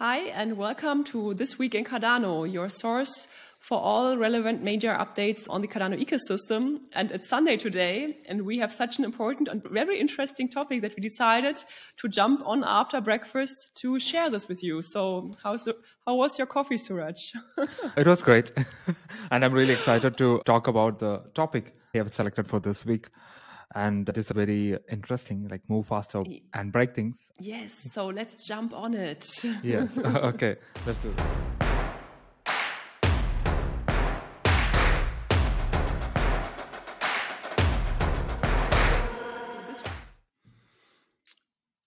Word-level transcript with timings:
Hi, 0.00 0.26
and 0.26 0.56
welcome 0.56 1.02
to 1.06 1.34
This 1.34 1.58
Week 1.58 1.74
in 1.74 1.82
Cardano, 1.84 2.44
your 2.48 2.68
source 2.68 3.26
for 3.58 3.80
all 3.80 4.16
relevant 4.16 4.62
major 4.62 4.90
updates 4.90 5.48
on 5.50 5.60
the 5.60 5.66
Cardano 5.66 6.00
ecosystem. 6.00 6.82
And 6.92 7.10
it's 7.10 7.28
Sunday 7.28 7.56
today, 7.56 8.18
and 8.28 8.42
we 8.42 8.60
have 8.60 8.72
such 8.72 9.00
an 9.00 9.04
important 9.04 9.48
and 9.48 9.60
very 9.64 9.98
interesting 9.98 10.48
topic 10.48 10.82
that 10.82 10.94
we 10.94 11.00
decided 11.00 11.64
to 11.96 12.08
jump 12.08 12.46
on 12.46 12.62
after 12.64 13.00
breakfast 13.00 13.72
to 13.80 13.98
share 13.98 14.30
this 14.30 14.46
with 14.46 14.62
you. 14.62 14.82
So, 14.82 15.32
how's, 15.42 15.68
how 16.06 16.14
was 16.14 16.38
your 16.38 16.46
coffee, 16.46 16.76
Sooraj? 16.76 17.34
it 17.96 18.06
was 18.06 18.22
great. 18.22 18.52
and 19.32 19.44
I'm 19.44 19.52
really 19.52 19.74
excited 19.74 20.16
to 20.18 20.42
talk 20.46 20.68
about 20.68 21.00
the 21.00 21.24
topic 21.34 21.74
we 21.92 21.98
have 21.98 22.14
selected 22.14 22.46
for 22.46 22.60
this 22.60 22.86
week 22.86 23.08
and 23.74 24.08
it 24.08 24.16
is 24.16 24.30
very 24.30 24.76
interesting 24.90 25.48
like 25.48 25.62
move 25.68 25.86
faster 25.86 26.22
and 26.54 26.72
break 26.72 26.94
things. 26.94 27.14
yes 27.40 27.72
so 27.92 28.06
let's 28.06 28.46
jump 28.46 28.72
on 28.72 28.94
it. 28.94 29.26
Yeah 29.62 29.86
okay 30.32 30.56
let's 30.86 30.98
do 30.98 31.10
it. 31.10 31.58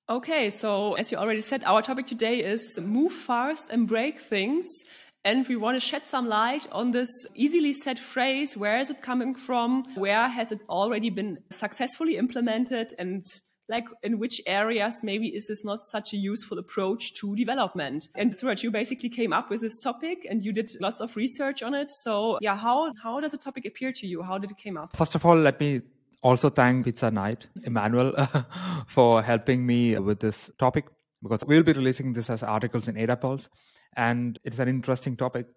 Okay, 0.09 0.49
so 0.49 0.95
as 0.95 1.09
you 1.09 1.17
already 1.17 1.39
said, 1.39 1.63
our 1.63 1.81
topic 1.81 2.05
today 2.05 2.43
is 2.43 2.77
move 2.81 3.13
fast 3.13 3.69
and 3.69 3.87
break 3.87 4.19
things. 4.19 4.83
And 5.23 5.47
we 5.47 5.55
want 5.55 5.75
to 5.75 5.79
shed 5.79 6.07
some 6.07 6.27
light 6.27 6.67
on 6.71 6.91
this 6.91 7.09
easily 7.35 7.73
said 7.73 7.99
phrase. 7.99 8.57
Where 8.57 8.79
is 8.79 8.89
it 8.89 9.03
coming 9.03 9.35
from? 9.35 9.83
Where 9.95 10.27
has 10.27 10.51
it 10.51 10.63
already 10.67 11.11
been 11.11 11.37
successfully 11.51 12.17
implemented? 12.17 12.93
And 12.97 13.23
like 13.69 13.85
in 14.01 14.17
which 14.17 14.41
areas 14.47 15.01
maybe 15.03 15.27
is 15.27 15.47
this 15.47 15.63
not 15.63 15.83
such 15.83 16.13
a 16.13 16.17
useful 16.17 16.57
approach 16.57 17.13
to 17.19 17.35
development? 17.35 18.07
And 18.15 18.33
Sooraj, 18.33 18.63
you 18.63 18.71
basically 18.71 19.09
came 19.09 19.31
up 19.31 19.51
with 19.51 19.61
this 19.61 19.79
topic 19.79 20.25
and 20.27 20.41
you 20.43 20.51
did 20.51 20.71
lots 20.81 21.01
of 21.01 21.15
research 21.15 21.61
on 21.61 21.75
it. 21.75 21.91
So 21.91 22.39
yeah, 22.41 22.55
how, 22.55 22.91
how 23.03 23.19
does 23.19 23.31
the 23.31 23.37
topic 23.37 23.65
appear 23.67 23.91
to 23.93 24.07
you? 24.07 24.23
How 24.23 24.39
did 24.39 24.49
it 24.49 24.57
came 24.57 24.75
up? 24.75 24.97
First 24.97 25.13
of 25.13 25.23
all, 25.23 25.37
let 25.37 25.59
me 25.59 25.81
also 26.23 26.49
thank 26.49 26.85
Pizza 26.85 27.11
Night, 27.11 27.45
Emmanuel, 27.63 28.13
for 28.87 29.21
helping 29.21 29.67
me 29.67 29.99
with 29.99 30.19
this 30.19 30.49
topic 30.57 30.85
because 31.21 31.43
we'll 31.45 31.63
be 31.63 31.73
releasing 31.73 32.13
this 32.13 32.31
as 32.31 32.41
articles 32.41 32.87
in 32.87 32.97
Ada 32.97 33.15
AdaPulse 33.15 33.47
and 33.95 34.39
it's 34.43 34.59
an 34.59 34.67
interesting 34.67 35.15
topic. 35.15 35.47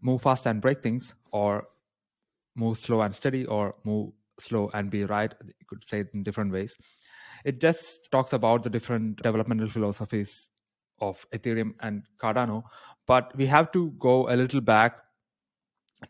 Move 0.00 0.22
fast 0.22 0.46
and 0.46 0.60
break 0.60 0.82
things 0.82 1.14
or 1.32 1.68
move 2.56 2.78
slow 2.78 3.02
and 3.02 3.14
steady 3.14 3.46
or 3.46 3.74
move 3.84 4.12
slow 4.38 4.70
and 4.74 4.90
be 4.90 5.04
right. 5.04 5.34
You 5.44 5.66
could 5.68 5.84
say 5.84 6.00
it 6.00 6.10
in 6.14 6.22
different 6.22 6.52
ways. 6.52 6.76
It 7.44 7.60
just 7.60 8.10
talks 8.10 8.32
about 8.32 8.62
the 8.62 8.70
different 8.70 9.22
developmental 9.22 9.68
philosophies 9.68 10.50
of 11.00 11.26
ethereum 11.32 11.72
and 11.80 12.02
cardano 12.18 12.62
but 13.06 13.34
we 13.36 13.46
have 13.46 13.72
to 13.72 13.90
go 13.92 14.28
a 14.28 14.36
little 14.36 14.60
back 14.60 14.98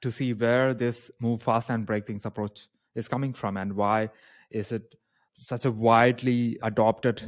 to 0.00 0.11
see 0.11 0.33
where 0.33 0.72
this 0.75 1.11
move 1.20 1.42
fast 1.42 1.70
and 1.70 1.87
break 1.87 2.06
things 2.06 2.25
approach 2.25 2.69
is 2.94 3.09
coming 3.09 3.33
from 3.33 3.56
and 3.56 3.75
why 3.75 4.09
is 4.50 4.72
it 4.72 4.94
such 5.33 5.65
a 5.65 5.70
widely 5.70 6.59
adopted 6.62 7.22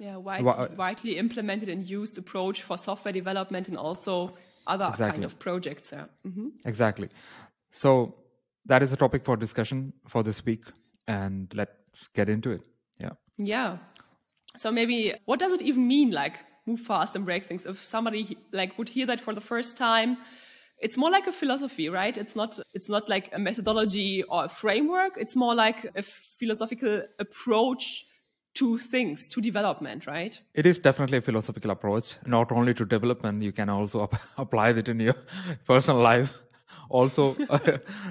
yeah, 0.00 0.16
wide, 0.16 0.42
widely 0.78 1.18
implemented 1.18 1.68
and 1.68 1.88
used 1.88 2.16
approach 2.16 2.62
for 2.62 2.78
software 2.78 3.12
development 3.12 3.68
and 3.68 3.76
also 3.76 4.34
other 4.66 4.86
exactly. 4.86 5.12
kind 5.12 5.24
of 5.26 5.38
projects. 5.38 5.92
Yeah. 5.92 6.06
Mm-hmm. 6.26 6.48
Exactly. 6.64 7.10
So 7.70 8.14
that 8.64 8.82
is 8.82 8.94
a 8.94 8.96
topic 8.96 9.26
for 9.26 9.36
discussion 9.36 9.92
for 10.08 10.22
this 10.22 10.42
week, 10.44 10.64
and 11.06 11.52
let's 11.54 12.08
get 12.14 12.30
into 12.30 12.50
it. 12.50 12.62
Yeah. 12.98 13.10
Yeah. 13.36 13.76
So 14.56 14.72
maybe 14.72 15.14
what 15.26 15.38
does 15.38 15.52
it 15.52 15.60
even 15.60 15.86
mean, 15.86 16.12
like 16.12 16.38
move 16.64 16.80
fast 16.80 17.14
and 17.14 17.26
break 17.26 17.44
things? 17.44 17.66
If 17.66 17.78
somebody 17.78 18.38
like 18.52 18.78
would 18.78 18.88
hear 18.88 19.04
that 19.04 19.20
for 19.20 19.34
the 19.34 19.42
first 19.42 19.76
time, 19.76 20.16
it's 20.78 20.96
more 20.96 21.10
like 21.10 21.26
a 21.26 21.32
philosophy, 21.32 21.90
right? 21.90 22.16
It's 22.16 22.34
not 22.34 22.58
it's 22.72 22.88
not 22.88 23.10
like 23.10 23.28
a 23.34 23.38
methodology 23.38 24.22
or 24.22 24.46
a 24.46 24.48
framework. 24.48 25.18
It's 25.18 25.36
more 25.36 25.54
like 25.54 25.84
a 25.94 26.02
philosophical 26.02 27.02
approach 27.18 28.06
to 28.54 28.78
things, 28.78 29.28
to 29.28 29.40
development, 29.40 30.06
right? 30.06 30.40
It 30.54 30.66
is 30.66 30.78
definitely 30.78 31.18
a 31.18 31.20
philosophical 31.20 31.70
approach, 31.70 32.16
not 32.26 32.50
only 32.52 32.74
to 32.74 32.84
development, 32.84 33.42
you 33.42 33.52
can 33.52 33.68
also 33.68 34.10
apply 34.38 34.70
it 34.70 34.88
in 34.88 35.00
your 35.00 35.14
personal 35.66 36.00
life. 36.00 36.42
Also, 36.88 37.36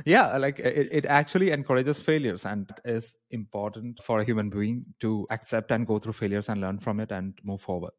yeah, 0.05 0.37
like 0.37 0.59
it, 0.59 0.87
it 0.89 1.05
actually 1.05 1.51
encourages 1.51 1.99
failures 1.99 2.45
and 2.45 2.71
is 2.85 3.13
important 3.29 4.01
for 4.01 4.21
a 4.21 4.23
human 4.23 4.49
being 4.49 4.85
to 5.01 5.27
accept 5.31 5.71
and 5.71 5.85
go 5.85 5.97
through 5.97 6.13
failures 6.13 6.47
and 6.47 6.61
learn 6.61 6.79
from 6.79 7.01
it 7.01 7.11
and 7.11 7.37
move 7.43 7.59
forward 7.59 7.91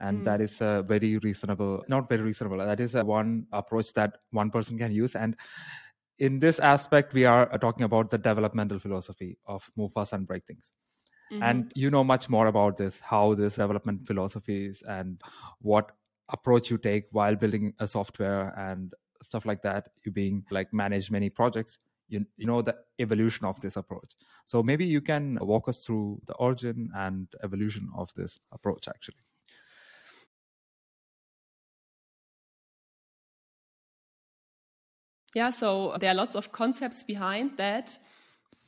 and 0.00 0.20
mm. 0.20 0.24
that 0.24 0.40
is 0.40 0.60
a 0.60 0.84
very 0.86 1.18
reasonable 1.18 1.84
not 1.88 2.08
very 2.08 2.22
reasonable 2.22 2.58
that 2.58 2.80
is 2.80 2.94
a 2.94 3.04
one 3.04 3.46
approach 3.52 3.92
that 3.94 4.18
one 4.30 4.50
person 4.50 4.76
can 4.76 4.92
use 4.92 5.14
and 5.14 5.36
in 6.18 6.38
this 6.38 6.58
aspect 6.58 7.12
we 7.12 7.24
are 7.24 7.46
talking 7.58 7.84
about 7.84 8.10
the 8.10 8.18
developmental 8.18 8.78
philosophy 8.78 9.38
of 9.46 9.70
move 9.76 9.92
fast 9.92 10.12
and 10.12 10.26
break 10.26 10.44
things 10.46 10.72
Mm-hmm. 11.32 11.42
And 11.42 11.72
you 11.74 11.90
know 11.90 12.04
much 12.04 12.28
more 12.28 12.46
about 12.46 12.76
this, 12.76 13.00
how 13.00 13.34
this 13.34 13.54
development 13.54 14.06
philosophies 14.06 14.82
and 14.86 15.20
what 15.60 15.92
approach 16.28 16.70
you 16.70 16.78
take 16.78 17.06
while 17.10 17.34
building 17.34 17.74
a 17.78 17.88
software 17.88 18.54
and 18.58 18.94
stuff 19.22 19.44
like 19.44 19.62
that. 19.62 19.88
You 20.04 20.12
being 20.12 20.44
like 20.50 20.72
manage 20.72 21.10
many 21.10 21.30
projects. 21.30 21.78
You, 22.08 22.24
you 22.36 22.46
know 22.46 22.62
the 22.62 22.76
evolution 23.00 23.46
of 23.46 23.60
this 23.60 23.76
approach. 23.76 24.12
So 24.44 24.62
maybe 24.62 24.86
you 24.86 25.00
can 25.00 25.38
walk 25.40 25.68
us 25.68 25.80
through 25.80 26.20
the 26.26 26.34
origin 26.34 26.90
and 26.94 27.26
evolution 27.42 27.90
of 27.96 28.12
this 28.14 28.38
approach 28.52 28.86
actually. 28.86 29.16
Yeah, 35.34 35.50
so 35.50 35.96
there 36.00 36.12
are 36.12 36.14
lots 36.14 36.34
of 36.34 36.50
concepts 36.52 37.02
behind 37.02 37.58
that. 37.58 37.98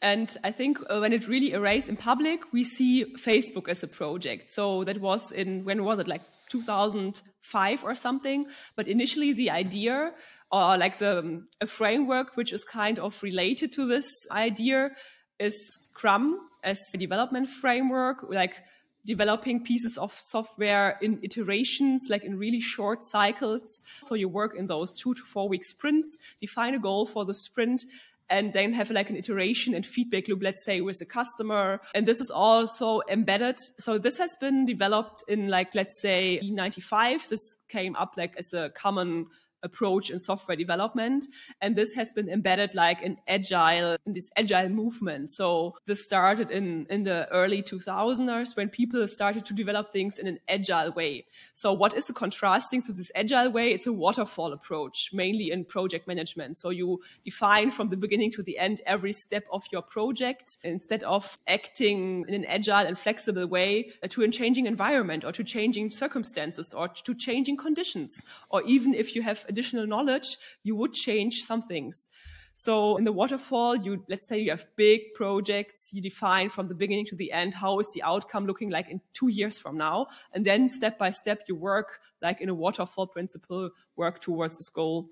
And 0.01 0.37
I 0.45 0.53
think 0.53 0.79
uh, 0.89 0.99
when 0.99 1.13
it 1.13 1.27
really 1.27 1.53
erased 1.53 1.89
in 1.89 1.97
public, 1.97 2.53
we 2.53 2.63
see 2.63 3.15
Facebook 3.17 3.69
as 3.69 3.83
a 3.83 3.89
project. 3.89 4.51
So 4.51 4.85
that 4.85 5.01
was 5.01 5.33
in, 5.33 5.65
when 5.65 5.85
was 5.85 5.99
it? 5.99 6.07
Like 6.07 6.23
2005 6.51 7.85
or 7.85 7.95
something. 7.95 8.47
But 8.77 8.87
initially 8.87 9.33
the 9.33 9.51
idea 9.51 10.13
or 10.51 10.79
like 10.79 10.99
the, 10.99 11.19
um, 11.19 11.49
a 11.61 11.67
framework 11.67 12.37
which 12.37 12.53
is 12.53 12.65
kind 12.65 12.99
of 12.99 13.23
related 13.23 13.73
to 13.73 13.87
this 13.87 14.09
idea 14.31 14.91
is 15.39 15.55
Scrum 15.85 16.47
as 16.65 16.81
a 16.95 16.99
development 16.99 17.49
framework, 17.49 18.25
like 18.29 18.57
developing 19.05 19.65
pieces 19.65 19.97
of 19.97 20.13
software 20.13 20.99
in 21.01 21.19
iterations, 21.23 22.07
like 22.11 22.25
in 22.25 22.39
really 22.39 22.61
short 22.61 23.03
cycles. 23.03 23.83
So 24.03 24.15
you 24.15 24.29
work 24.29 24.55
in 24.57 24.67
those 24.67 24.95
two 24.95 25.15
to 25.15 25.23
four 25.23 25.49
week 25.49 25.65
sprints, 25.65 26.19
define 26.41 26.75
a 26.75 26.79
goal 26.79 27.07
for 27.07 27.25
the 27.25 27.35
sprint, 27.35 27.85
and 28.31 28.53
then 28.53 28.73
have 28.73 28.91
like 28.91 29.11
an 29.11 29.17
iteration 29.17 29.75
and 29.75 29.85
feedback 29.85 30.29
loop, 30.29 30.43
let's 30.43 30.65
say 30.65 30.81
with 30.81 30.99
the 30.99 31.07
customer. 31.07 31.81
And 31.95 32.07
this 32.07 32.21
is 32.21 32.31
also 32.31 33.01
embedded. 33.09 33.59
So 33.79 33.99
this 33.99 34.19
has 34.19 34.37
been 34.37 34.65
developed 34.65 35.23
in 35.29 35.49
like, 35.49 35.75
let's 35.75 36.01
say 36.01 36.41
E95. 36.43 37.29
This 37.29 37.57
came 37.69 37.97
up 37.97 38.15
like 38.17 38.37
as 38.37 38.53
a 38.53 38.71
common 38.71 39.27
approach 39.63 40.11
in 40.11 40.19
software 40.19 40.57
development. 40.57 41.27
And 41.61 41.77
this 41.77 41.95
has 41.95 42.11
been 42.11 42.29
embedded 42.29 42.75
like 42.75 43.03
in 43.03 43.19
agile, 43.27 43.97
in 44.07 44.15
this 44.15 44.31
agile 44.37 44.69
movement. 44.69 45.31
So 45.31 45.75
this 45.87 46.05
started 46.05 46.51
in, 46.51 46.87
in 46.91 47.05
the 47.05 47.29
early 47.31 47.63
2000s 47.63 48.57
when 48.57 48.69
people 48.69 49.07
started 49.09 49.45
to 49.47 49.55
develop 49.55 49.93
things 49.93 50.19
in 50.19 50.27
an 50.27 50.39
agile 50.49 50.93
way. 50.93 51.27
So 51.55 51.73
what 51.73 51.95
is 51.95 52.07
the 52.07 52.13
contrasting 52.13 52.83
to 52.83 52.93
this 52.93 53.11
agile 53.15 53.51
way? 53.51 53.73
It's 53.73 53.87
a 53.87 53.93
waterfall 53.93 54.53
approach, 54.53 55.11
mainly 55.13 55.51
in 55.51 55.65
project 55.65 56.07
management. 56.07 56.57
So 56.57 56.71
you 56.71 57.01
define 57.25 57.71
from 57.71 57.89
the 57.89 57.97
beginning 57.97 58.31
to 58.33 58.43
the 58.43 58.59
end 58.59 58.81
every 58.87 59.13
step 59.13 59.45
of 59.53 59.65
your 59.73 59.83
project 59.83 60.59
instead 60.65 61.03
of 61.05 61.39
acting 61.47 62.25
in 62.29 62.35
an 62.35 62.45
agile 62.47 62.87
and 62.87 62.99
flexible 62.99 63.47
way 63.47 63.91
uh, 64.03 64.09
to 64.09 64.23
a 64.23 64.29
changing 64.29 64.67
environment 64.67 65.25
or 65.25 65.33
to 65.33 65.45
changing 65.45 65.91
circumstances 65.91 66.75
or 66.75 66.89
to 66.89 67.15
changing 67.15 67.57
conditions. 67.57 68.23
Or 68.51 68.63
even 68.63 68.95
if 68.95 69.15
you 69.15 69.23
have 69.23 69.45
additional 69.49 69.87
knowledge, 69.87 70.37
you 70.63 70.77
would 70.77 70.93
change 70.93 71.45
some 71.45 71.63
things. 71.63 72.09
So 72.55 72.97
in 72.97 73.05
the 73.05 73.13
waterfall, 73.13 73.77
you 73.77 74.05
let's 74.09 74.27
say 74.27 74.41
you 74.41 74.51
have 74.51 74.67
big 74.75 75.15
projects, 75.15 75.93
you 75.95 76.03
define 76.03 76.49
from 76.51 76.67
the 76.67 76.75
beginning 76.75 77.07
to 77.07 77.15
the 77.15 77.31
end 77.31 77.55
how 77.55 77.79
is 77.79 77.93
the 77.93 78.03
outcome 78.03 78.47
looking 78.47 78.69
like 78.69 78.91
in 78.91 79.01
two 79.13 79.29
years 79.29 79.61
from 79.61 79.79
now, 79.79 80.09
and 80.33 80.45
then 80.45 80.69
step 80.69 80.99
by 80.99 81.11
step 81.11 81.43
you 81.47 81.55
work 81.55 82.01
like 82.21 82.41
in 82.41 82.49
a 82.49 82.55
waterfall 82.55 83.07
principle, 83.07 83.71
work 83.95 84.19
towards 84.19 84.59
this 84.59 84.71
goal. 84.71 85.09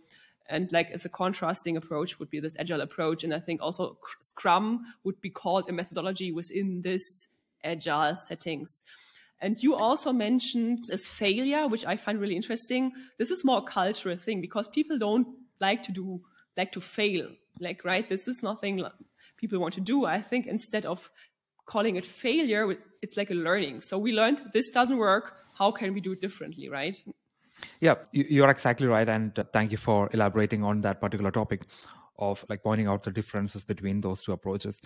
And 0.48 0.72
like 0.72 0.90
as 0.90 1.04
a 1.04 1.08
contrasting 1.08 1.76
approach 1.76 2.18
would 2.18 2.30
be 2.30 2.40
this 2.40 2.56
agile 2.58 2.80
approach, 2.80 3.22
and 3.22 3.32
I 3.32 3.38
think 3.38 3.62
also 3.62 3.98
Scrum 4.20 4.84
would 5.04 5.20
be 5.20 5.30
called 5.30 5.68
a 5.68 5.72
methodology 5.72 6.32
within 6.32 6.82
this 6.82 7.28
agile 7.62 8.16
settings. 8.16 8.82
And 9.40 9.62
you 9.62 9.74
also 9.74 10.12
mentioned 10.12 10.84
as 10.90 11.06
failure, 11.06 11.68
which 11.68 11.86
I 11.86 11.96
find 11.96 12.18
really 12.20 12.36
interesting. 12.36 12.92
This 13.18 13.30
is 13.30 13.44
more 13.44 13.58
a 13.58 13.62
cultural 13.62 14.16
thing 14.16 14.40
because 14.40 14.66
people 14.68 14.98
don't 14.98 15.26
like 15.60 15.82
to 15.84 15.92
do, 15.92 16.22
like 16.56 16.72
to 16.72 16.80
fail. 16.80 17.28
Like, 17.60 17.84
right? 17.84 18.08
This 18.08 18.28
is 18.28 18.42
nothing 18.42 18.84
people 19.36 19.58
want 19.58 19.74
to 19.74 19.80
do. 19.80 20.04
I 20.04 20.20
think 20.20 20.46
instead 20.46 20.86
of 20.86 21.10
calling 21.66 21.96
it 21.96 22.04
failure, 22.04 22.76
it's 23.02 23.16
like 23.16 23.30
a 23.30 23.34
learning. 23.34 23.80
So 23.80 23.98
we 23.98 24.12
learned 24.12 24.42
this 24.52 24.70
doesn't 24.70 24.96
work. 24.96 25.36
How 25.54 25.70
can 25.70 25.94
we 25.94 26.00
do 26.00 26.12
it 26.12 26.20
differently, 26.20 26.68
right? 26.68 26.96
Yeah, 27.80 27.94
you're 28.12 28.50
exactly 28.50 28.86
right. 28.86 29.08
And 29.08 29.32
thank 29.52 29.70
you 29.70 29.78
for 29.78 30.10
elaborating 30.12 30.62
on 30.62 30.82
that 30.82 31.00
particular 31.00 31.30
topic 31.30 31.62
of 32.18 32.44
like 32.48 32.62
pointing 32.62 32.86
out 32.86 33.02
the 33.02 33.10
differences 33.10 33.64
between 33.64 34.00
those 34.00 34.22
two 34.22 34.32
approaches. 34.32 34.80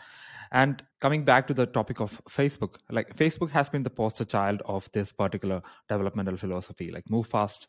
And 0.53 0.83
coming 1.01 1.25
back 1.25 1.47
to 1.49 1.55
the 1.55 1.67
topic 1.67 2.01
of 2.01 2.21
Facebook, 2.29 2.77
like 2.91 3.17
Facebook 3.17 3.51
has 3.51 3.69
been 3.69 3.83
the 3.83 3.91
poster 3.91 4.25
child 4.25 4.63
of 4.65 4.91
this 4.93 5.13
particular 5.13 5.63
developmental 5.89 6.37
philosophy, 6.37 6.91
like 6.91 7.09
move 7.11 7.27
fast 7.27 7.69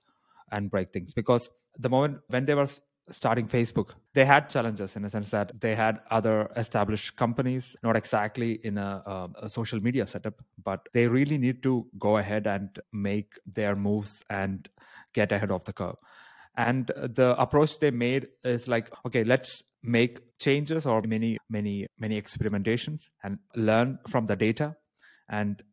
and 0.51 0.69
break 0.69 0.91
things. 0.91 1.13
Because 1.13 1.49
the 1.77 1.89
moment 1.89 2.19
when 2.27 2.45
they 2.45 2.55
were 2.55 2.67
starting 3.09 3.47
Facebook, 3.47 3.89
they 4.13 4.25
had 4.25 4.49
challenges 4.49 4.95
in 4.95 5.05
a 5.05 5.09
sense 5.09 5.29
that 5.29 5.59
they 5.59 5.75
had 5.75 5.99
other 6.09 6.49
established 6.55 7.15
companies, 7.15 7.75
not 7.83 7.95
exactly 7.95 8.59
in 8.63 8.77
a, 8.77 9.29
a, 9.41 9.49
social 9.49 9.81
media 9.81 10.07
setup, 10.07 10.41
but 10.63 10.87
they 10.93 11.07
really 11.07 11.37
need 11.37 11.63
to 11.63 11.85
go 11.99 12.17
ahead 12.17 12.47
and 12.47 12.79
make 12.93 13.33
their 13.45 13.75
moves 13.75 14.23
and 14.29 14.69
get 15.13 15.31
ahead 15.31 15.51
of 15.51 15.63
the 15.65 15.73
curve. 15.73 15.95
And 16.67 16.87
the 16.87 17.35
approach 17.39 17.79
they 17.79 17.91
made 17.91 18.27
is 18.43 18.67
like, 18.67 18.91
okay, 19.05 19.23
let's 19.23 19.63
make 19.83 20.19
changes 20.37 20.85
or 20.85 21.01
many, 21.01 21.37
many, 21.49 21.87
many 21.99 22.21
experimentations 22.21 23.09
and 23.23 23.39
learn 23.55 23.99
from 24.07 24.27
the 24.27 24.35
data 24.35 24.75
and 25.27 25.63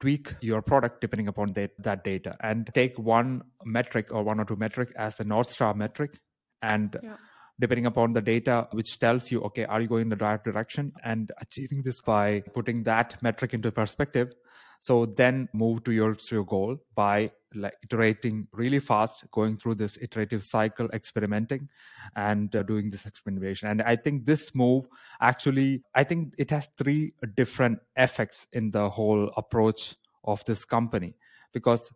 tweak 0.00 0.34
your 0.40 0.62
product 0.62 1.00
depending 1.00 1.28
upon 1.28 1.52
that, 1.52 1.70
that 1.78 2.02
data 2.02 2.36
and 2.40 2.70
take 2.74 2.98
one 2.98 3.42
metric 3.64 4.08
or 4.10 4.22
one 4.22 4.40
or 4.40 4.44
two 4.44 4.56
metric 4.56 4.92
as 4.96 5.14
the 5.16 5.24
North 5.24 5.50
Star 5.50 5.74
metric 5.74 6.18
and 6.62 6.98
yeah. 7.02 7.16
depending 7.60 7.86
upon 7.86 8.12
the 8.12 8.20
data 8.20 8.66
which 8.72 8.98
tells 8.98 9.30
you 9.30 9.40
okay 9.42 9.64
are 9.64 9.80
you 9.80 9.86
going 9.86 10.02
in 10.02 10.08
the 10.08 10.16
right 10.16 10.42
direction 10.42 10.92
and 11.04 11.30
achieving 11.40 11.82
this 11.82 12.00
by 12.00 12.42
putting 12.52 12.82
that 12.82 13.22
metric 13.22 13.54
into 13.54 13.70
perspective 13.70 14.32
so 14.82 15.06
then 15.06 15.48
move 15.52 15.84
to 15.84 15.92
your, 15.92 16.16
goal 16.44 16.76
by 16.96 17.30
like 17.54 17.74
iterating 17.84 18.48
really 18.52 18.80
fast 18.80 19.24
going 19.30 19.56
through 19.56 19.76
this 19.76 19.96
iterative 20.02 20.42
cycle 20.42 20.88
experimenting 20.92 21.68
and 22.16 22.56
uh, 22.56 22.64
doing 22.64 22.90
this 22.90 23.06
experimentation. 23.06 23.68
And 23.68 23.82
i 23.82 23.94
think 23.94 24.26
this 24.26 24.54
move 24.54 24.88
actually 25.20 25.82
i 25.94 26.02
think 26.02 26.34
it 26.36 26.50
has 26.50 26.68
three 26.76 27.14
different 27.36 27.78
effects 27.96 28.48
in 28.52 28.72
the 28.72 28.90
whole 28.90 29.30
approach 29.36 29.94
of 30.24 30.44
this 30.46 30.64
company. 30.64 31.14
Because 31.52 31.88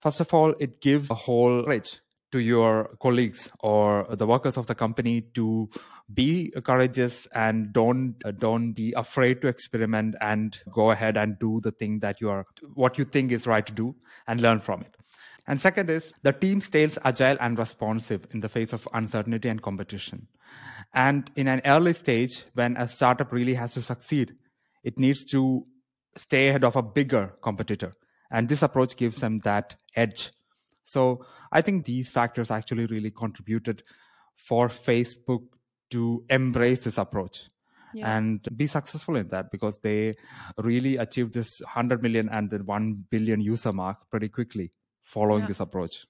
first 0.00 0.18
of 0.18 0.34
all 0.34 0.52
it 0.58 0.80
gives 0.80 1.12
a 1.12 1.14
whole 1.14 1.62
rich 1.62 2.00
to 2.32 2.40
your 2.40 2.96
colleagues 3.00 3.50
or 3.60 4.06
the 4.10 4.26
workers 4.26 4.56
of 4.56 4.66
the 4.66 4.74
company 4.74 5.20
to 5.34 5.68
be 6.12 6.52
courageous 6.64 7.28
and 7.34 7.72
don't 7.72 8.14
don't 8.38 8.72
be 8.72 8.92
afraid 8.96 9.40
to 9.42 9.48
experiment 9.48 10.14
and 10.20 10.58
go 10.72 10.90
ahead 10.90 11.16
and 11.16 11.38
do 11.38 11.60
the 11.62 11.70
thing 11.70 12.00
that 12.00 12.20
you 12.20 12.28
are 12.30 12.46
what 12.74 12.98
you 12.98 13.04
think 13.04 13.32
is 13.32 13.46
right 13.46 13.66
to 13.66 13.72
do 13.72 13.94
and 14.26 14.40
learn 14.40 14.60
from 14.60 14.80
it. 14.80 14.96
And 15.46 15.60
second 15.60 15.90
is 15.90 16.12
the 16.22 16.32
team 16.32 16.60
stays 16.60 16.98
agile 17.04 17.36
and 17.40 17.58
responsive 17.58 18.26
in 18.32 18.40
the 18.40 18.48
face 18.48 18.72
of 18.72 18.88
uncertainty 18.92 19.48
and 19.48 19.60
competition. 19.60 20.28
And 20.94 21.30
in 21.36 21.48
an 21.48 21.62
early 21.64 21.94
stage 21.94 22.44
when 22.54 22.76
a 22.76 22.86
startup 22.88 23.32
really 23.32 23.54
has 23.54 23.74
to 23.74 23.82
succeed 23.82 24.34
it 24.82 24.98
needs 24.98 25.24
to 25.24 25.64
stay 26.16 26.48
ahead 26.48 26.64
of 26.64 26.76
a 26.76 26.82
bigger 26.82 27.34
competitor. 27.42 27.94
And 28.30 28.48
this 28.48 28.62
approach 28.62 28.96
gives 28.96 29.18
them 29.18 29.40
that 29.40 29.76
edge 29.94 30.32
so 30.84 31.24
I 31.50 31.62
think 31.62 31.84
these 31.84 32.10
factors 32.10 32.50
actually 32.50 32.86
really 32.86 33.10
contributed 33.10 33.82
for 34.34 34.68
Facebook 34.68 35.44
to 35.90 36.24
embrace 36.28 36.84
this 36.84 36.98
approach 36.98 37.44
yeah. 37.94 38.16
and 38.16 38.46
be 38.56 38.66
successful 38.66 39.16
in 39.16 39.28
that 39.28 39.50
because 39.50 39.78
they 39.80 40.14
really 40.58 40.96
achieved 40.96 41.34
this 41.34 41.60
100 41.60 42.02
million 42.02 42.28
and 42.28 42.50
then 42.50 42.66
1 42.66 43.04
billion 43.10 43.40
user 43.40 43.72
mark 43.72 43.98
pretty 44.10 44.28
quickly 44.28 44.72
following 45.02 45.42
yeah. 45.42 45.48
this 45.48 45.60
approach. 45.60 46.06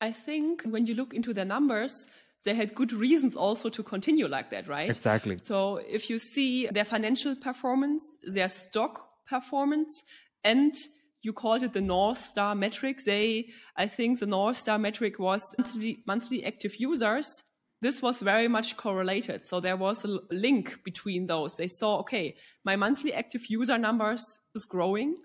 I 0.00 0.12
think 0.12 0.62
when 0.64 0.86
you 0.86 0.94
look 0.94 1.14
into 1.14 1.32
their 1.32 1.44
numbers, 1.44 2.06
they 2.44 2.54
had 2.54 2.74
good 2.74 2.92
reasons 2.92 3.36
also 3.36 3.70
to 3.70 3.82
continue 3.82 4.28
like 4.28 4.50
that, 4.50 4.68
right? 4.68 4.88
Exactly. 4.88 5.38
So 5.38 5.76
if 5.88 6.10
you 6.10 6.18
see 6.18 6.66
their 6.66 6.84
financial 6.84 7.34
performance, 7.34 8.16
their 8.22 8.48
stock 8.48 9.08
performance, 9.26 10.04
and 10.42 10.74
you 11.24 11.32
called 11.32 11.62
it 11.62 11.72
the 11.72 11.80
North 11.80 12.18
Star 12.18 12.54
metric. 12.54 13.02
They, 13.04 13.48
I 13.76 13.86
think 13.86 14.20
the 14.20 14.26
North 14.26 14.58
Star 14.58 14.78
metric 14.78 15.18
was 15.18 15.54
monthly, 15.58 16.02
monthly 16.06 16.44
active 16.44 16.76
users. 16.76 17.42
This 17.80 18.02
was 18.02 18.20
very 18.20 18.48
much 18.48 18.76
correlated. 18.76 19.44
So 19.44 19.60
there 19.60 19.76
was 19.76 20.04
a 20.04 20.18
link 20.30 20.84
between 20.84 21.26
those. 21.26 21.56
They 21.56 21.68
saw, 21.68 21.98
okay, 22.00 22.36
my 22.64 22.76
monthly 22.76 23.12
active 23.12 23.46
user 23.48 23.78
numbers 23.78 24.38
is 24.54 24.64
growing. 24.64 25.16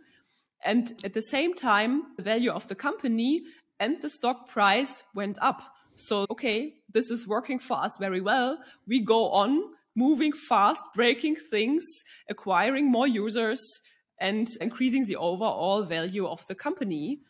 And 0.63 0.91
at 1.03 1.13
the 1.13 1.21
same 1.21 1.53
time, 1.53 2.03
the 2.17 2.23
value 2.23 2.51
of 2.51 2.67
the 2.67 2.75
company 2.75 3.43
and 3.79 4.01
the 4.01 4.09
stock 4.09 4.49
price 4.49 5.03
went 5.15 5.37
up. 5.41 5.61
So, 5.95 6.25
okay, 6.31 6.75
this 6.93 7.11
is 7.11 7.27
working 7.27 7.59
for 7.59 7.81
us 7.81 7.97
very 7.97 8.21
well. 8.21 8.57
We 8.87 9.01
go 9.01 9.29
on 9.29 9.63
moving 9.95 10.31
fast, 10.31 10.81
breaking 10.95 11.35
things, 11.35 11.85
acquiring 12.29 12.89
more 12.89 13.07
users, 13.07 13.81
and 14.19 14.49
increasing 14.61 15.05
the 15.05 15.15
overall 15.15 15.83
value 15.83 16.27
of 16.27 16.45
the 16.47 16.55
company. 16.55 17.21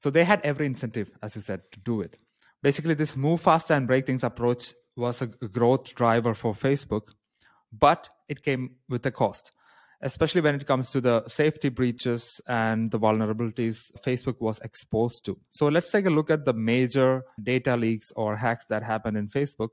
So 0.00 0.10
they 0.10 0.24
had 0.24 0.40
every 0.42 0.66
incentive, 0.66 1.10
as 1.22 1.36
you 1.36 1.42
said, 1.42 1.62
to 1.72 1.80
do 1.80 2.00
it. 2.00 2.18
Basically, 2.62 2.94
this 2.94 3.16
move 3.16 3.40
faster 3.40 3.74
and 3.74 3.86
break 3.86 4.06
things 4.06 4.24
approach 4.24 4.74
was 4.96 5.22
a 5.22 5.26
growth 5.26 5.94
driver 5.94 6.34
for 6.34 6.52
Facebook, 6.52 7.12
but 7.72 8.08
it 8.28 8.42
came 8.42 8.76
with 8.88 9.04
a 9.06 9.10
cost, 9.10 9.52
especially 10.00 10.40
when 10.40 10.54
it 10.54 10.66
comes 10.66 10.90
to 10.90 11.00
the 11.00 11.26
safety 11.28 11.70
breaches 11.70 12.40
and 12.46 12.90
the 12.90 12.98
vulnerabilities 12.98 13.90
Facebook 14.04 14.40
was 14.40 14.58
exposed 14.60 15.24
to. 15.24 15.38
So 15.50 15.68
let's 15.68 15.90
take 15.90 16.06
a 16.06 16.10
look 16.10 16.30
at 16.30 16.44
the 16.44 16.52
major 16.52 17.24
data 17.42 17.76
leaks 17.76 18.12
or 18.14 18.36
hacks 18.36 18.66
that 18.68 18.82
happened 18.82 19.16
in 19.16 19.28
Facebook. 19.28 19.70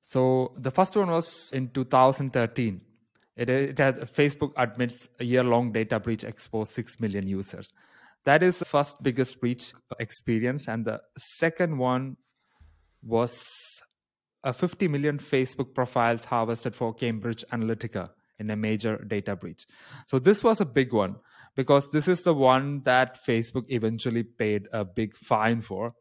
So 0.00 0.54
the 0.58 0.70
first 0.70 0.96
one 0.96 1.08
was 1.08 1.50
in 1.52 1.70
2013 1.70 2.80
it, 3.40 3.48
it 3.48 3.78
has 3.78 3.94
Facebook 3.94 4.52
admits 4.56 5.08
a 5.18 5.24
year-long 5.24 5.72
data 5.72 5.98
breach 5.98 6.24
exposed 6.24 6.74
six 6.74 7.00
million 7.00 7.26
users. 7.26 7.72
That 8.24 8.42
is 8.42 8.58
the 8.58 8.66
first 8.66 9.02
biggest 9.02 9.40
breach 9.40 9.72
experience, 9.98 10.68
and 10.68 10.84
the 10.84 11.00
second 11.16 11.78
one 11.78 12.18
was 13.02 13.80
a 14.44 14.52
50 14.52 14.88
million 14.88 15.18
Facebook 15.18 15.74
profiles 15.74 16.26
harvested 16.26 16.76
for 16.76 16.92
Cambridge 16.92 17.44
Analytica 17.50 18.10
in 18.38 18.50
a 18.50 18.56
major 18.56 18.96
data 19.06 19.36
breach. 19.36 19.66
So 20.06 20.18
this 20.18 20.44
was 20.44 20.60
a 20.60 20.66
big 20.66 20.92
one 20.92 21.16
because 21.56 21.90
this 21.90 22.08
is 22.08 22.22
the 22.22 22.34
one 22.34 22.82
that 22.84 23.24
Facebook 23.26 23.64
eventually 23.68 24.22
paid 24.22 24.66
a 24.72 24.84
big 24.84 25.16
fine 25.16 25.60
for. 25.62 25.94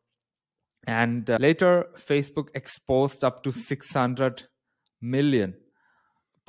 And 0.87 1.29
uh, 1.29 1.37
later, 1.39 1.87
Facebook 1.97 2.47
exposed 2.53 3.23
up 3.23 3.43
to 3.43 3.51
600 3.51 4.43
million 5.01 5.55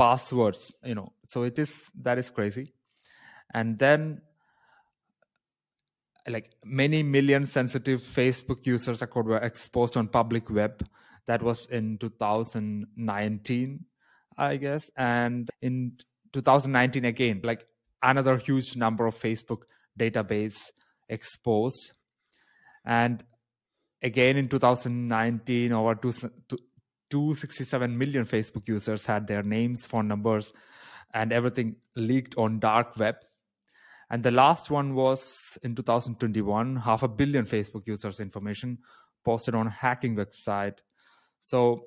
passwords 0.00 0.72
you 0.82 0.94
know. 0.94 1.12
So 1.26 1.42
it 1.42 1.58
is 1.58 1.90
that 2.02 2.18
is 2.18 2.30
crazy. 2.30 2.72
And 3.52 3.78
then 3.78 4.22
like 6.28 6.50
many 6.64 7.02
million 7.02 7.44
sensitive 7.44 8.00
facebook 8.00 8.66
users 8.66 9.02
account 9.02 9.26
were 9.26 9.38
exposed 9.38 9.96
on 9.96 10.08
public 10.08 10.48
web. 10.48 10.86
That 11.26 11.42
was 11.42 11.66
in 11.66 11.98
2019 11.98 13.84
i 14.38 14.56
guess. 14.56 14.90
And 14.96 15.50
in 15.60 15.98
2019 16.32 17.04
again 17.04 17.40
like 17.44 17.66
another 18.02 18.38
huge 18.38 18.76
number 18.76 19.06
of 19.06 19.14
facebook 19.14 19.62
database 19.98 20.56
exposed. 21.10 21.92
And 22.86 23.22
again 24.02 24.38
in 24.38 24.48
2019 24.48 25.72
over 25.72 25.94
two, 25.94 26.12
267 27.10 27.96
million 27.96 28.24
Facebook 28.24 28.66
users 28.68 29.04
had 29.04 29.26
their 29.26 29.42
names, 29.42 29.84
phone 29.84 30.08
numbers, 30.08 30.52
and 31.12 31.32
everything 31.32 31.76
leaked 31.96 32.36
on 32.38 32.60
dark 32.60 32.96
web. 32.96 33.16
And 34.10 34.22
the 34.22 34.30
last 34.30 34.70
one 34.70 34.94
was 34.94 35.58
in 35.62 35.74
2021, 35.74 36.76
half 36.76 37.02
a 37.02 37.08
billion 37.08 37.44
Facebook 37.44 37.86
users' 37.86 38.20
information 38.20 38.78
posted 39.24 39.54
on 39.54 39.66
hacking 39.66 40.16
website. 40.16 40.78
So 41.40 41.84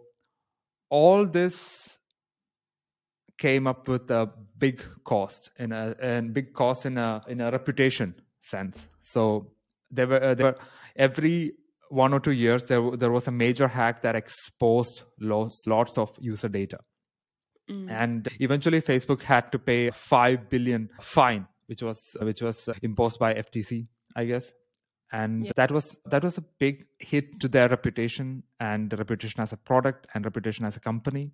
all 0.89 1.25
this 1.25 1.97
came 3.37 3.67
up 3.67 3.87
with 3.87 4.09
a 4.11 4.29
big 4.57 4.81
cost 5.03 5.49
in 5.57 5.71
a 5.71 5.95
and 5.99 6.33
big 6.33 6.53
cost 6.53 6.85
in 6.85 6.97
a 6.97 7.21
in 7.27 7.41
a 7.41 7.51
reputation 7.51 8.15
sense. 8.41 8.87
So 9.01 9.51
there 9.91 10.07
were, 10.07 10.23
uh, 10.23 10.33
there 10.35 10.45
were 10.45 10.57
every 10.95 11.53
one 11.89 12.13
or 12.13 12.19
two 12.19 12.31
years, 12.31 12.63
there 12.65 12.91
there 12.91 13.11
was 13.11 13.27
a 13.27 13.31
major 13.31 13.67
hack 13.67 14.01
that 14.01 14.15
exposed 14.15 15.03
lots 15.19 15.63
lots 15.67 15.97
of 15.97 16.11
user 16.19 16.49
data, 16.49 16.79
mm. 17.69 17.89
and 17.91 18.27
eventually 18.39 18.81
Facebook 18.81 19.21
had 19.21 19.51
to 19.51 19.59
pay 19.59 19.91
five 19.91 20.49
billion 20.49 20.89
fine, 21.01 21.47
which 21.67 21.83
was 21.83 22.17
which 22.21 22.41
was 22.41 22.69
imposed 22.81 23.19
by 23.19 23.33
FTC, 23.33 23.87
I 24.15 24.25
guess, 24.25 24.53
and 25.11 25.51
that 25.55 25.71
was 25.71 25.97
that 26.05 26.23
was 26.23 26.37
a 26.37 26.43
big 26.59 26.85
hit 26.99 27.39
to 27.41 27.47
their 27.47 27.69
reputation 27.69 28.43
and 28.59 28.91
reputation 28.97 29.41
as 29.41 29.53
a 29.53 29.57
product 29.57 30.07
and 30.13 30.25
reputation 30.25 30.65
as 30.65 30.75
a 30.75 30.79
company. 30.79 31.31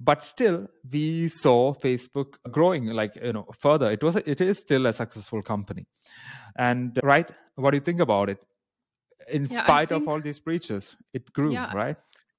but 0.00 0.24
still 0.24 0.56
we 0.90 1.28
saw 1.28 1.72
facebook 1.72 2.34
growing 2.50 2.86
like 2.86 3.16
you 3.16 3.32
know 3.32 3.46
further. 3.58 3.90
It 3.90 4.02
was 4.02 4.16
it 4.16 4.40
is 4.40 4.58
still 4.58 4.86
a 4.86 4.92
successful 4.92 5.42
company. 5.42 5.86
And 6.56 6.98
right 7.02 7.30
what 7.56 7.70
do 7.70 7.76
you 7.76 7.80
think 7.80 8.00
about 8.00 8.28
it 8.28 8.40
in 9.28 9.46
Yeah, 9.50 9.64
spite 9.64 9.92
of 9.92 10.08
all 10.08 10.20
these 10.20 10.40
breaches 10.40 10.96
it 11.12 11.32
grew 11.32 11.52
Yeah, 11.52 11.72
right 11.74 11.96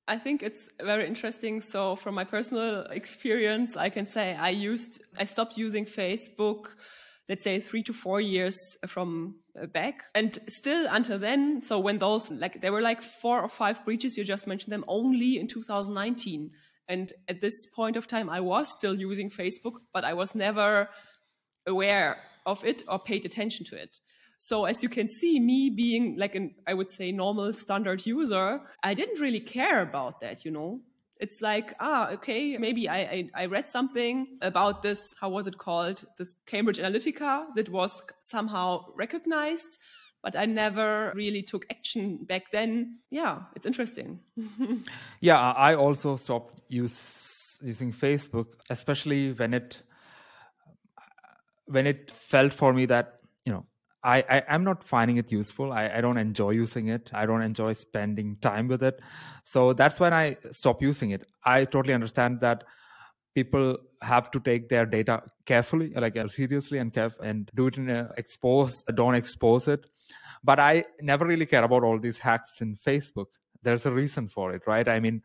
I 0.08 0.18
think 0.18 0.44
it's 0.44 0.70
very 0.80 1.08
interesting. 1.08 1.62
So, 1.62 1.96
from 1.96 2.14
my 2.14 2.26
personal 2.26 2.82
experience, 2.92 3.76
I 3.76 3.90
can 3.90 4.06
say 4.06 4.36
I 4.36 4.50
used, 4.50 5.02
I 5.18 5.26
stopped 5.26 5.58
using 5.58 5.86
Facebook, 5.86 6.68
let's 7.28 7.44
say 7.44 7.60
three 7.60 7.82
to 7.84 7.94
four 7.94 8.22
years 8.22 8.56
from 8.86 9.36
uh, 9.60 9.66
back. 9.66 10.04
And 10.14 10.38
still 10.48 10.88
until 10.92 11.18
then, 11.18 11.60
so 11.60 11.80
when 11.80 11.98
those, 11.98 12.30
like, 12.30 12.62
there 12.62 12.72
were 12.72 12.82
like 12.82 13.02
four 13.02 13.42
or 13.42 13.50
five 13.50 13.84
breaches, 13.84 14.16
you 14.16 14.24
just 14.24 14.46
mentioned 14.46 14.72
them 14.72 14.86
only 14.88 15.40
in 15.40 15.48
2019. 15.48 16.52
And 16.88 17.12
at 17.28 17.42
this 17.42 17.66
point 17.76 17.98
of 17.98 18.06
time, 18.06 18.30
I 18.30 18.42
was 18.42 18.72
still 18.72 18.94
using 18.94 19.32
Facebook, 19.32 19.78
but 19.92 20.04
I 20.04 20.14
was 20.14 20.36
never 20.36 20.88
aware 21.66 22.18
of 22.46 22.64
it 22.64 22.84
or 22.88 23.00
paid 23.00 23.26
attention 23.26 23.66
to 23.66 23.76
it. 23.76 23.98
So 24.38 24.66
as 24.66 24.84
you 24.84 24.90
can 24.90 25.08
see, 25.08 25.40
me 25.40 25.70
being 25.70 26.18
like 26.18 26.36
an, 26.36 26.56
I 26.68 26.74
would 26.74 26.92
say 26.92 27.12
normal 27.12 27.54
standard 27.54 28.06
user, 28.06 28.62
I 28.84 28.94
didn't 28.94 29.20
really 29.20 29.40
care 29.40 29.82
about 29.82 30.22
that, 30.22 30.46
you 30.46 30.52
know? 30.52 30.82
It's 31.18 31.42
like, 31.42 31.74
ah, 31.80 32.10
okay, 32.12 32.58
maybe 32.58 32.90
I, 32.90 32.98
I, 32.98 33.30
I 33.36 33.46
read 33.46 33.70
something 33.70 34.38
about 34.42 34.82
this, 34.82 35.00
how 35.20 35.30
was 35.30 35.48
it 35.48 35.58
called? 35.58 36.04
This 36.18 36.36
Cambridge 36.46 36.78
Analytica 36.78 37.46
that 37.56 37.70
was 37.70 38.04
somehow 38.20 38.86
recognized, 38.96 39.80
but 40.22 40.36
I 40.36 40.46
never 40.46 41.14
really 41.16 41.42
took 41.42 41.66
action 41.70 42.18
back 42.26 42.52
then. 42.52 43.00
Yeah, 43.12 43.44
it's 43.56 43.66
interesting. 43.66 44.20
yeah 45.22 45.54
i 45.54 45.74
also 45.76 46.16
stopped 46.16 46.62
use 46.68 47.60
using 47.64 47.92
facebook 47.92 48.48
especially 48.70 49.32
when 49.32 49.54
it 49.54 49.82
when 51.68 51.88
it 51.88 52.12
felt 52.12 52.54
for 52.54 52.74
me 52.74 52.86
that 52.86 53.20
you 53.46 53.54
know 53.54 53.66
I, 54.06 54.24
I 54.30 54.44
am 54.56 54.64
not 54.64 54.84
finding 54.84 55.18
it 55.18 55.32
useful. 55.32 55.74
I, 55.74 55.90
I 55.90 56.02
don't 56.02 56.18
enjoy 56.18 56.52
using 56.52 56.90
it. 56.90 57.10
I 57.12 57.26
don't 57.26 57.42
enjoy 57.42 57.74
spending 57.74 58.38
time 58.40 58.68
with 58.68 58.84
it. 58.84 59.00
So 59.44 59.74
that's 59.74 60.00
when 60.00 60.14
I 60.14 60.38
stop 60.52 60.82
using 60.82 61.10
it. 61.10 61.26
I 61.44 61.66
totally 61.66 61.96
understand 61.96 62.40
that 62.42 62.64
people 63.34 63.78
have 64.02 64.30
to 64.32 64.40
take 64.40 64.70
their 64.70 64.86
data 64.86 65.24
carefully, 65.48 65.92
like 65.96 66.16
uh, 66.18 66.28
seriously 66.28 66.78
and 66.78 66.94
caref- 66.94 67.20
and 67.20 67.50
do 67.56 67.66
it 67.68 67.78
in 67.78 67.90
a 67.90 68.12
expose, 68.16 68.84
don't 68.94 69.16
expose 69.16 69.68
it. 69.68 69.88
But 70.44 70.60
I 70.60 70.86
never 71.02 71.26
really 71.26 71.48
care 71.48 71.64
about 71.64 71.84
all 71.84 71.98
these 71.98 72.20
hacks 72.20 72.62
in 72.62 72.76
Facebook. 72.78 73.26
There's 73.64 73.88
a 73.88 73.92
reason 73.92 74.28
for 74.28 74.54
it, 74.54 74.62
right? 74.68 74.88
I 74.88 75.00
mean, 75.00 75.24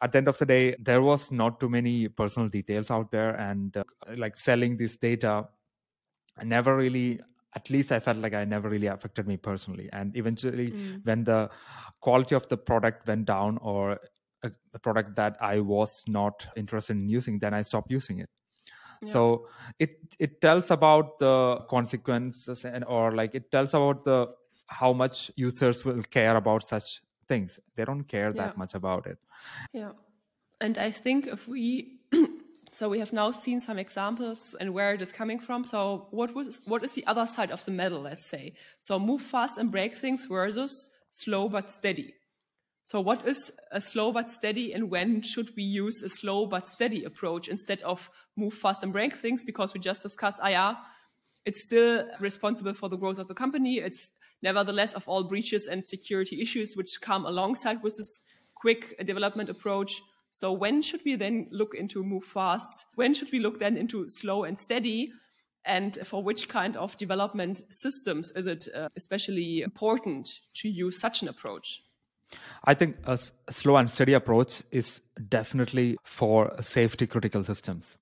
at 0.00 0.12
the 0.12 0.18
end 0.18 0.28
of 0.28 0.38
the 0.38 0.46
day, 0.46 0.76
there 0.78 1.02
was 1.02 1.32
not 1.32 1.58
too 1.58 1.68
many 1.68 2.06
personal 2.06 2.48
details 2.48 2.92
out 2.92 3.10
there, 3.10 3.34
and 3.34 3.76
uh, 3.76 3.82
like 4.16 4.36
selling 4.36 4.76
this 4.76 4.96
data 4.96 5.48
never 6.44 6.76
really 6.76 7.20
at 7.54 7.70
least 7.70 7.92
I 7.92 8.00
felt 8.00 8.18
like 8.18 8.34
I 8.34 8.44
never 8.44 8.68
really 8.68 8.86
affected 8.86 9.26
me 9.26 9.36
personally. 9.36 9.88
And 9.92 10.16
eventually, 10.16 10.70
mm. 10.70 11.04
when 11.04 11.24
the 11.24 11.50
quality 12.00 12.34
of 12.34 12.48
the 12.48 12.56
product 12.56 13.08
went 13.08 13.26
down 13.26 13.58
or 13.58 13.98
a, 14.42 14.50
a 14.74 14.78
product 14.78 15.16
that 15.16 15.36
I 15.40 15.60
was 15.60 16.04
not 16.06 16.46
interested 16.56 16.96
in 16.96 17.08
using, 17.08 17.38
then 17.38 17.54
I 17.54 17.62
stopped 17.62 17.90
using 17.90 18.20
it. 18.20 18.30
So 19.02 19.48
it 19.78 20.14
it 20.18 20.40
tells 20.42 20.70
about 20.70 21.18
the 21.20 21.64
consequences 21.70 22.64
and 22.66 22.84
or 22.84 23.12
like 23.12 23.34
it 23.34 23.50
tells 23.50 23.72
about 23.72 24.04
the 24.04 24.26
how 24.66 24.92
much 24.92 25.30
users 25.36 25.84
will 25.86 26.02
care 26.02 26.36
about 26.36 26.64
such 26.64 27.00
things. 27.26 27.58
They 27.76 27.84
don't 27.84 28.04
care 28.04 28.26
Yeah. 28.26 28.42
that 28.42 28.58
much 28.58 28.74
about 28.74 29.06
it. 29.06 29.18
Yeah. 29.72 29.92
And 30.60 30.76
I 30.76 30.90
think 30.90 31.26
if 31.26 31.48
we 31.48 32.00
so 32.72 32.88
we 32.88 32.98
have 33.00 33.12
now 33.12 33.30
seen 33.30 33.60
some 33.60 33.78
examples 33.78 34.54
and 34.60 34.72
where 34.72 34.94
it 34.94 35.02
is 35.02 35.12
coming 35.12 35.40
from. 35.40 35.64
So 35.64 36.06
what 36.10 36.34
was 36.34 36.60
what 36.64 36.84
is 36.84 36.92
the 36.92 37.06
other 37.06 37.26
side 37.26 37.50
of 37.50 37.64
the 37.64 37.70
medal, 37.72 38.00
let's 38.00 38.28
say? 38.28 38.54
So 38.78 38.98
move 38.98 39.22
fast 39.22 39.58
and 39.58 39.70
break 39.70 39.94
things 39.94 40.26
versus 40.26 40.90
slow 41.10 41.48
but 41.48 41.70
steady. 41.70 42.14
So 42.84 43.00
what 43.00 43.26
is 43.26 43.52
a 43.70 43.80
slow 43.80 44.12
but 44.12 44.28
steady 44.28 44.72
and 44.72 44.90
when 44.90 45.22
should 45.22 45.54
we 45.56 45.62
use 45.62 46.02
a 46.02 46.08
slow 46.08 46.46
but 46.46 46.68
steady 46.68 47.04
approach 47.04 47.48
instead 47.48 47.82
of 47.82 48.10
move 48.36 48.54
fast 48.54 48.82
and 48.82 48.92
break 48.92 49.14
things? 49.14 49.44
Because 49.44 49.74
we 49.74 49.80
just 49.80 50.02
discussed, 50.02 50.38
yeah, 50.42 50.76
it's 51.44 51.64
still 51.64 52.06
responsible 52.20 52.74
for 52.74 52.88
the 52.88 52.96
growth 52.96 53.18
of 53.18 53.28
the 53.28 53.34
company. 53.34 53.78
It's 53.78 54.10
nevertheless 54.42 54.94
of 54.94 55.06
all 55.08 55.24
breaches 55.24 55.66
and 55.66 55.86
security 55.86 56.40
issues 56.40 56.74
which 56.74 57.00
come 57.00 57.26
alongside 57.26 57.82
with 57.82 57.96
this 57.96 58.20
quick 58.54 58.96
development 59.06 59.50
approach. 59.50 60.00
So 60.30 60.52
when 60.52 60.82
should 60.82 61.00
we 61.04 61.16
then 61.16 61.48
look 61.50 61.74
into 61.74 62.02
move 62.02 62.24
fast? 62.24 62.86
When 62.94 63.14
should 63.14 63.32
we 63.32 63.40
look 63.40 63.58
then 63.58 63.76
into 63.76 64.08
slow 64.08 64.44
and 64.44 64.58
steady? 64.58 65.12
And 65.64 65.98
for 66.06 66.22
which 66.22 66.48
kind 66.48 66.76
of 66.76 66.96
development 66.96 67.62
systems 67.70 68.30
is 68.30 68.46
it 68.46 68.68
uh, 68.74 68.88
especially 68.96 69.60
important 69.60 70.40
to 70.54 70.68
use 70.68 70.98
such 70.98 71.22
an 71.22 71.28
approach? 71.28 71.82
I 72.64 72.74
think 72.74 72.96
a, 73.04 73.18
slow 73.50 73.76
and 73.76 73.90
steady 73.90 74.12
approach 74.14 74.62
is 74.70 75.00
definitely 75.28 75.96
for 76.04 76.52
safety 76.62 77.06
critical 77.06 77.44
systems. 77.44 77.98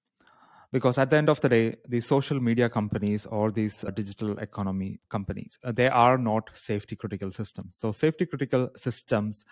Because 0.70 0.98
at 0.98 1.08
the 1.08 1.16
end 1.16 1.30
of 1.30 1.40
the 1.40 1.48
day, 1.48 1.76
these 1.88 2.06
social 2.06 2.40
media 2.40 2.68
companies 2.68 3.24
or 3.24 3.50
these 3.50 3.84
uh, 3.84 3.90
digital 3.90 4.38
economy 4.38 5.00
companies, 5.08 5.58
uh, 5.64 5.72
they 5.72 5.88
are 5.88 6.18
not 6.18 6.50
safety 6.52 6.94
critical 6.94 7.32
systems. 7.32 7.78
So, 7.78 7.90
safety 7.90 8.26
critical 8.26 8.68
systems 8.76 9.46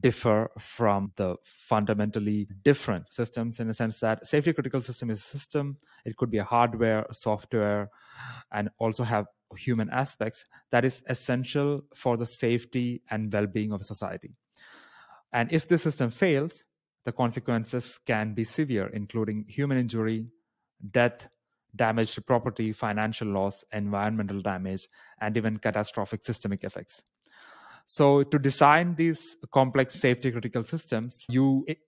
differ 0.00 0.50
from 0.58 1.12
the 1.16 1.36
fundamentally 1.44 2.48
different 2.64 3.12
systems 3.12 3.60
in 3.60 3.68
the 3.68 3.74
sense 3.74 4.00
that 4.00 4.26
safety 4.26 4.54
critical 4.54 4.80
system 4.80 5.10
is 5.10 5.18
a 5.18 5.22
system, 5.22 5.76
it 6.06 6.16
could 6.16 6.30
be 6.30 6.38
a 6.38 6.44
hardware, 6.44 7.04
software, 7.10 7.90
and 8.50 8.70
also 8.78 9.04
have 9.04 9.26
human 9.56 9.90
aspects 9.90 10.44
that 10.70 10.84
is 10.84 11.02
essential 11.08 11.82
for 11.94 12.16
the 12.16 12.26
safety 12.26 13.02
and 13.10 13.32
well-being 13.32 13.72
of 13.72 13.80
a 13.80 13.84
society 13.84 14.32
and 15.32 15.52
if 15.52 15.68
the 15.68 15.78
system 15.78 16.10
fails 16.10 16.64
the 17.04 17.12
consequences 17.12 17.98
can 18.06 18.34
be 18.34 18.44
severe 18.44 18.86
including 18.88 19.44
human 19.48 19.78
injury 19.78 20.26
death 20.90 21.28
damage 21.74 22.14
to 22.14 22.20
property 22.20 22.72
financial 22.72 23.28
loss 23.28 23.64
environmental 23.72 24.40
damage 24.40 24.88
and 25.20 25.36
even 25.36 25.56
catastrophic 25.58 26.24
systemic 26.24 26.64
effects. 26.64 27.02
So 27.86 28.22
to 28.22 28.38
design 28.38 28.94
these 28.94 29.36
complex 29.52 29.94
safety 29.94 30.30
critical 30.30 30.64
systems 30.64 31.24
you 31.28 31.64
it, 31.66 31.78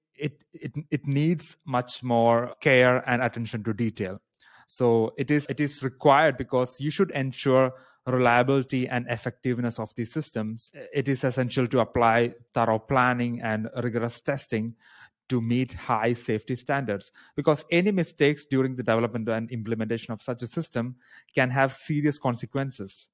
it 0.53 0.73
it 0.91 1.07
needs 1.07 1.57
much 1.67 2.03
more 2.03 2.55
care 2.61 3.09
and 3.09 3.23
attention 3.23 3.65
to 3.65 3.73
detail. 3.73 4.21
So 4.67 5.13
it 5.19 5.31
is 5.31 5.47
it 5.49 5.61
is 5.61 5.83
required 5.83 6.37
because 6.37 6.81
you 6.81 6.91
should 6.91 7.11
ensure 7.11 7.73
reliability 8.07 8.87
and 8.89 9.07
effectiveness 9.09 9.79
of 9.79 9.95
these 9.95 10.13
systems. 10.13 10.71
It 10.93 11.09
is 11.09 11.25
essential 11.25 11.67
to 11.69 11.81
apply 11.81 12.35
thorough 12.53 12.79
planning 12.79 13.41
and 13.41 13.69
rigorous 13.83 14.21
testing 14.21 14.75
to 15.29 15.41
meet 15.41 15.73
high 15.73 16.13
safety 16.13 16.57
standards. 16.57 17.11
Because 17.37 17.65
any 17.71 17.93
mistakes 17.93 18.45
during 18.45 18.77
the 18.77 18.83
development 18.83 19.29
and 19.29 19.51
implementation 19.51 20.13
of 20.13 20.23
such 20.23 20.43
a 20.43 20.47
system 20.47 20.97
can 21.35 21.51
have 21.51 21.73
serious 21.73 22.19
consequences 22.19 23.09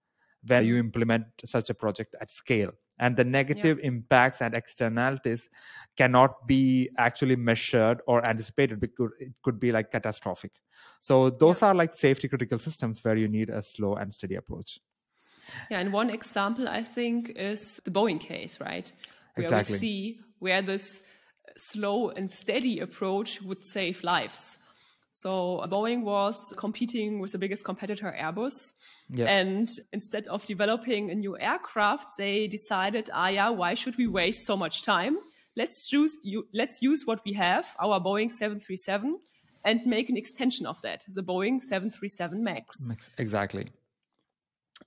when 0.46 0.64
you 0.64 0.78
implement 0.78 1.24
such 1.44 1.70
a 1.70 1.74
project 1.74 2.14
at 2.20 2.30
scale. 2.30 2.72
And 2.98 3.16
the 3.16 3.24
negative 3.24 3.78
impacts 3.82 4.42
and 4.42 4.54
externalities 4.54 5.48
cannot 5.96 6.46
be 6.46 6.90
actually 6.98 7.36
measured 7.36 8.00
or 8.06 8.24
anticipated. 8.26 8.78
Because 8.80 9.10
it 9.18 9.32
could 9.42 9.58
be 9.58 9.72
like 9.72 9.90
catastrophic. 9.90 10.52
So 11.00 11.30
those 11.30 11.62
are 11.62 11.74
like 11.74 11.94
safety 11.96 12.28
critical 12.28 12.58
systems 12.58 13.02
where 13.02 13.16
you 13.16 13.28
need 13.28 13.48
a 13.48 13.62
slow 13.62 13.94
and 13.94 14.12
steady 14.12 14.34
approach. 14.34 14.80
Yeah, 15.70 15.80
and 15.80 15.92
one 15.92 16.10
example 16.10 16.68
I 16.68 16.82
think 16.82 17.30
is 17.36 17.80
the 17.84 17.90
Boeing 17.90 18.20
case, 18.20 18.60
right? 18.60 18.92
Where 19.34 19.44
Exactly. 19.46 19.74
we 19.74 19.78
see 19.78 20.20
where 20.38 20.62
this 20.62 21.02
slow 21.60 22.10
and 22.10 22.30
steady 22.30 22.80
approach 22.80 23.42
would 23.42 23.64
save 23.64 24.02
lives. 24.02 24.58
So 25.12 25.64
Boeing 25.68 26.02
was 26.02 26.54
competing 26.56 27.20
with 27.20 27.32
the 27.32 27.38
biggest 27.38 27.64
competitor, 27.64 28.14
Airbus. 28.18 28.72
Yeah. 29.10 29.26
And 29.26 29.68
instead 29.92 30.26
of 30.28 30.46
developing 30.46 31.10
a 31.10 31.14
new 31.14 31.38
aircraft, 31.38 32.16
they 32.16 32.46
decided, 32.46 33.10
ah, 33.12 33.28
yeah, 33.28 33.50
why 33.50 33.74
should 33.74 33.96
we 33.96 34.06
waste 34.06 34.46
so 34.46 34.56
much 34.56 34.82
time? 34.82 35.18
Let's 35.56 35.86
choose, 35.86 36.16
you, 36.22 36.46
let's 36.54 36.80
use 36.80 37.06
what 37.06 37.20
we 37.24 37.34
have, 37.34 37.66
our 37.78 38.00
Boeing 38.00 38.30
737, 38.30 39.18
and 39.64 39.84
make 39.84 40.08
an 40.08 40.16
extension 40.16 40.64
of 40.64 40.80
that, 40.82 41.04
the 41.08 41.22
Boeing 41.22 41.60
737 41.60 42.42
MAX 42.42 42.90
exactly 43.18 43.70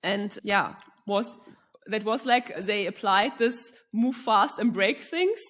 and 0.02 0.40
yeah 0.44 0.74
was 1.06 1.38
that 1.88 2.04
was 2.04 2.26
like 2.26 2.56
they 2.60 2.86
applied 2.86 3.38
this 3.38 3.72
move 3.92 4.16
fast 4.16 4.60
and 4.60 4.74
break 4.74 5.02
things 5.02 5.42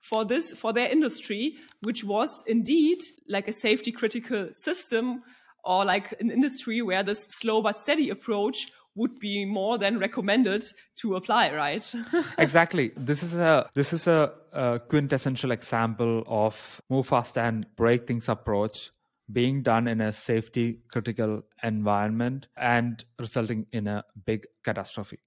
for 0.00 0.24
this 0.24 0.52
for 0.52 0.72
their 0.72 0.88
industry 0.88 1.56
which 1.80 2.04
was 2.04 2.42
indeed 2.46 2.98
like 3.28 3.48
a 3.48 3.52
safety 3.52 3.92
critical 3.92 4.48
system 4.52 5.22
or 5.64 5.84
like 5.84 6.14
an 6.20 6.30
industry 6.30 6.82
where 6.82 7.02
this 7.02 7.24
slow 7.24 7.60
but 7.60 7.78
steady 7.78 8.10
approach 8.10 8.68
would 8.94 9.18
be 9.20 9.44
more 9.44 9.78
than 9.78 9.98
recommended 9.98 10.64
to 10.96 11.14
apply, 11.14 11.54
right? 11.54 11.94
exactly. 12.38 12.90
This 12.96 13.22
is 13.22 13.34
a 13.34 13.70
this 13.74 13.92
is 13.92 14.06
a, 14.08 14.32
a 14.52 14.80
quintessential 14.80 15.52
example 15.52 16.24
of 16.26 16.80
move 16.90 17.06
fast 17.06 17.38
and 17.38 17.64
break 17.76 18.06
things 18.06 18.28
approach 18.28 18.90
being 19.30 19.62
done 19.62 19.86
in 19.86 20.00
a 20.00 20.12
safety 20.12 20.80
critical 20.90 21.42
environment 21.62 22.48
and 22.56 23.04
resulting 23.18 23.66
in 23.72 23.86
a 23.86 24.02
big 24.24 24.46
catastrophe. 24.64 25.18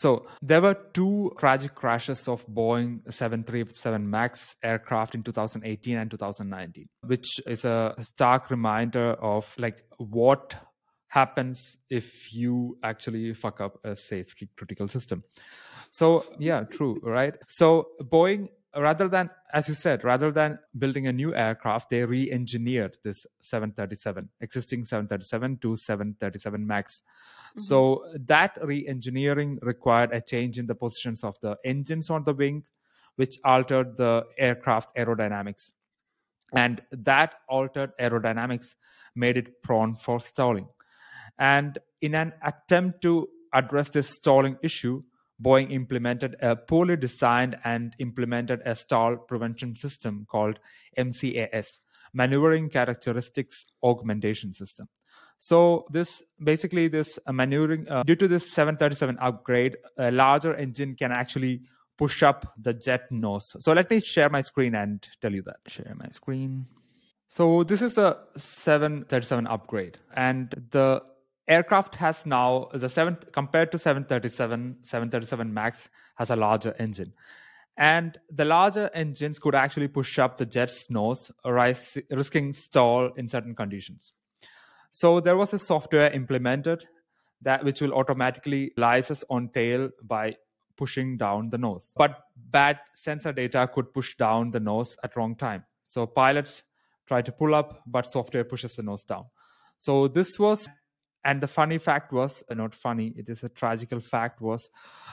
So 0.00 0.24
there 0.40 0.62
were 0.62 0.78
two 0.94 1.30
tragic 1.38 1.74
crashes 1.74 2.26
of 2.26 2.46
Boeing 2.46 3.00
737 3.12 4.08
MAX 4.08 4.56
aircraft 4.62 5.14
in 5.14 5.22
2018 5.22 5.98
and 5.98 6.10
2019, 6.10 6.88
which 7.04 7.38
is 7.46 7.66
a 7.66 7.94
stark 8.00 8.50
reminder 8.50 9.12
of 9.20 9.54
like 9.58 9.84
what 9.98 10.56
happens 11.08 11.76
if 11.90 12.32
you 12.32 12.78
actually 12.82 13.34
fuck 13.34 13.60
up 13.60 13.78
a 13.84 13.94
safety 13.94 14.48
critical 14.56 14.88
system. 14.88 15.22
So 15.90 16.24
yeah, 16.38 16.62
true, 16.62 16.98
right? 17.02 17.36
So 17.48 17.88
Boeing 18.00 18.48
rather 18.76 19.08
than 19.08 19.28
as 19.52 19.68
you 19.68 19.74
said 19.74 20.04
rather 20.04 20.30
than 20.30 20.58
building 20.78 21.06
a 21.08 21.12
new 21.12 21.34
aircraft 21.34 21.90
they 21.90 22.04
re-engineered 22.04 22.96
this 23.02 23.26
737 23.40 24.28
existing 24.40 24.84
737 24.84 25.58
to 25.58 25.76
737 25.76 26.66
max. 26.66 27.02
Mm-hmm. 27.50 27.60
so 27.60 28.04
that 28.14 28.56
re-engineering 28.62 29.58
required 29.62 30.12
a 30.12 30.20
change 30.20 30.58
in 30.58 30.66
the 30.66 30.74
positions 30.74 31.24
of 31.24 31.34
the 31.40 31.56
engines 31.64 32.10
on 32.10 32.22
the 32.22 32.34
wing 32.34 32.62
which 33.20 33.38
altered 33.44 33.98
the 33.98 34.24
aircraft's 34.38 34.92
aerodynamics. 34.96 35.70
And 36.54 36.80
that 36.90 37.34
altered 37.50 37.92
aerodynamics 38.00 38.76
made 39.14 39.36
it 39.36 39.62
prone 39.62 39.94
for 39.94 40.20
stalling. 40.20 40.68
And 41.38 41.78
in 42.00 42.14
an 42.14 42.32
attempt 42.42 43.02
to 43.02 43.28
address 43.52 43.90
this 43.90 44.08
stalling 44.08 44.56
issue 44.62 45.02
Boeing 45.42 45.70
implemented 45.70 46.36
a 46.40 46.56
poorly 46.56 46.96
designed 46.96 47.56
and 47.64 47.94
implemented 47.98 48.60
a 48.64 48.74
stall 48.74 49.16
prevention 49.16 49.74
system 49.74 50.26
called 50.30 50.58
MCAS, 50.98 51.80
Maneuvering 52.12 52.68
Characteristics 52.68 53.66
Augmentation 53.82 54.52
System. 54.52 54.88
So 55.38 55.86
this 55.90 56.22
basically 56.42 56.88
this 56.88 57.18
uh, 57.26 57.32
maneuvering 57.32 57.88
uh, 57.88 58.02
due 58.02 58.16
to 58.16 58.28
this 58.28 58.52
737 58.52 59.16
upgrade, 59.20 59.76
a 59.96 60.10
larger 60.10 60.54
engine 60.54 60.96
can 60.96 61.12
actually 61.12 61.62
push 61.96 62.22
up 62.22 62.52
the 62.58 62.74
jet 62.74 63.10
nose. 63.10 63.56
So 63.58 63.72
let 63.72 63.90
me 63.90 64.00
share 64.00 64.28
my 64.28 64.42
screen 64.42 64.74
and 64.74 65.06
tell 65.22 65.32
you 65.32 65.42
that. 65.42 65.60
Share 65.66 65.94
my 65.96 66.08
screen. 66.10 66.66
So 67.28 67.62
this 67.64 67.80
is 67.80 67.94
the 67.94 68.18
737 68.36 69.46
upgrade, 69.46 69.98
and 70.14 70.50
the 70.70 71.02
aircraft 71.50 71.96
has 71.96 72.24
now 72.24 72.68
the 72.72 72.88
seven 72.88 73.18
compared 73.32 73.72
to 73.72 73.78
737 73.78 74.78
737 74.84 75.52
max 75.52 75.88
has 76.14 76.30
a 76.30 76.36
larger 76.36 76.74
engine. 76.78 77.12
And 77.76 78.18
the 78.30 78.44
larger 78.44 78.90
engines 78.94 79.38
could 79.38 79.54
actually 79.54 79.88
push 79.88 80.18
up 80.18 80.36
the 80.36 80.46
jet's 80.46 80.90
nose 80.90 81.30
risking 81.44 82.52
stall 82.52 83.10
in 83.16 83.28
certain 83.28 83.54
conditions. 83.54 84.12
So 84.90 85.20
there 85.20 85.36
was 85.36 85.52
a 85.54 85.58
software 85.58 86.10
implemented 86.10 86.86
that 87.42 87.64
which 87.64 87.80
will 87.80 87.94
automatically 87.94 88.72
license 88.76 89.24
on 89.30 89.48
tail 89.48 89.90
by 90.02 90.36
pushing 90.76 91.16
down 91.16 91.50
the 91.50 91.58
nose. 91.58 91.92
But 91.96 92.18
bad 92.36 92.80
sensor 92.94 93.32
data 93.32 93.68
could 93.72 93.92
push 93.94 94.16
down 94.16 94.50
the 94.50 94.60
nose 94.60 94.96
at 95.02 95.16
wrong 95.16 95.34
time. 95.36 95.64
So 95.86 96.06
pilots 96.06 96.62
try 97.06 97.22
to 97.22 97.32
pull 97.32 97.54
up 97.54 97.82
but 97.86 98.06
software 98.06 98.44
pushes 98.44 98.76
the 98.76 98.82
nose 98.82 99.04
down. 99.04 99.24
So 99.78 100.08
this 100.08 100.38
was 100.38 100.68
and 101.24 101.40
the 101.40 101.48
funny 101.48 101.78
fact 101.78 102.12
was 102.12 102.42
uh, 102.50 102.54
not 102.54 102.74
funny 102.74 103.12
it 103.16 103.28
is 103.28 103.42
a 103.42 103.48
tragical 103.48 104.00
fact 104.00 104.40
was 104.40 104.70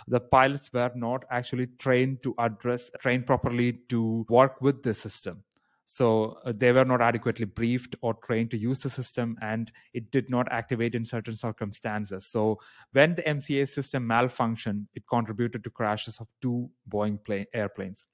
the 0.07 0.19
pilots 0.19 0.71
were 0.71 0.91
not 0.95 1.25
actually 1.29 1.67
trained 1.79 2.23
to 2.23 2.33
address 2.39 2.89
trained 2.99 3.25
properly 3.25 3.73
to 3.89 4.25
work 4.29 4.61
with 4.61 4.83
the 4.83 4.93
system. 4.93 5.43
So 5.89 6.37
uh, 6.45 6.51
they 6.55 6.73
were 6.73 6.83
not 6.83 7.01
adequately 7.01 7.45
briefed 7.45 7.95
or 8.01 8.13
trained 8.15 8.51
to 8.51 8.57
use 8.57 8.79
the 8.79 8.89
system 8.89 9.37
and 9.41 9.71
it 9.93 10.11
did 10.11 10.29
not 10.29 10.51
activate 10.51 10.95
in 10.95 11.05
certain 11.05 11.37
circumstances. 11.37 12.27
So 12.27 12.59
when 12.91 13.15
the 13.15 13.23
mca 13.23 13.67
system 13.69 14.07
malfunctioned 14.07 14.87
it 14.95 15.03
contributed 15.09 15.63
to 15.63 15.69
crashes 15.69 16.19
of 16.19 16.27
two 16.41 16.69
boeing 16.89 17.23
plane, 17.23 17.45
airplanes. 17.53 18.05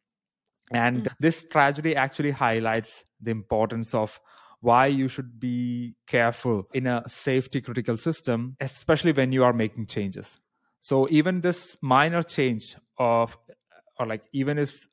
And 0.72 1.04
mm. 1.04 1.14
this 1.20 1.46
tragedy 1.52 1.96
actually 1.96 2.32
highlights 2.32 3.06
the 3.22 3.32
importance 3.32 3.94
of 3.94 4.20
why 4.64 4.86
you 4.86 5.10
should 5.10 5.42
be 5.42 5.94
careful 6.08 6.66
in 6.74 6.88
a 6.88 7.04
safety 7.06 7.60
critical 7.60 7.98
system, 7.98 8.56
especially 8.62 9.12
when 9.12 9.34
you 9.34 9.44
are 9.44 9.52
making 9.52 9.86
changes. 9.86 10.40
So 10.80 11.06
even 11.12 11.42
this 11.42 11.78
minor 11.82 12.24
change 12.24 12.78
of, 12.98 13.38
or 14.00 14.06
like 14.08 14.24
even 14.32 14.58
is 14.58 14.88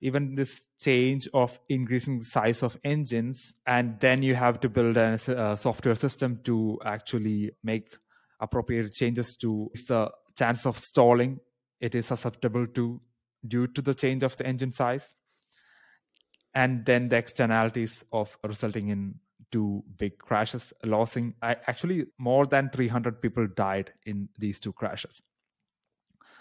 even 0.00 0.36
this 0.36 0.62
change 0.80 1.28
of 1.34 1.58
increasing 1.68 2.18
the 2.18 2.24
size 2.24 2.62
of 2.62 2.78
engines, 2.84 3.54
and 3.66 3.98
then 3.98 4.22
you 4.22 4.36
have 4.36 4.60
to 4.60 4.68
build 4.68 4.96
a, 4.96 5.18
a 5.26 5.56
software 5.56 5.96
system 5.96 6.38
to 6.44 6.78
actually 6.84 7.50
make 7.64 7.96
appropriate 8.38 8.94
changes 8.94 9.36
to 9.38 9.70
the 9.88 10.08
chance 10.38 10.64
of 10.66 10.78
stalling 10.78 11.40
it 11.80 11.94
is 11.94 12.06
susceptible 12.06 12.66
to 12.66 13.00
due 13.46 13.66
to 13.66 13.82
the 13.82 13.94
change 13.94 14.22
of 14.22 14.36
the 14.36 14.46
engine 14.46 14.72
size 14.72 15.14
and 16.54 16.84
then 16.84 17.08
the 17.08 17.16
externalities 17.16 18.04
of 18.12 18.36
resulting 18.44 18.88
in 18.88 19.14
two 19.52 19.82
big 19.98 20.18
crashes 20.18 20.72
losing 20.84 21.34
actually 21.42 22.06
more 22.18 22.46
than 22.46 22.70
300 22.70 23.20
people 23.20 23.46
died 23.46 23.92
in 24.06 24.28
these 24.38 24.60
two 24.60 24.72
crashes. 24.72 25.22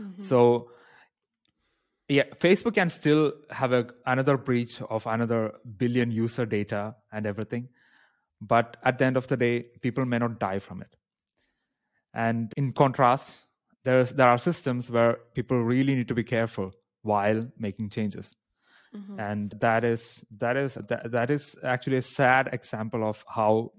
Mm-hmm. 0.01 0.21
so 0.21 0.71
yeah 2.07 2.23
facebook 2.39 2.75
can 2.75 2.89
still 2.89 3.33
have 3.49 3.73
a, 3.73 3.85
another 4.05 4.37
breach 4.37 4.81
of 4.83 5.05
another 5.05 5.55
billion 5.77 6.09
user 6.09 6.45
data 6.45 6.95
and 7.11 7.25
everything 7.25 7.67
but 8.41 8.77
at 8.83 8.97
the 8.97 9.05
end 9.05 9.17
of 9.17 9.27
the 9.27 9.37
day 9.37 9.65
people 9.81 10.05
may 10.05 10.17
not 10.17 10.39
die 10.39 10.59
from 10.59 10.81
it. 10.81 10.95
And 12.13 12.53
in 12.57 12.73
contrast 12.73 13.37
there's 13.83 14.11
there 14.11 14.27
are 14.27 14.37
systems 14.37 14.89
where 14.89 15.17
people 15.33 15.61
really 15.63 15.95
need 15.95 16.07
to 16.07 16.15
be 16.15 16.23
careful 16.23 16.71
while 17.01 17.47
making 17.57 17.89
changes 17.89 18.35
Mm-hmm. 18.95 19.19
And 19.19 19.55
that 19.59 19.83
is 19.83 20.01
that 20.37 20.57
is 20.57 20.73
that, 20.73 21.11
that 21.11 21.29
is 21.29 21.55
actually 21.63 21.97
a 21.97 22.01
sad 22.01 22.49
example 22.51 23.07
of 23.07 23.23
how 23.27 23.71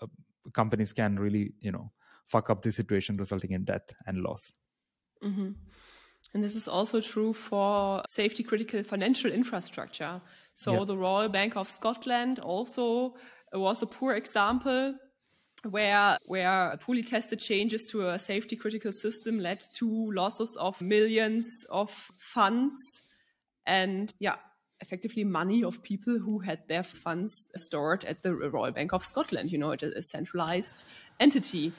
uh, 0.00 0.06
companies 0.52 0.92
can 0.92 1.18
really 1.18 1.52
you 1.60 1.70
know 1.70 1.92
fuck 2.28 2.50
up 2.50 2.62
the 2.62 2.72
situation, 2.72 3.16
resulting 3.16 3.52
in 3.52 3.64
death 3.64 3.94
and 4.06 4.18
loss. 4.18 4.52
Mm-hmm. 5.22 5.52
And 6.34 6.44
this 6.44 6.56
is 6.56 6.66
also 6.68 7.00
true 7.00 7.32
for 7.32 8.02
safety 8.08 8.42
critical 8.42 8.82
financial 8.82 9.30
infrastructure. 9.30 10.20
So 10.54 10.84
the 10.84 10.96
Royal 10.96 11.28
Bank 11.28 11.56
of 11.56 11.68
Scotland 11.68 12.40
also 12.40 13.14
was 13.52 13.82
a 13.82 13.86
poor 13.86 14.14
example 14.14 14.94
where 15.70 16.18
where 16.26 16.76
poorly 16.80 17.02
tested 17.02 17.40
changes 17.40 17.90
to 17.90 18.08
a 18.08 18.18
safety 18.18 18.56
critical 18.56 18.92
system 18.92 19.38
led 19.38 19.62
to 19.74 20.12
losses 20.12 20.56
of 20.56 20.80
millions 20.82 21.64
of 21.70 21.90
funds 22.18 22.76
and 23.66 24.12
yeah 24.18 24.36
effectively 24.80 25.24
money 25.24 25.64
of 25.64 25.82
people 25.82 26.18
who 26.18 26.38
had 26.38 26.60
their 26.68 26.82
funds 26.82 27.50
stored 27.56 28.04
at 28.04 28.22
the 28.22 28.34
Royal 28.34 28.72
Bank 28.72 28.92
of 28.92 29.04
Scotland. 29.04 29.50
You 29.50 29.58
know, 29.58 29.70
it's 29.72 29.82
a 29.82 30.02
centralized 30.02 30.84
entity. 31.20 31.72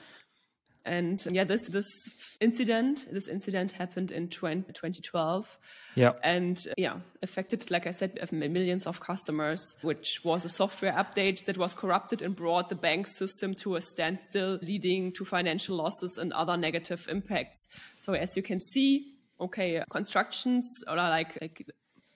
And 0.86 1.22
yeah, 1.30 1.44
this 1.44 1.68
this 1.68 2.38
incident, 2.40 3.08
this 3.12 3.28
incident 3.28 3.74
happened 3.74 4.14
in 4.14 4.30
20, 4.30 4.72
2012. 4.72 5.60
Yeah, 5.96 6.14
and 6.24 6.66
yeah, 6.78 7.00
affected, 7.22 7.70
like 7.70 7.86
I 7.88 7.92
said, 7.92 8.18
millions 8.32 8.88
of 8.88 9.02
customers. 9.02 9.76
Which 9.82 10.22
was 10.24 10.46
a 10.46 10.50
software 10.50 10.94
update 10.94 11.44
that 11.44 11.58
was 11.58 11.74
corrupted 11.74 12.22
and 12.22 12.34
brought 12.34 12.70
the 12.70 12.76
bank 12.76 13.06
system 13.08 13.54
to 13.56 13.76
a 13.76 13.82
standstill, 13.82 14.60
leading 14.62 15.12
to 15.14 15.26
financial 15.26 15.76
losses 15.76 16.18
and 16.18 16.32
other 16.32 16.56
negative 16.56 17.06
impacts. 17.12 17.68
So 17.98 18.14
as 18.14 18.38
you 18.38 18.44
can 18.44 18.62
see, 18.62 19.14
okay, 19.42 19.84
constructions 19.90 20.86
or 20.88 20.96
like, 20.96 21.38
like 21.42 21.68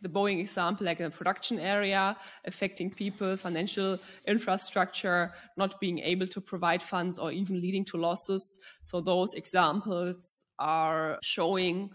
the 0.01 0.09
Boeing 0.09 0.39
example, 0.39 0.85
like 0.85 0.99
in 0.99 1.05
the 1.05 1.11
production 1.11 1.59
area, 1.59 2.17
affecting 2.45 2.89
people, 2.89 3.37
financial 3.37 3.99
infrastructure, 4.27 5.31
not 5.57 5.79
being 5.79 5.99
able 5.99 6.27
to 6.27 6.41
provide 6.41 6.81
funds 6.81 7.19
or 7.19 7.31
even 7.31 7.61
leading 7.61 7.85
to 7.85 7.97
losses. 7.97 8.59
So 8.83 9.01
those 9.01 9.33
examples 9.35 10.43
are 10.59 11.19
showing 11.23 11.91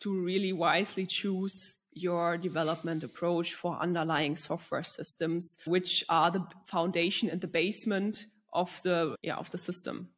to 0.00 0.20
really 0.20 0.52
wisely 0.52 1.06
choose 1.06 1.78
your 1.94 2.38
development 2.38 3.04
approach 3.04 3.52
for 3.54 3.76
underlying 3.78 4.34
software 4.34 4.82
systems, 4.82 5.58
which 5.66 6.02
are 6.08 6.30
the 6.30 6.44
foundation 6.64 7.28
and 7.28 7.40
the 7.40 7.46
basement 7.46 8.26
of 8.54 8.80
the 8.82 9.14
yeah 9.22 9.36
of 9.36 9.50
the 9.50 9.58
system. 9.58 10.08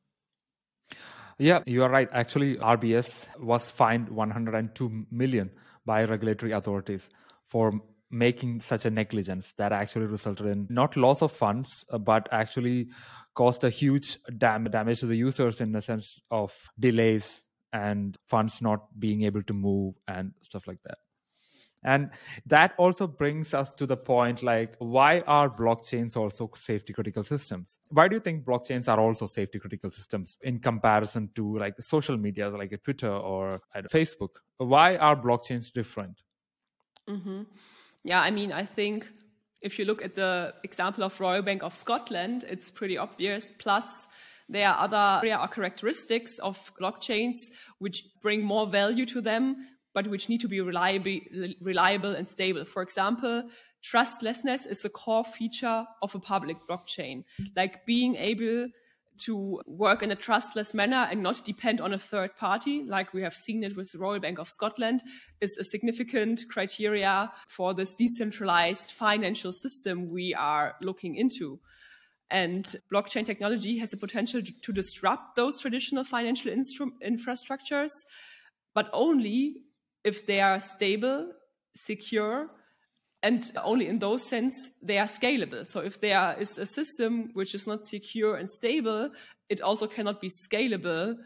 Yeah, 1.38 1.62
you 1.66 1.82
are 1.82 1.90
right. 1.90 2.08
Actually, 2.12 2.56
RBS 2.56 3.26
was 3.40 3.68
fined 3.68 4.08
102 4.08 5.06
million 5.10 5.50
by 5.84 6.04
regulatory 6.04 6.52
authorities 6.52 7.10
for 7.54 7.72
making 8.10 8.60
such 8.60 8.84
a 8.84 8.90
negligence 8.90 9.54
that 9.58 9.70
actually 9.70 10.06
resulted 10.06 10.44
in 10.44 10.66
not 10.68 10.96
loss 10.96 11.22
of 11.22 11.30
funds, 11.30 11.84
uh, 11.92 11.98
but 11.98 12.28
actually 12.32 12.88
caused 13.34 13.62
a 13.62 13.70
huge 13.70 14.18
dam- 14.38 14.64
damage 14.64 14.98
to 14.98 15.06
the 15.06 15.14
users 15.14 15.60
in 15.60 15.70
the 15.70 15.80
sense 15.80 16.20
of 16.32 16.52
delays 16.80 17.44
and 17.72 18.18
funds 18.26 18.60
not 18.60 18.80
being 18.98 19.22
able 19.22 19.40
to 19.44 19.52
move 19.52 19.94
and 20.08 20.32
stuff 20.42 20.66
like 20.66 20.82
that. 20.82 20.98
And 21.84 22.10
that 22.46 22.74
also 22.76 23.06
brings 23.06 23.54
us 23.54 23.72
to 23.74 23.86
the 23.86 23.96
point 23.96 24.42
like, 24.42 24.74
why 24.78 25.20
are 25.20 25.48
blockchains 25.48 26.16
also 26.16 26.50
safety 26.56 26.92
critical 26.92 27.22
systems? 27.22 27.78
Why 27.90 28.08
do 28.08 28.16
you 28.16 28.20
think 28.20 28.44
blockchains 28.44 28.88
are 28.88 28.98
also 28.98 29.28
safety 29.28 29.60
critical 29.60 29.92
systems 29.92 30.38
in 30.42 30.58
comparison 30.58 31.30
to 31.36 31.56
like 31.56 31.80
social 31.80 32.16
media 32.16 32.48
like 32.48 32.82
Twitter 32.82 33.12
or 33.12 33.60
Facebook? 33.92 34.30
Why 34.56 34.96
are 34.96 35.14
blockchains 35.14 35.72
different? 35.72 36.20
Mm-hmm. 37.08 37.42
Yeah, 38.04 38.20
I 38.20 38.30
mean, 38.30 38.52
I 38.52 38.64
think 38.64 39.06
if 39.62 39.78
you 39.78 39.84
look 39.84 40.02
at 40.02 40.14
the 40.14 40.54
example 40.62 41.04
of 41.04 41.18
Royal 41.18 41.42
Bank 41.42 41.62
of 41.62 41.74
Scotland, 41.74 42.44
it's 42.48 42.70
pretty 42.70 42.98
obvious. 42.98 43.52
Plus, 43.58 44.06
there 44.48 44.68
are 44.68 44.84
other 44.84 45.26
or 45.26 45.48
characteristics 45.48 46.38
of 46.38 46.72
blockchains 46.78 47.50
which 47.78 48.04
bring 48.20 48.42
more 48.42 48.66
value 48.66 49.06
to 49.06 49.20
them, 49.20 49.56
but 49.94 50.06
which 50.06 50.28
need 50.28 50.40
to 50.40 50.48
be 50.48 50.60
reliable, 50.60 51.18
reliable 51.60 52.14
and 52.14 52.28
stable. 52.28 52.64
For 52.64 52.82
example, 52.82 53.44
trustlessness 53.82 54.66
is 54.66 54.84
a 54.84 54.90
core 54.90 55.24
feature 55.24 55.86
of 56.02 56.14
a 56.14 56.18
public 56.18 56.58
blockchain, 56.68 57.24
like 57.56 57.86
being 57.86 58.16
able 58.16 58.68
to 59.18 59.60
work 59.66 60.02
in 60.02 60.10
a 60.10 60.16
trustless 60.16 60.74
manner 60.74 61.08
and 61.10 61.22
not 61.22 61.44
depend 61.44 61.80
on 61.80 61.92
a 61.92 61.98
third 61.98 62.36
party, 62.36 62.82
like 62.84 63.12
we 63.12 63.22
have 63.22 63.34
seen 63.34 63.62
it 63.62 63.76
with 63.76 63.92
the 63.92 63.98
Royal 63.98 64.20
Bank 64.20 64.38
of 64.38 64.48
Scotland, 64.48 65.02
is 65.40 65.56
a 65.56 65.64
significant 65.64 66.44
criteria 66.50 67.32
for 67.48 67.74
this 67.74 67.94
decentralized 67.94 68.90
financial 68.90 69.52
system 69.52 70.10
we 70.10 70.34
are 70.34 70.74
looking 70.80 71.16
into. 71.16 71.60
And 72.30 72.64
blockchain 72.92 73.24
technology 73.24 73.78
has 73.78 73.90
the 73.90 73.96
potential 73.96 74.42
to 74.62 74.72
disrupt 74.72 75.36
those 75.36 75.60
traditional 75.60 76.04
financial 76.04 76.52
infrastructures, 76.52 77.92
but 78.74 78.90
only 78.92 79.56
if 80.02 80.26
they 80.26 80.40
are 80.40 80.58
stable, 80.60 81.32
secure, 81.74 82.50
and 83.24 83.50
only 83.64 83.88
in 83.88 83.98
those 83.98 84.22
sense 84.22 84.70
they 84.82 84.98
are 84.98 85.06
scalable. 85.06 85.66
So 85.66 85.80
if 85.80 86.00
there 86.00 86.36
is 86.38 86.58
a 86.58 86.66
system 86.66 87.30
which 87.32 87.54
is 87.54 87.66
not 87.66 87.86
secure 87.86 88.36
and 88.36 88.48
stable, 88.48 89.10
it 89.48 89.60
also 89.62 89.86
cannot 89.86 90.20
be 90.20 90.28
scalable 90.28 91.16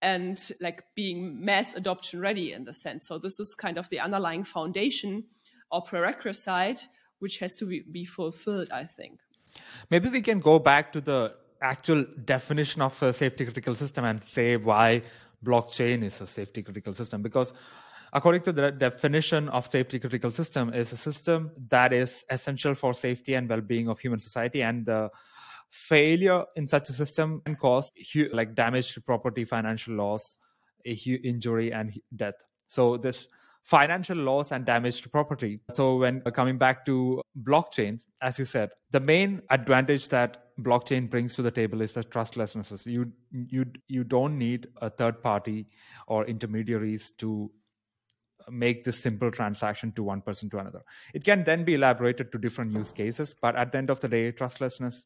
and 0.00 0.38
like 0.60 0.82
being 0.96 1.44
mass 1.44 1.74
adoption 1.74 2.20
ready 2.20 2.52
in 2.52 2.64
the 2.64 2.72
sense. 2.72 3.06
So 3.06 3.18
this 3.18 3.38
is 3.38 3.54
kind 3.54 3.76
of 3.78 3.88
the 3.90 4.00
underlying 4.00 4.44
foundation 4.44 5.24
or 5.70 5.82
prerequisite 5.82 6.88
which 7.18 7.38
has 7.38 7.54
to 7.56 7.66
be, 7.66 7.84
be 7.90 8.04
fulfilled, 8.04 8.70
I 8.72 8.84
think. 8.84 9.20
Maybe 9.90 10.08
we 10.08 10.22
can 10.22 10.40
go 10.40 10.58
back 10.58 10.92
to 10.94 11.00
the 11.00 11.34
actual 11.60 12.04
definition 12.24 12.82
of 12.82 13.00
a 13.02 13.12
safety 13.12 13.44
critical 13.44 13.74
system 13.74 14.04
and 14.04 14.22
say 14.24 14.56
why 14.56 15.02
blockchain 15.44 16.02
is 16.02 16.20
a 16.20 16.26
safety 16.26 16.62
critical 16.62 16.94
system 16.94 17.22
because 17.22 17.52
according 18.14 18.42
to 18.42 18.52
the 18.52 18.70
definition 18.70 19.48
of 19.48 19.66
safety 19.66 19.98
critical 19.98 20.30
system 20.30 20.72
is 20.72 20.92
a 20.92 20.96
system 20.96 21.50
that 21.68 21.92
is 21.92 22.24
essential 22.30 22.74
for 22.74 22.94
safety 22.94 23.34
and 23.34 23.48
well-being 23.48 23.88
of 23.88 23.98
human 23.98 24.20
society 24.20 24.62
and 24.62 24.86
the 24.86 25.10
failure 25.70 26.44
in 26.54 26.68
such 26.68 26.88
a 26.88 26.92
system 26.92 27.42
can 27.44 27.56
cause 27.56 27.92
like 28.32 28.54
damage 28.54 28.94
to 28.94 29.00
property 29.00 29.44
financial 29.44 29.94
loss 29.94 30.36
injury 30.84 31.72
and 31.72 31.98
death. 32.14 32.34
So 32.68 32.96
this 32.96 33.26
financial 33.64 34.18
loss 34.18 34.52
and 34.52 34.64
damage 34.64 35.02
to 35.02 35.08
property. 35.08 35.58
So 35.70 35.96
when 35.96 36.22
uh, 36.26 36.30
coming 36.30 36.58
back 36.58 36.84
to 36.86 37.22
blockchain 37.42 38.00
as 38.22 38.38
you 38.38 38.44
said 38.44 38.70
the 38.90 39.00
main 39.00 39.42
advantage 39.50 40.08
that 40.08 40.54
blockchain 40.60 41.10
brings 41.10 41.34
to 41.34 41.42
the 41.42 41.50
table 41.50 41.80
is 41.80 41.90
the 41.92 42.04
trustlessness 42.04 42.86
you 42.86 43.10
you 43.32 43.64
you 43.88 44.04
don't 44.04 44.38
need 44.38 44.68
a 44.82 44.88
third 44.88 45.20
party 45.20 45.66
or 46.06 46.24
intermediaries 46.26 47.10
to 47.18 47.50
make 48.50 48.84
this 48.84 48.98
simple 48.98 49.30
transaction 49.30 49.92
to 49.92 50.02
one 50.02 50.20
person 50.20 50.50
to 50.50 50.58
another. 50.58 50.82
It 51.12 51.24
can 51.24 51.44
then 51.44 51.64
be 51.64 51.74
elaborated 51.74 52.32
to 52.32 52.38
different 52.38 52.72
use 52.72 52.92
cases, 52.92 53.34
but 53.40 53.56
at 53.56 53.72
the 53.72 53.78
end 53.78 53.90
of 53.90 54.00
the 54.00 54.08
day, 54.08 54.30
trustlessness 54.32 55.04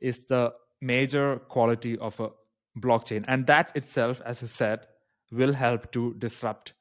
is 0.00 0.26
the 0.26 0.52
major 0.80 1.38
quality 1.48 1.98
of 1.98 2.20
a 2.20 2.30
blockchain. 2.78 3.24
And 3.28 3.46
that 3.46 3.74
itself, 3.74 4.20
as 4.24 4.42
I 4.42 4.46
said, 4.46 4.86
will 5.32 5.52
help 5.52 5.92
to 5.92 6.14
disrupt 6.14 6.74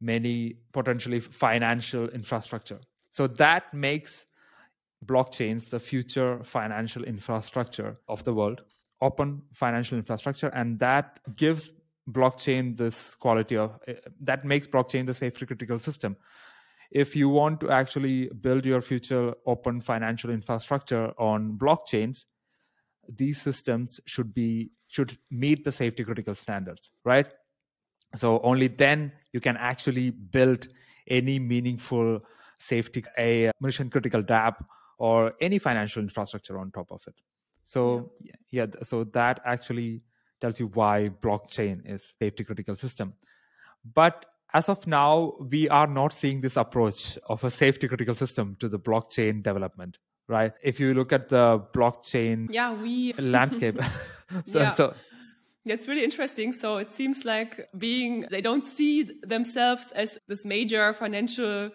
many 0.00 0.56
potentially 0.72 1.20
financial 1.20 2.08
infrastructure. 2.08 2.80
So 3.10 3.26
that 3.26 3.74
makes 3.74 4.24
blockchains 5.04 5.70
the 5.70 5.80
future 5.80 6.42
financial 6.44 7.04
infrastructure 7.04 7.98
of 8.08 8.24
the 8.24 8.32
world, 8.32 8.62
open 9.00 9.42
financial 9.52 9.98
infrastructure, 9.98 10.48
and 10.48 10.78
that 10.78 11.20
gives 11.36 11.70
blockchain 12.12 12.76
this 12.76 13.14
quality 13.14 13.56
of 13.56 13.78
eh, 13.88 13.94
that 14.20 14.44
makes 14.44 14.66
blockchain 14.66 15.06
the 15.06 15.14
safety 15.14 15.46
critical 15.46 15.78
system. 15.78 16.16
If 16.90 17.14
you 17.14 17.28
want 17.28 17.60
to 17.60 17.70
actually 17.70 18.28
build 18.40 18.66
your 18.66 18.80
future 18.80 19.34
open 19.46 19.80
financial 19.80 20.30
infrastructure 20.30 21.12
on 21.18 21.56
blockchains 21.56 22.24
these 23.16 23.40
systems 23.40 24.00
should 24.06 24.32
be 24.32 24.70
should 24.88 25.16
meet 25.30 25.64
the 25.64 25.72
safety 25.72 26.04
critical 26.04 26.34
standards 26.34 26.90
right? 27.04 27.28
So 28.14 28.40
only 28.42 28.68
then 28.68 29.12
you 29.32 29.40
can 29.40 29.56
actually 29.56 30.10
build 30.10 30.68
any 31.06 31.38
meaningful 31.38 32.20
safety 32.58 33.04
a 33.18 33.50
mission 33.60 33.88
critical 33.88 34.22
dApp 34.22 34.56
or 34.98 35.32
any 35.40 35.58
financial 35.58 36.02
infrastructure 36.02 36.58
on 36.58 36.70
top 36.72 36.90
of 36.90 37.02
it. 37.06 37.14
So 37.62 38.12
yeah, 38.20 38.34
yeah 38.50 38.66
so 38.82 39.04
that 39.04 39.40
actually 39.44 40.02
tells 40.40 40.58
you 40.60 40.66
why 40.68 41.10
blockchain 41.22 41.88
is 41.88 42.14
safety 42.18 42.44
critical 42.44 42.76
system. 42.76 43.14
But 43.94 44.26
as 44.52 44.68
of 44.68 44.86
now, 44.86 45.34
we 45.38 45.68
are 45.68 45.86
not 45.86 46.12
seeing 46.12 46.40
this 46.40 46.56
approach 46.56 47.18
of 47.28 47.44
a 47.44 47.50
safety 47.50 47.88
critical 47.88 48.14
system 48.14 48.56
to 48.60 48.68
the 48.68 48.78
blockchain 48.78 49.42
development, 49.42 49.98
right? 50.28 50.52
If 50.62 50.80
you 50.80 50.94
look 50.94 51.12
at 51.12 51.28
the 51.28 51.60
blockchain 51.72 52.48
yeah, 52.50 52.72
we... 52.72 53.12
landscape. 53.18 53.80
so, 54.46 54.60
yeah. 54.60 54.72
so 54.72 54.94
that's 55.64 55.86
really 55.86 56.04
interesting. 56.04 56.52
So 56.52 56.78
it 56.78 56.90
seems 56.90 57.24
like 57.24 57.68
being, 57.78 58.26
they 58.30 58.40
don't 58.40 58.64
see 58.64 59.02
themselves 59.22 59.92
as 59.92 60.18
this 60.26 60.44
major 60.44 60.92
financial, 60.94 61.70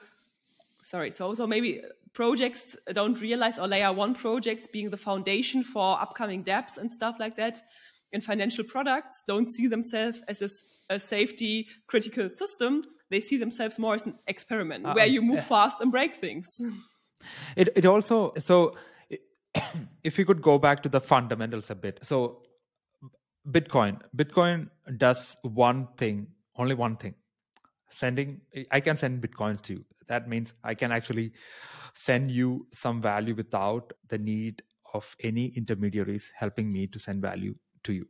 sorry, 0.84 1.12
so, 1.12 1.34
so 1.34 1.48
maybe 1.48 1.82
projects 2.14 2.76
don't 2.94 3.20
realize 3.22 3.60
or 3.60 3.68
layer 3.68 3.92
one 3.92 4.16
projects 4.16 4.68
being 4.68 4.90
the 4.90 4.98
foundation 4.98 5.64
for 5.64 6.02
upcoming 6.02 6.44
dApps 6.44 6.78
and 6.78 6.90
stuff 6.90 7.18
like 7.20 7.36
that 7.36 7.62
in 8.16 8.22
financial 8.22 8.64
products 8.64 9.24
don't 9.28 9.48
see 9.48 9.68
themselves 9.68 10.22
as 10.28 10.42
a, 10.42 10.50
a 10.96 11.00
safety 11.00 11.68
critical 11.86 12.30
system. 12.30 12.84
They 13.12 13.20
see 13.20 13.38
themselves 13.38 13.78
more 13.78 13.94
as 13.94 14.06
an 14.08 14.16
experiment 14.26 14.86
uh, 14.86 14.94
where 14.94 15.06
you 15.06 15.22
move 15.22 15.40
uh, 15.40 15.54
fast 15.54 15.82
and 15.82 15.92
break 15.92 16.16
things. 16.16 16.62
It, 17.56 17.70
it 17.76 17.86
also, 17.86 18.34
so 18.38 18.76
if 20.04 20.20
you 20.20 20.26
could 20.26 20.42
go 20.44 20.60
back 20.60 20.84
to 20.84 20.90
the 20.90 21.00
fundamentals 21.00 21.72
a 21.72 21.76
bit. 21.76 22.00
So 22.04 22.44
Bitcoin, 23.50 24.02
Bitcoin 24.16 24.70
does 24.98 25.36
one 25.42 25.88
thing, 25.98 26.28
only 26.56 26.76
one 26.76 26.98
thing. 26.98 27.16
Sending, 27.90 28.42
I 28.70 28.80
can 28.80 28.98
send 28.98 29.24
Bitcoins 29.24 29.62
to 29.62 29.74
you. 29.74 29.86
That 30.08 30.28
means 30.28 30.54
I 30.64 30.76
can 30.76 30.92
actually 30.92 31.32
send 31.96 32.30
you 32.30 32.68
some 32.74 33.02
value 33.02 33.34
without 33.34 33.94
the 34.10 34.20
need 34.20 34.62
of 34.94 35.16
any 35.24 35.48
intermediaries 35.48 36.32
helping 36.36 36.72
me 36.72 36.86
to 36.88 37.00
send 37.00 37.22
value 37.22 37.56
to 37.86 37.94
you. 37.94 38.08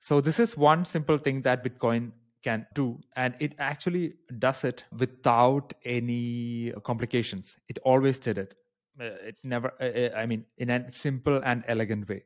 So 0.00 0.20
this 0.20 0.38
is 0.38 0.56
one 0.56 0.84
simple 0.84 1.18
thing 1.18 1.42
that 1.42 1.64
Bitcoin 1.64 2.12
can 2.42 2.66
do 2.74 3.00
and 3.16 3.34
it 3.40 3.54
actually 3.58 4.14
does 4.38 4.64
it 4.64 4.84
without 4.96 5.72
any 5.84 6.72
complications. 6.84 7.56
It 7.68 7.78
always 7.82 8.18
did 8.18 8.38
it. 8.38 8.54
Uh, 9.00 9.28
it 9.30 9.36
never 9.42 9.72
uh, 9.80 9.84
uh, 9.84 10.10
i 10.16 10.24
mean 10.24 10.44
in 10.56 10.70
a 10.70 10.92
simple 10.92 11.40
and 11.44 11.64
elegant 11.66 12.08
way. 12.08 12.24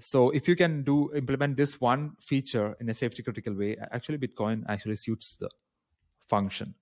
So 0.00 0.30
if 0.30 0.48
you 0.48 0.56
can 0.56 0.82
do 0.82 1.14
implement 1.14 1.56
this 1.56 1.80
one 1.80 2.16
feature 2.20 2.76
in 2.80 2.88
a 2.88 2.94
safety 2.94 3.22
critical 3.22 3.54
way 3.54 3.76
actually 3.92 4.18
bitcoin 4.18 4.64
actually 4.68 4.96
suits 4.96 5.36
the 5.38 5.50
function. 6.28 6.74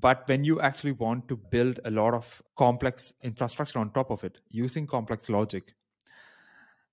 But 0.00 0.26
when 0.26 0.44
you 0.44 0.60
actually 0.60 0.92
want 0.92 1.28
to 1.28 1.36
build 1.36 1.80
a 1.84 1.90
lot 1.90 2.14
of 2.14 2.42
complex 2.56 3.12
infrastructure 3.22 3.78
on 3.78 3.92
top 3.92 4.10
of 4.10 4.24
it 4.24 4.38
using 4.50 4.86
complex 4.86 5.28
logic 5.28 5.74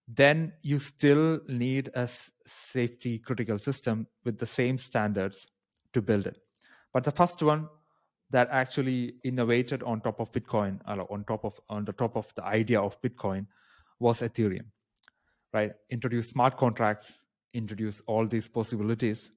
then 0.07 0.53
you 0.61 0.79
still 0.79 1.39
need 1.47 1.89
a 1.95 2.07
safety 2.45 3.17
critical 3.19 3.57
system 3.57 4.07
with 4.23 4.37
the 4.37 4.45
same 4.45 4.77
standards 4.77 5.47
to 5.93 6.01
build 6.01 6.27
it. 6.27 6.37
But 6.93 7.03
the 7.03 7.11
first 7.11 7.41
one 7.41 7.67
that 8.29 8.47
actually 8.51 9.15
innovated 9.23 9.83
on 9.83 10.01
top 10.01 10.19
of 10.19 10.31
Bitcoin, 10.31 10.79
uh, 10.87 11.03
on 11.09 11.23
top 11.25 11.43
of 11.43 11.59
on 11.69 11.85
the 11.85 11.93
top 11.93 12.15
of 12.15 12.33
the 12.35 12.43
idea 12.43 12.79
of 12.79 12.99
Bitcoin, 13.01 13.47
was 13.99 14.21
Ethereum. 14.21 14.65
Right, 15.53 15.73
introduce 15.89 16.29
smart 16.29 16.57
contracts, 16.57 17.13
introduce 17.53 18.01
all 18.07 18.27
these 18.27 18.47
possibilities, 18.47 19.31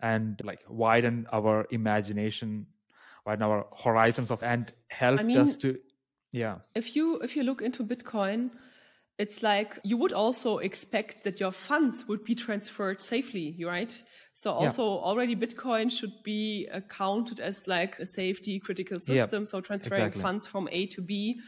and 0.00 0.40
like 0.44 0.60
widen 0.68 1.26
our 1.32 1.66
imagination, 1.70 2.66
widen 3.26 3.42
our 3.42 3.66
horizons 3.84 4.30
of 4.30 4.42
and 4.42 4.72
help 4.88 5.20
I 5.20 5.22
mean, 5.22 5.38
us 5.38 5.56
to 5.58 5.78
yeah 6.32 6.56
if 6.74 6.94
you 6.96 7.18
if 7.20 7.36
you 7.36 7.42
look 7.42 7.60
into 7.60 7.84
bitcoin 7.84 8.50
it's 9.20 9.42
like 9.42 9.78
you 9.84 9.98
would 9.98 10.14
also 10.14 10.58
expect 10.58 11.24
that 11.24 11.38
your 11.38 11.52
funds 11.52 12.08
would 12.08 12.24
be 12.24 12.34
transferred 12.34 13.02
safely 13.02 13.54
right? 13.66 14.02
So 14.32 14.50
also 14.50 14.82
yeah. 14.82 15.02
already 15.08 15.36
bitcoin 15.36 15.90
should 15.90 16.22
be 16.24 16.66
accounted 16.72 17.38
as 17.38 17.68
like 17.68 17.98
a 17.98 18.06
safety 18.06 18.58
critical 18.58 18.98
system. 18.98 19.44
So 19.44 19.60
transferring 19.60 20.06
exactly. 20.06 20.22
funds 20.22 20.46
from 20.46 20.68
a 20.72 20.86
to 20.86 21.02
b 21.02 21.38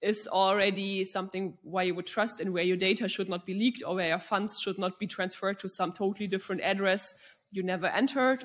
is 0.00 0.28
already 0.28 1.02
something 1.02 1.58
where 1.62 1.84
you 1.84 1.96
would 1.96 2.06
trust 2.06 2.40
and 2.40 2.52
where 2.52 2.62
your 2.62 2.76
data 2.76 3.08
should 3.08 3.28
not 3.28 3.44
be 3.44 3.54
leaked 3.54 3.82
or 3.84 3.96
where 3.96 4.10
your 4.10 4.20
funds 4.20 4.60
should 4.60 4.78
not 4.78 4.96
be 5.00 5.08
transferred 5.08 5.58
to 5.58 5.68
some 5.68 5.92
totally 5.92 6.28
different 6.28 6.60
address 6.60 7.16
you 7.50 7.64
never 7.64 7.88
entered 7.88 8.44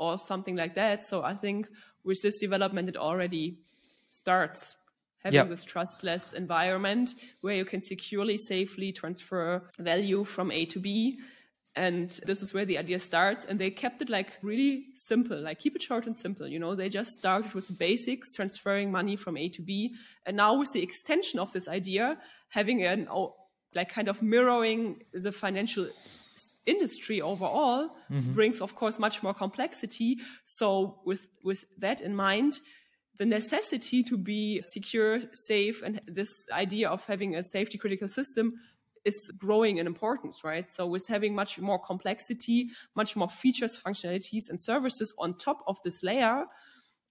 or 0.00 0.18
something 0.18 0.56
like 0.56 0.74
that. 0.74 1.04
So 1.04 1.22
i 1.22 1.34
think 1.34 1.68
with 2.02 2.20
this 2.22 2.38
development 2.38 2.88
it 2.88 2.96
already 2.96 3.58
starts 4.10 4.76
having 5.22 5.36
yep. 5.36 5.48
this 5.48 5.64
trustless 5.64 6.32
environment 6.32 7.14
where 7.40 7.54
you 7.54 7.64
can 7.64 7.82
securely, 7.82 8.38
safely 8.38 8.92
transfer 8.92 9.68
value 9.78 10.24
from 10.24 10.50
A 10.50 10.64
to 10.66 10.78
B. 10.78 11.18
And 11.74 12.10
this 12.26 12.42
is 12.42 12.52
where 12.54 12.64
the 12.64 12.78
idea 12.78 12.98
starts. 12.98 13.44
And 13.44 13.58
they 13.58 13.70
kept 13.70 14.02
it 14.02 14.10
like 14.10 14.38
really 14.42 14.86
simple, 14.94 15.40
like 15.40 15.60
keep 15.60 15.76
it 15.76 15.82
short 15.82 16.06
and 16.06 16.16
simple. 16.16 16.46
You 16.46 16.58
know, 16.58 16.74
they 16.74 16.88
just 16.88 17.16
started 17.16 17.54
with 17.54 17.68
the 17.68 17.74
basics, 17.74 18.34
transferring 18.34 18.90
money 18.90 19.16
from 19.16 19.36
A 19.36 19.48
to 19.50 19.62
B. 19.62 19.94
And 20.26 20.36
now 20.36 20.54
with 20.54 20.72
the 20.72 20.82
extension 20.82 21.38
of 21.38 21.52
this 21.52 21.68
idea, 21.68 22.18
having 22.50 22.82
an 22.84 23.08
like 23.74 23.90
kind 23.90 24.08
of 24.08 24.22
mirroring 24.22 25.02
the 25.12 25.32
financial 25.32 25.88
industry 26.66 27.20
overall 27.20 27.96
mm-hmm. 28.10 28.32
brings 28.32 28.60
of 28.60 28.74
course 28.76 28.98
much 28.98 29.22
more 29.22 29.34
complexity 29.34 30.18
so 30.44 31.00
with 31.04 31.28
with 31.42 31.64
that 31.78 32.00
in 32.00 32.14
mind 32.14 32.60
the 33.18 33.26
necessity 33.26 34.02
to 34.04 34.16
be 34.16 34.60
secure, 34.60 35.20
safe, 35.32 35.82
and 35.82 36.00
this 36.06 36.46
idea 36.52 36.88
of 36.88 37.04
having 37.04 37.34
a 37.34 37.42
safety 37.42 37.76
critical 37.76 38.08
system 38.08 38.54
is 39.04 39.30
growing 39.36 39.78
in 39.78 39.86
importance, 39.86 40.44
right? 40.44 40.68
So 40.70 40.86
with 40.86 41.06
having 41.08 41.34
much 41.34 41.58
more 41.58 41.78
complexity, 41.78 42.70
much 42.94 43.16
more 43.16 43.28
features, 43.28 43.76
functionalities, 43.76 44.48
and 44.48 44.60
services 44.60 45.12
on 45.18 45.36
top 45.36 45.62
of 45.66 45.78
this 45.84 46.02
layer, 46.02 46.44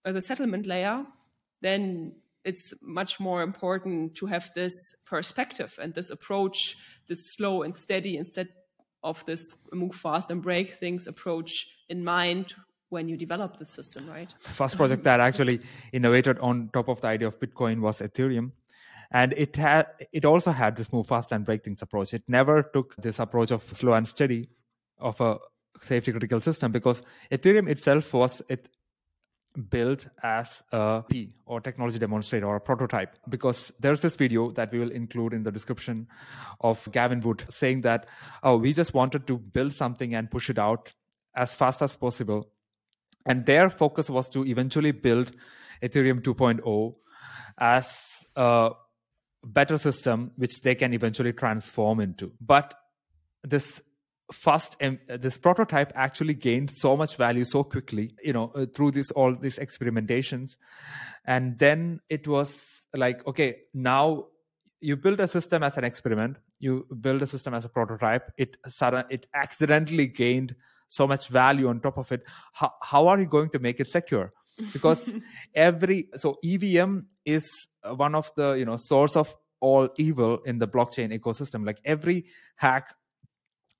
uh, 0.06 0.12
the 0.12 0.22
settlement 0.22 0.65
layer, 0.65 1.06
then 1.62 2.13
it's 2.46 2.74
much 2.82 3.20
more 3.20 3.41
important 3.41 4.15
to 4.15 4.26
have 4.28 4.52
this 4.56 4.96
perspective 5.06 5.78
and 5.82 5.93
this 5.93 6.10
approach, 6.10 6.78
this 7.08 7.34
slow 7.34 7.63
and 7.63 7.76
steady 7.76 8.15
instead 8.15 8.48
of 9.04 9.26
this 9.26 9.56
move 9.74 9.96
fast 9.96 10.32
and 10.32 10.41
break 10.41 10.70
things 10.70 11.08
approach 11.08 11.67
in 11.89 12.04
mind 12.04 12.56
when 12.89 13.10
you 13.10 13.17
develop 13.17 13.58
the 13.58 13.65
system, 13.65 14.10
right? 14.10 14.34
The 14.43 14.50
first 14.50 14.78
project 14.78 15.04
that 15.04 15.19
actually 15.19 15.62
innovated 15.91 16.39
on 16.39 16.69
top 16.73 16.88
of 16.88 17.02
the 17.02 17.08
idea 17.08 17.28
of 17.28 17.39
Bitcoin 17.39 17.82
was 17.82 18.00
Ethereum. 18.00 18.52
And 19.12 19.34
it 19.34 19.56
had 19.56 19.88
it 20.12 20.26
also 20.26 20.52
had 20.52 20.76
this 20.76 20.91
move 20.91 21.08
fast 21.08 21.32
and 21.32 21.45
break 21.45 21.63
things 21.63 21.82
approach. 21.82 22.13
It 22.13 22.23
never 22.28 22.63
took 22.63 22.95
this 22.97 23.19
approach 23.19 23.52
of 23.52 23.63
slow 23.63 23.93
and 23.93 24.08
steady 24.08 24.50
of 25.00 25.19
a 25.21 25.38
safety 25.82 26.12
critical 26.12 26.41
system 26.41 26.71
because 26.71 27.04
Ethereum 27.32 27.69
itself 27.69 28.13
was 28.13 28.41
it 28.50 28.69
built 29.69 30.08
as 30.21 30.62
a 30.71 31.04
P 31.10 31.34
or 31.45 31.62
technology 31.62 31.97
demonstrator 31.97 32.45
or 32.45 32.58
a 32.58 32.62
prototype 32.62 33.17
because 33.28 33.73
there's 33.80 34.02
this 34.02 34.15
video 34.15 34.52
that 34.52 34.71
we 34.71 34.80
will 34.80 34.91
include 34.91 35.34
in 35.34 35.43
the 35.43 35.52
description 35.52 36.08
of 36.62 36.88
Gavin 36.91 37.21
Wood 37.21 37.43
saying 37.50 37.82
that 37.82 38.08
oh 38.43 38.58
we 38.58 38.73
just 38.73 38.93
wanted 38.93 39.26
to 39.28 39.38
build 39.38 39.73
something 39.73 40.13
and 40.13 40.30
push 40.30 40.50
it 40.50 40.60
out 40.60 40.93
as 41.36 41.56
fast 41.56 41.82
as 41.82 41.95
possible 41.95 42.47
and 43.28 43.46
their 43.46 43.70
focus 43.70 44.10
was 44.10 44.30
to 44.30 44.46
eventually 44.46 44.92
build 44.92 45.34
Ethereum 45.84 46.22
2.0 46.22 46.96
as 47.60 48.26
a 48.36 48.72
better 49.44 49.78
system, 49.78 50.32
which 50.38 50.62
they 50.62 50.76
can 50.76 50.94
eventually 50.94 51.34
transform 51.34 52.00
into. 52.00 52.32
But 52.42 52.74
this 53.44 53.82
first 54.32 54.76
this 55.08 55.38
prototype 55.38 55.92
actually 55.96 56.34
gained 56.34 56.70
so 56.72 56.98
much 56.98 57.16
value 57.16 57.46
so 57.46 57.63
quickly 57.63 58.13
you 58.22 58.34
know 58.34 58.52
uh, 58.56 58.66
through 58.76 58.92
this 58.92 59.10
all 59.12 59.34
these 59.34 59.58
experimentations 59.58 60.58
and 61.24 61.58
then 61.60 62.02
it 62.10 62.28
was 62.28 62.86
like 62.94 63.26
okay 63.26 63.56
now 63.74 64.26
you 64.82 64.98
build 64.98 65.22
a 65.22 65.30
system 65.30 65.63
as 65.63 65.78
an 65.78 65.86
experiment 65.86 66.36
you 66.60 66.86
build 67.00 67.22
a 67.22 67.28
system 67.28 67.54
as 67.54 67.63
a 67.63 67.70
prototype 67.70 68.30
it 68.38 68.58
sudden 68.68 69.06
it 69.10 69.28
accidentally 69.34 70.08
gained 70.08 70.54
so 70.89 71.08
much 71.08 71.28
value 71.28 71.67
on 71.67 71.80
top 71.80 71.97
of 71.97 72.12
it 72.12 72.21
how, 72.54 72.71
how 72.82 73.08
are 73.08 73.19
you 73.19 73.26
going 73.26 73.50
to 73.50 73.60
make 73.60 73.80
it 73.80 73.88
secure? 73.88 74.34
Because 74.73 75.13
every 75.56 76.10
so 76.15 76.38
evm 76.43 77.06
is 77.26 77.50
uh, 77.84 77.93
one 77.93 78.15
of 78.15 78.32
the 78.36 78.54
you 78.54 78.65
know 78.65 78.78
source 78.78 79.15
of 79.15 79.36
all 79.60 79.89
evil 79.97 80.39
in 80.45 80.60
the 80.60 80.67
blockchain 80.67 81.17
ecosystem. 81.17 81.65
Like 81.65 81.80
every 81.86 82.26
hack 82.56 82.93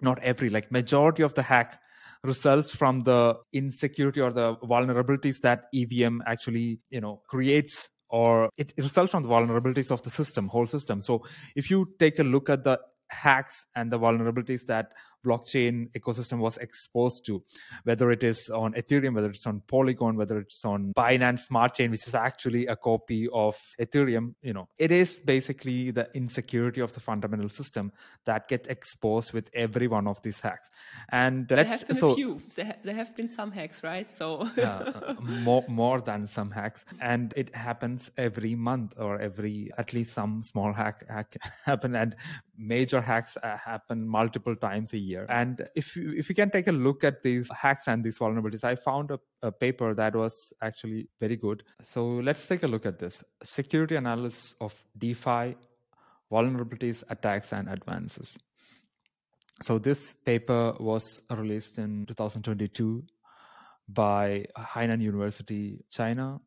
not 0.02 0.20
every 0.22 0.50
like 0.50 0.72
majority 0.72 1.24
of 1.24 1.34
the 1.34 1.42
hack 1.42 1.80
results 2.24 2.76
from 2.76 3.04
the 3.04 3.36
insecurity 3.54 4.22
or 4.22 4.32
the 4.32 4.56
vulnerabilities 4.58 5.40
that 5.42 5.66
evm 5.74 6.20
actually 6.28 6.80
you 6.90 7.02
know 7.02 7.22
creates 7.28 7.90
or 8.10 8.50
it 8.58 8.74
results 8.78 9.12
from 9.12 9.24
the 9.24 9.30
vulnerabilities 9.30 9.92
of 9.92 10.02
the 10.04 10.10
system 10.10 10.48
whole 10.48 10.68
system. 10.68 11.02
So 11.02 11.26
if 11.56 11.70
you 11.70 11.94
take 12.00 12.20
a 12.20 12.24
look 12.24 12.50
at 12.50 12.64
the 12.64 12.80
hacks 13.10 13.66
and 13.76 13.92
the 13.92 14.00
vulnerabilities 14.00 14.66
that 14.68 14.92
blockchain 15.26 15.90
ecosystem 15.98 16.40
was 16.40 16.58
exposed 16.58 17.26
to, 17.26 17.44
whether 17.84 18.12
it 18.12 18.24
is 18.24 18.50
on 18.50 18.74
Ethereum, 18.74 19.16
whether 19.16 19.30
it's 19.30 19.46
on 19.46 19.62
Polygon, 19.68 20.16
whether 20.16 20.40
it's 20.40 20.64
on 20.66 20.94
Binance 20.96 21.40
Smart 21.40 21.74
Chain, 21.76 21.92
which 21.92 22.08
is 22.08 22.16
actually 22.16 22.68
a 22.68 22.76
copy 22.76 23.28
of 23.34 23.56
Ethereum. 23.80 24.36
You 24.42 24.54
know, 24.54 24.70
it 24.78 24.92
is 24.92 25.20
basically 25.20 25.92
the 25.92 26.10
insecurity 26.14 26.82
of 26.82 26.94
the 26.94 27.00
fundamental 27.00 27.50
system 27.50 27.92
that 28.26 28.48
gets 28.48 28.68
exposed 28.68 29.34
with 29.34 29.50
every 29.54 29.88
one 29.88 30.08
of 30.08 30.22
these 30.22 30.40
hacks. 30.40 30.70
And 31.10 31.48
there 31.48 31.64
have 31.64 31.88
been 31.88 31.98
so, 31.98 32.12
a 32.12 32.16
few. 32.16 32.42
There, 32.56 32.66
ha- 32.66 32.80
there 32.84 32.96
have 32.96 33.16
been 33.16 33.30
some 33.30 33.52
hacks, 33.52 33.84
right? 33.84 34.10
So 34.10 34.42
uh, 34.58 35.16
more 35.22 35.66
more 35.68 36.02
than 36.02 36.28
some 36.28 36.52
hacks, 36.52 36.86
and 37.02 37.34
it 37.36 37.56
happens 37.56 38.12
every 38.18 38.56
month 38.56 38.94
or 38.98 39.20
every 39.20 39.72
at 39.78 39.94
least 39.94 40.14
some 40.14 40.44
small 40.44 40.74
hack 40.74 41.04
hack 41.10 41.36
happen, 41.66 41.96
and 41.96 42.16
major 42.58 43.02
hacks 43.02 43.38
uh, 43.44 43.58
happen 43.58 44.08
multiple 44.08 44.56
times 44.56 44.94
a 44.94 44.98
year. 45.08 45.26
And 45.30 45.68
if 45.76 45.96
you, 45.96 46.14
if 46.18 46.30
you 46.30 46.36
can 46.36 46.50
take 46.52 46.68
a 46.68 46.72
look 46.72 47.04
at 47.04 47.24
these 47.24 47.50
hacks 47.52 47.88
and 47.88 48.04
these 48.04 48.20
vulnerabilities, 48.20 48.64
I 48.64 48.76
found 48.76 49.12
a, 49.12 49.20
a 49.42 49.52
paper 49.52 49.94
that 49.94 50.16
was 50.16 50.54
actually 50.62 51.10
very 51.20 51.36
good. 51.36 51.64
So 51.84 52.06
let's 52.08 52.46
take 52.46 52.64
a 52.64 52.68
look 52.68 52.86
at 52.86 53.00
this 53.00 53.24
security 53.44 53.96
analysis 53.96 54.56
of 54.60 54.74
DeFi 54.98 55.56
vulnerabilities, 56.32 57.04
attacks, 57.10 57.54
and 57.54 57.70
advances. 57.70 58.38
So 59.62 59.80
this 59.80 60.14
paper 60.14 60.76
was 60.80 61.22
released 61.32 61.80
in 61.80 62.06
2022 62.06 63.04
by 63.90 64.46
Hainan 64.58 65.02
University, 65.02 65.84
China. 65.90 66.40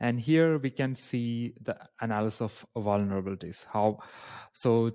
And 0.00 0.18
here 0.18 0.58
we 0.58 0.70
can 0.70 0.96
see 0.96 1.54
the 1.60 1.76
analysis 2.00 2.40
of 2.40 2.66
vulnerabilities. 2.76 3.66
How 3.70 3.98
so 4.52 4.92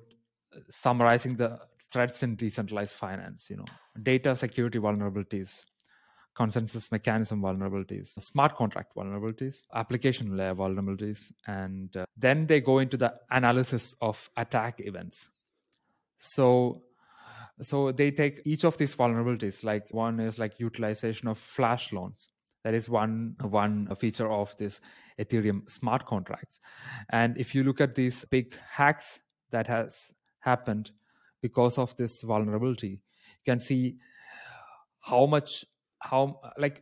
summarizing 0.69 1.35
the 1.35 1.59
threats 1.95 2.23
in 2.23 2.36
decentralized 2.36 2.91
finance, 2.91 3.49
you 3.49 3.55
know, 3.55 3.65
data 4.03 4.36
security 4.36 4.79
vulnerabilities, 4.79 5.63
consensus 6.36 6.91
mechanism 6.91 7.41
vulnerabilities, 7.41 8.10
smart 8.21 8.58
contract 8.58 8.93
vulnerabilities, 8.97 9.60
application 9.73 10.36
layer 10.36 10.53
vulnerabilities, 10.53 11.31
and 11.47 11.95
uh, 11.95 12.05
then 12.17 12.47
they 12.47 12.60
go 12.60 12.79
into 12.79 12.97
the 12.97 13.13
analysis 13.31 13.95
of 14.01 14.29
attack 14.36 14.81
events. 14.81 15.29
So 16.19 16.84
so 17.62 17.93
they 17.93 18.12
take 18.12 18.41
each 18.43 18.65
of 18.65 18.77
these 18.77 18.93
vulnerabilities 18.93 19.63
like 19.63 19.88
one 19.91 20.19
is 20.19 20.38
like 20.38 20.60
utilization 20.60 21.29
of 21.29 21.38
flash 21.38 21.93
loans. 21.93 22.27
That 22.65 22.73
is 22.73 22.89
one 22.89 23.36
one 23.39 23.88
feature 23.95 24.29
of 24.29 24.53
this 24.58 24.81
ethereum 25.17 25.69
smart 25.69 26.05
contracts. 26.05 26.60
And 27.10 27.38
if 27.38 27.55
you 27.55 27.63
look 27.63 27.79
at 27.79 27.95
these 27.95 28.25
big 28.25 28.53
hacks 28.69 29.21
that 29.51 29.67
has 29.67 30.12
happened 30.39 30.91
because 31.47 31.77
of 31.77 31.95
this 31.95 32.21
vulnerability. 32.21 32.93
You 33.39 33.45
can 33.51 33.60
see 33.60 33.97
how 34.99 35.27
much 35.27 35.63
how 35.99 36.39
like 36.58 36.77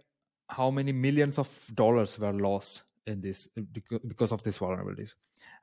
how 0.48 0.72
many 0.72 0.94
millions 0.94 1.38
of 1.38 1.50
dollars 1.74 2.18
were 2.18 2.32
lost 2.32 2.84
in 3.08 3.20
this 3.20 3.50
because 4.08 4.32
of 4.32 4.42
these 4.44 4.58
vulnerabilities. 4.58 5.16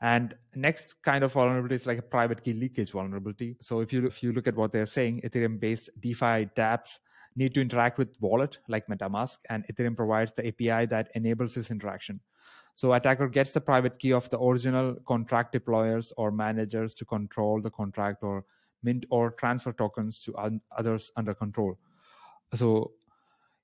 And 0.03 0.35
next 0.55 1.03
kind 1.03 1.25
of 1.25 1.33
vulnerability 1.33 1.77
is 1.77 1.87
like 1.87 1.99
a 1.99 2.09
private 2.17 2.43
key 2.45 2.53
leakage 2.53 2.93
vulnerability. 2.93 3.57
So 3.61 3.81
if 3.81 3.93
you 3.95 4.07
if 4.07 4.23
you 4.23 4.33
look 4.33 4.47
at 4.47 4.57
what 4.57 4.73
they're 4.73 4.95
saying 4.99 5.23
ethereum 5.25 5.59
based 5.59 5.89
defi 5.99 6.51
dapps 6.61 6.99
need 7.37 7.55
to 7.55 7.63
interact 7.63 7.97
with 7.97 8.17
wallet 8.21 8.59
like 8.69 8.87
metamask 8.89 9.39
and 9.49 9.65
ethereum 9.73 9.97
provides 9.97 10.33
the 10.37 10.47
api 10.49 10.87
that 10.87 11.09
enables 11.15 11.55
this 11.55 11.71
interaction. 11.71 12.21
So 12.75 12.93
attacker 12.93 13.29
gets 13.29 13.53
the 13.53 13.61
private 13.61 13.99
key 13.99 14.13
of 14.13 14.29
the 14.31 14.41
original 14.41 14.97
contract 15.07 15.55
deployers 15.55 16.13
or 16.17 16.31
managers 16.31 16.95
to 16.95 17.05
control 17.05 17.61
the 17.61 17.71
contract 17.71 18.23
or 18.23 18.45
mint 18.83 19.07
or 19.11 19.31
transfer 19.33 19.73
tokens 19.73 20.19
to 20.21 20.35
others 20.77 21.11
under 21.17 21.35
control. 21.35 21.79
So 22.55 22.93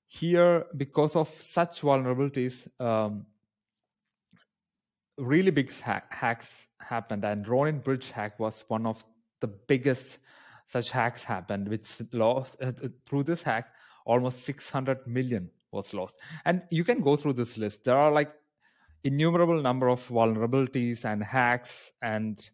here 0.07 0.65
because 0.75 1.15
of 1.15 1.29
such 1.41 1.81
vulnerabilities 1.81 2.67
um, 2.79 3.25
really 5.17 5.51
big 5.51 5.71
hack, 5.79 6.11
hacks 6.13 6.67
happened 6.79 7.25
and 7.25 7.47
ronin 7.47 7.79
bridge 7.79 8.11
hack 8.11 8.39
was 8.39 8.63
one 8.69 8.85
of 8.85 9.03
the 9.41 9.47
biggest 9.47 10.19
such 10.67 10.91
hacks 10.91 11.23
happened 11.23 11.67
which 11.67 12.01
lost 12.13 12.55
uh, 12.61 12.71
through 13.05 13.23
this 13.23 13.41
hack 13.41 13.67
almost 14.05 14.45
600 14.45 15.05
million 15.05 15.49
was 15.71 15.93
lost 15.93 16.15
and 16.45 16.61
you 16.69 16.85
can 16.85 17.01
go 17.01 17.17
through 17.17 17.33
this 17.33 17.57
list 17.57 17.83
there 17.83 17.97
are 17.97 18.11
like 18.11 18.31
innumerable 19.03 19.61
number 19.61 19.89
of 19.89 20.05
vulnerabilities 20.07 21.03
and 21.03 21.23
hacks 21.23 21.91
and 22.01 22.49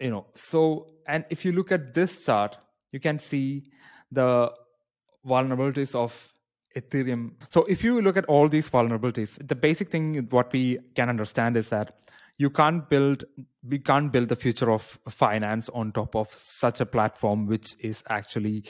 you 0.00 0.10
know 0.10 0.26
so 0.34 0.86
and 1.06 1.24
if 1.30 1.44
you 1.44 1.52
look 1.52 1.72
at 1.72 1.94
this 1.94 2.24
chart 2.24 2.56
you 2.92 3.00
can 3.00 3.18
see 3.18 3.64
the 4.10 4.52
vulnerabilities 5.26 5.94
of 5.94 6.32
Ethereum. 6.76 7.32
So 7.48 7.64
if 7.64 7.82
you 7.82 8.02
look 8.02 8.16
at 8.16 8.26
all 8.26 8.48
these 8.48 8.68
vulnerabilities, 8.68 9.38
the 9.46 9.54
basic 9.54 9.90
thing 9.90 10.26
what 10.30 10.52
we 10.52 10.78
can 10.94 11.08
understand 11.08 11.56
is 11.56 11.68
that 11.70 11.98
you 12.38 12.50
can't 12.50 12.88
build 12.88 13.24
we 13.66 13.78
can't 13.78 14.12
build 14.12 14.28
the 14.28 14.36
future 14.36 14.70
of 14.70 14.98
finance 15.08 15.68
on 15.70 15.90
top 15.92 16.14
of 16.14 16.32
such 16.36 16.80
a 16.80 16.86
platform 16.86 17.46
which 17.46 17.74
is 17.80 18.04
actually 18.10 18.64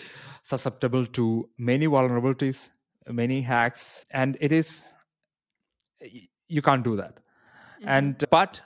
susceptible 0.45 1.05
to 1.05 1.49
many 1.59 1.87
vulnerabilities, 1.87 2.69
many 3.09 3.41
hacks, 3.43 4.07
and 4.11 4.39
it 4.41 4.53
is 4.53 4.85
you 6.49 6.63
can't 6.63 6.85
do 6.85 6.97
that. 6.97 7.17
Mm-hmm. 7.17 7.89
And 7.89 8.25
but 8.31 8.61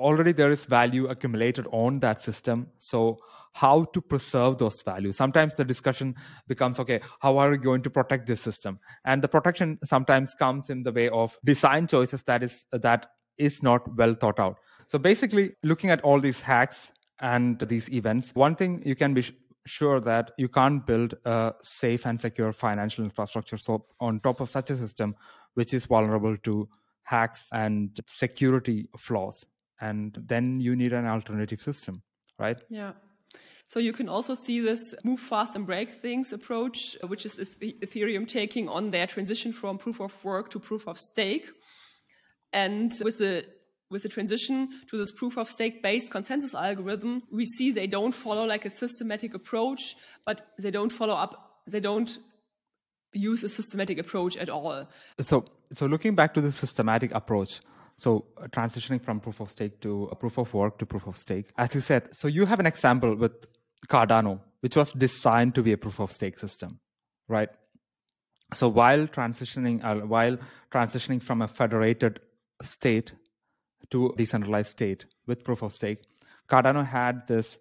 already 0.00 0.32
there 0.32 0.50
is 0.50 0.64
value 0.64 1.06
accumulated 1.06 1.66
on 1.70 2.00
that 2.00 2.22
system. 2.22 2.68
So 2.78 3.18
how 3.52 3.84
to 3.84 4.00
preserve 4.00 4.58
those 4.58 4.80
values. 4.82 5.16
Sometimes 5.16 5.54
the 5.54 5.64
discussion 5.64 6.14
becomes 6.46 6.78
okay, 6.78 7.00
how 7.20 7.36
are 7.38 7.50
we 7.50 7.58
going 7.58 7.82
to 7.82 7.90
protect 7.90 8.26
this 8.26 8.40
system? 8.40 8.78
And 9.04 9.22
the 9.22 9.28
protection 9.28 9.78
sometimes 9.84 10.34
comes 10.34 10.70
in 10.70 10.82
the 10.82 10.92
way 10.92 11.08
of 11.08 11.38
design 11.44 11.86
choices 11.86 12.22
that 12.22 12.42
is 12.42 12.66
that 12.72 13.06
is 13.38 13.62
not 13.62 13.96
well 13.96 14.14
thought 14.14 14.38
out. 14.38 14.58
So 14.88 14.98
basically, 14.98 15.52
looking 15.62 15.90
at 15.90 16.00
all 16.02 16.20
these 16.20 16.40
hacks 16.40 16.92
and 17.20 17.58
these 17.60 17.90
events, 17.90 18.34
one 18.34 18.56
thing 18.56 18.82
you 18.84 18.94
can 18.94 19.14
be 19.14 19.24
sure 19.66 20.00
that 20.00 20.32
you 20.36 20.48
can't 20.48 20.86
build 20.86 21.14
a 21.24 21.54
safe 21.62 22.06
and 22.06 22.20
secure 22.20 22.52
financial 22.52 23.04
infrastructure. 23.04 23.56
So 23.56 23.86
on 24.00 24.20
top 24.20 24.40
of 24.40 24.50
such 24.50 24.70
a 24.70 24.76
system, 24.76 25.14
which 25.54 25.74
is 25.74 25.86
vulnerable 25.86 26.36
to 26.38 26.68
hacks 27.04 27.46
and 27.52 27.98
security 28.06 28.88
flaws, 28.96 29.44
and 29.80 30.16
then 30.26 30.60
you 30.60 30.76
need 30.76 30.92
an 30.92 31.06
alternative 31.06 31.62
system, 31.62 32.02
right? 32.38 32.58
Yeah. 32.68 32.92
So 33.66 33.78
you 33.78 33.92
can 33.92 34.08
also 34.08 34.34
see 34.34 34.60
this 34.60 34.94
move 35.04 35.20
fast 35.20 35.54
and 35.54 35.64
break 35.64 35.90
things 35.90 36.32
approach, 36.32 36.96
which 37.06 37.24
is 37.24 37.38
Ethereum 37.38 38.26
taking 38.26 38.68
on 38.68 38.90
their 38.90 39.06
transition 39.06 39.52
from 39.52 39.78
proof 39.78 40.00
of 40.00 40.12
work 40.24 40.50
to 40.50 40.58
proof 40.58 40.88
of 40.88 40.98
stake. 40.98 41.48
And 42.52 42.92
with 43.04 43.18
the 43.18 43.46
with 43.90 44.02
the 44.02 44.08
transition 44.08 44.68
to 44.88 44.96
this 44.96 45.12
proof 45.12 45.36
of 45.36 45.48
stake 45.48 45.82
based 45.82 46.10
consensus 46.10 46.54
algorithm, 46.54 47.22
we 47.30 47.44
see 47.44 47.70
they 47.70 47.86
don't 47.86 48.12
follow 48.12 48.44
like 48.44 48.64
a 48.64 48.70
systematic 48.70 49.34
approach, 49.34 49.96
but 50.24 50.42
they 50.58 50.70
don't 50.70 50.90
follow 50.90 51.14
up, 51.14 51.62
they 51.66 51.80
don't 51.80 52.18
use 53.12 53.42
a 53.44 53.48
systematic 53.48 53.98
approach 53.98 54.36
at 54.36 54.48
all. 54.48 54.86
So, 55.20 55.44
so 55.72 55.86
looking 55.86 56.14
back 56.14 56.34
to 56.34 56.40
the 56.40 56.52
systematic 56.52 57.12
approach, 57.12 57.60
so 58.00 58.24
uh, 58.38 58.46
transitioning 58.46 59.00
from 59.02 59.20
proof 59.20 59.40
of 59.40 59.50
stake 59.50 59.80
to 59.82 60.08
a 60.10 60.16
proof 60.16 60.38
of 60.38 60.52
work 60.54 60.78
to 60.78 60.86
proof 60.86 61.06
of 61.06 61.18
stake, 61.18 61.46
as 61.58 61.74
you 61.74 61.82
said, 61.82 62.14
so 62.14 62.28
you 62.28 62.46
have 62.46 62.58
an 62.58 62.66
example 62.66 63.14
with 63.14 63.46
Cardano, 63.88 64.40
which 64.60 64.76
was 64.76 64.92
designed 64.92 65.54
to 65.54 65.62
be 65.62 65.72
a 65.72 65.76
proof 65.76 66.00
of 66.00 66.10
stake 66.10 66.38
system, 66.38 66.80
right? 67.28 67.50
So 68.54 68.68
while 68.68 69.06
transitioning, 69.06 69.84
uh, 69.84 70.06
while 70.06 70.38
transitioning 70.72 71.22
from 71.22 71.42
a 71.42 71.48
federated 71.48 72.20
state 72.62 73.12
to 73.90 74.14
decentralized 74.16 74.70
state 74.70 75.04
with 75.26 75.44
proof 75.44 75.62
of 75.62 75.74
stake, 75.74 75.98
Cardano 76.48 76.86
had 76.86 77.26
this 77.28 77.58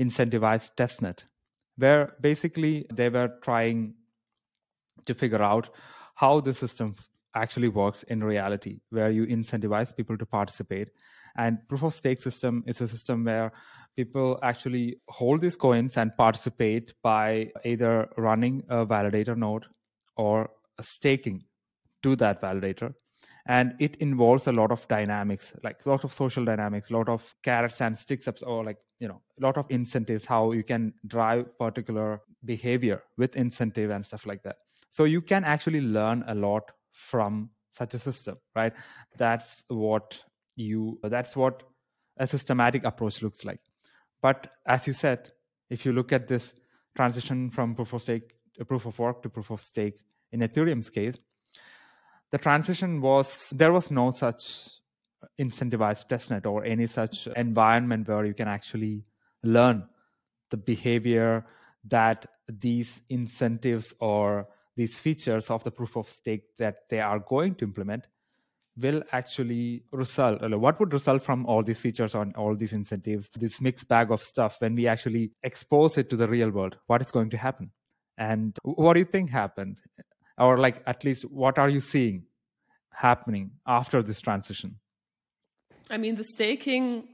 incentivized 0.00 0.70
testnet 0.74 1.24
where 1.76 2.14
basically 2.20 2.86
they 2.92 3.10
were 3.10 3.30
trying 3.42 3.94
to 5.06 5.14
figure 5.14 5.42
out 5.42 5.68
how 6.14 6.40
the 6.40 6.52
system 6.52 6.96
actually 7.34 7.68
works 7.68 8.02
in 8.04 8.22
reality, 8.22 8.80
where 8.90 9.10
you 9.10 9.26
incentivize 9.26 9.94
people 9.96 10.18
to 10.18 10.26
participate. 10.26 10.88
And 11.36 11.58
proof 11.68 11.82
of 11.82 11.94
stake 11.94 12.20
system 12.20 12.62
is 12.66 12.80
a 12.80 12.88
system 12.88 13.24
where 13.24 13.52
people 13.96 14.38
actually 14.42 15.00
hold 15.08 15.40
these 15.40 15.56
coins 15.56 15.96
and 15.96 16.16
participate 16.16 16.92
by 17.02 17.50
either 17.64 18.08
running 18.16 18.62
a 18.68 18.86
validator 18.86 19.36
node 19.36 19.64
or 20.16 20.50
staking 20.80 21.44
to 22.02 22.16
that 22.16 22.42
validator 22.42 22.94
and 23.46 23.74
it 23.80 23.96
involves 23.96 24.46
a 24.46 24.52
lot 24.52 24.70
of 24.70 24.86
dynamics 24.88 25.52
like 25.62 25.84
a 25.84 25.90
lot 25.90 26.04
of 26.04 26.12
social 26.12 26.44
dynamics 26.44 26.90
a 26.90 26.92
lot 26.92 27.08
of 27.08 27.34
carrots 27.42 27.80
and 27.80 27.98
sticks 27.98 28.28
ups 28.28 28.42
or 28.42 28.64
like 28.64 28.78
you 29.00 29.08
know 29.08 29.20
a 29.40 29.42
lot 29.42 29.56
of 29.56 29.66
incentives 29.68 30.24
how 30.24 30.52
you 30.52 30.62
can 30.62 30.92
drive 31.06 31.46
particular 31.58 32.20
behavior 32.44 33.02
with 33.16 33.36
incentive 33.36 33.90
and 33.90 34.04
stuff 34.04 34.26
like 34.26 34.42
that 34.42 34.56
so 34.90 35.04
you 35.04 35.20
can 35.20 35.44
actually 35.44 35.80
learn 35.80 36.24
a 36.28 36.34
lot 36.34 36.70
from 36.92 37.50
such 37.72 37.94
a 37.94 37.98
system 37.98 38.36
right? 38.54 38.72
That's 39.16 39.64
what 39.68 40.20
you 40.56 40.98
that's 41.02 41.34
what 41.34 41.62
a 42.16 42.26
systematic 42.26 42.84
approach 42.84 43.22
looks 43.22 43.44
like. 43.44 43.60
But 44.20 44.52
as 44.66 44.86
you 44.86 44.92
said, 44.92 45.32
if 45.70 45.84
you 45.86 45.92
look 45.92 46.12
at 46.12 46.28
this 46.28 46.52
transition 46.94 47.50
from 47.50 47.74
proof 47.74 47.92
of 47.92 48.02
stake, 48.02 48.34
proof 48.68 48.86
of 48.86 48.98
work 48.98 49.22
to 49.22 49.30
proof 49.30 49.50
of 49.50 49.62
stake 49.62 49.98
in 50.30 50.40
Ethereum's 50.40 50.90
case, 50.90 51.16
the 52.30 52.38
transition 52.38 53.00
was 53.00 53.50
there 53.50 53.72
was 53.72 53.90
no 53.90 54.10
such 54.10 54.68
incentivized 55.40 56.08
testnet 56.08 56.46
or 56.46 56.64
any 56.64 56.86
such 56.86 57.26
environment 57.36 58.08
where 58.08 58.24
you 58.24 58.34
can 58.34 58.48
actually 58.48 59.04
learn 59.42 59.86
the 60.50 60.56
behavior 60.56 61.46
that 61.84 62.26
these 62.48 63.00
incentives 63.08 63.94
or 64.00 64.46
these 64.76 64.98
features 64.98 65.50
of 65.50 65.64
the 65.64 65.70
proof 65.70 65.96
of 65.96 66.08
stake 66.08 66.44
that 66.58 66.88
they 66.88 67.00
are 67.00 67.18
going 67.18 67.54
to 67.56 67.64
implement 67.64 68.06
will 68.76 69.02
actually 69.12 69.84
result 69.92 70.42
uh, 70.42 70.58
what 70.58 70.80
would 70.80 70.92
result 70.92 71.22
from 71.22 71.44
all 71.46 71.62
these 71.62 71.78
features 71.78 72.14
on 72.14 72.32
all 72.36 72.54
these 72.56 72.72
incentives 72.72 73.28
this 73.36 73.60
mixed 73.60 73.86
bag 73.86 74.10
of 74.10 74.22
stuff 74.22 74.56
when 74.60 74.74
we 74.74 74.86
actually 74.86 75.30
expose 75.42 75.98
it 75.98 76.08
to 76.08 76.16
the 76.16 76.26
real 76.26 76.50
world 76.50 76.76
what 76.86 77.02
is 77.02 77.10
going 77.10 77.30
to 77.30 77.36
happen? 77.36 77.70
And 78.16 78.56
what 78.62 78.94
do 78.94 79.00
you 79.00 79.06
think 79.06 79.30
happened? 79.30 79.78
Or 80.38 80.58
like 80.58 80.82
at 80.86 81.04
least 81.04 81.24
what 81.24 81.58
are 81.58 81.68
you 81.68 81.80
seeing 81.80 82.24
happening 82.90 83.52
after 83.66 84.02
this 84.02 84.20
transition? 84.20 84.76
I 85.90 85.98
mean 85.98 86.14
the 86.14 86.24
staking 86.24 87.08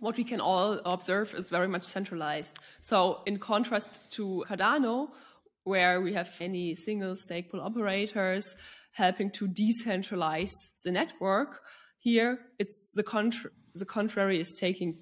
what 0.00 0.16
we 0.16 0.22
can 0.22 0.40
all 0.40 0.80
observe 0.84 1.34
is 1.34 1.48
very 1.48 1.66
much 1.66 1.82
centralized. 1.82 2.56
So 2.80 3.22
in 3.26 3.38
contrast 3.38 3.98
to 4.12 4.44
cardano 4.48 5.08
where 5.68 6.00
we 6.00 6.12
have 6.14 6.30
many 6.40 6.74
single 6.74 7.14
stake 7.14 7.50
pool 7.50 7.60
operators 7.60 8.56
helping 8.92 9.30
to 9.30 9.46
decentralize 9.46 10.52
the 10.82 10.90
network. 10.90 11.60
Here, 11.98 12.38
it's 12.58 12.92
the, 12.92 13.02
contra- 13.02 13.50
the 13.74 13.84
contrary 13.84 14.40
is 14.40 14.54
taking 14.54 14.98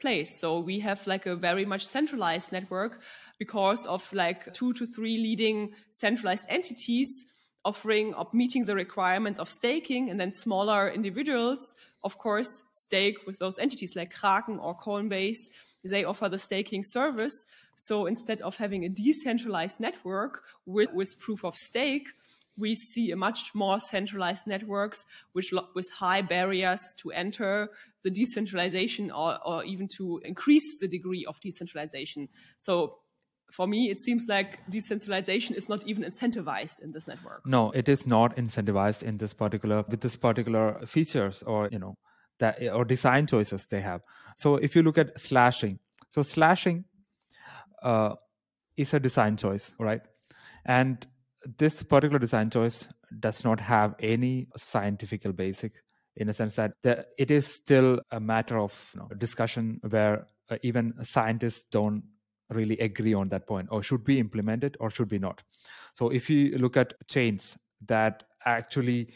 place. 0.00 0.40
So 0.40 0.58
we 0.58 0.80
have 0.80 1.06
like 1.06 1.26
a 1.26 1.36
very 1.36 1.64
much 1.64 1.86
centralized 1.86 2.50
network 2.52 3.00
because 3.38 3.86
of 3.86 4.12
like 4.12 4.52
two 4.52 4.72
to 4.74 4.84
three 4.84 5.18
leading 5.18 5.70
centralized 5.90 6.46
entities 6.48 7.26
offering 7.64 8.12
of 8.14 8.32
meeting 8.34 8.64
the 8.64 8.74
requirements 8.74 9.38
of 9.38 9.48
staking 9.48 10.10
and 10.10 10.18
then 10.18 10.32
smaller 10.32 10.90
individuals 10.90 11.76
of 12.02 12.18
course 12.18 12.64
stake 12.72 13.18
with 13.26 13.38
those 13.38 13.58
entities 13.60 13.94
like 13.94 14.12
kraken 14.12 14.58
or 14.58 14.76
coinbase 14.76 15.48
they 15.84 16.04
offer 16.04 16.28
the 16.28 16.38
staking 16.38 16.82
service 16.82 17.46
so 17.76 18.06
instead 18.06 18.40
of 18.42 18.56
having 18.56 18.84
a 18.84 18.88
decentralized 18.88 19.80
network 19.80 20.42
with, 20.66 20.92
with 20.92 21.18
proof 21.18 21.44
of 21.44 21.56
stake 21.56 22.08
we 22.56 22.74
see 22.74 23.10
a 23.10 23.16
much 23.16 23.54
more 23.54 23.80
centralized 23.80 24.46
networks 24.46 25.04
which 25.32 25.52
with 25.74 25.88
high 25.90 26.20
barriers 26.20 26.80
to 26.98 27.10
enter 27.12 27.70
the 28.02 28.10
decentralization 28.10 29.10
or, 29.10 29.38
or 29.46 29.64
even 29.64 29.88
to 29.96 30.20
increase 30.24 30.78
the 30.80 30.88
degree 30.88 31.24
of 31.26 31.40
decentralization. 31.40 32.28
So 32.58 32.98
for 33.50 33.66
me, 33.66 33.90
it 33.90 34.00
seems 34.00 34.24
like 34.28 34.58
decentralization 34.70 35.54
is 35.54 35.68
not 35.68 35.86
even 35.86 36.04
incentivized 36.04 36.80
in 36.82 36.92
this 36.92 37.06
network. 37.06 37.46
No, 37.46 37.70
it 37.72 37.88
is 37.88 38.06
not 38.06 38.36
incentivized 38.36 39.02
in 39.02 39.18
this 39.18 39.34
particular 39.34 39.84
with 39.88 40.00
this 40.00 40.16
particular 40.16 40.80
features 40.86 41.42
or 41.42 41.68
you 41.70 41.78
know 41.78 41.96
that 42.38 42.62
or 42.72 42.84
design 42.84 43.26
choices 43.26 43.66
they 43.66 43.80
have. 43.80 44.02
So 44.36 44.56
if 44.56 44.74
you 44.74 44.82
look 44.82 44.98
at 44.98 45.20
slashing, 45.20 45.78
so 46.10 46.22
slashing 46.22 46.84
uh, 47.82 48.14
is 48.76 48.94
a 48.94 49.00
design 49.00 49.36
choice, 49.36 49.72
right? 49.78 50.02
And 50.64 51.06
this 51.58 51.82
particular 51.82 52.18
design 52.18 52.50
choice 52.50 52.88
does 53.20 53.44
not 53.44 53.60
have 53.60 53.94
any 54.00 54.48
scientific 54.56 55.24
basic 55.36 55.72
in 56.16 56.28
a 56.28 56.34
sense 56.34 56.56
that 56.56 56.72
the, 56.82 57.06
it 57.18 57.30
is 57.30 57.46
still 57.46 58.00
a 58.10 58.20
matter 58.20 58.58
of 58.58 58.90
you 58.94 59.00
know, 59.00 59.08
discussion 59.18 59.80
where 59.88 60.26
uh, 60.50 60.56
even 60.62 60.94
scientists 61.02 61.64
don't 61.70 62.02
really 62.50 62.78
agree 62.78 63.14
on 63.14 63.28
that 63.30 63.46
point 63.46 63.68
or 63.70 63.82
should 63.82 64.04
be 64.04 64.18
implemented 64.18 64.76
or 64.78 64.90
should 64.90 65.08
be 65.08 65.18
not 65.18 65.42
so 65.94 66.10
if 66.10 66.28
you 66.28 66.58
look 66.58 66.76
at 66.76 66.92
chains 67.08 67.56
that 67.86 68.24
actually 68.44 69.08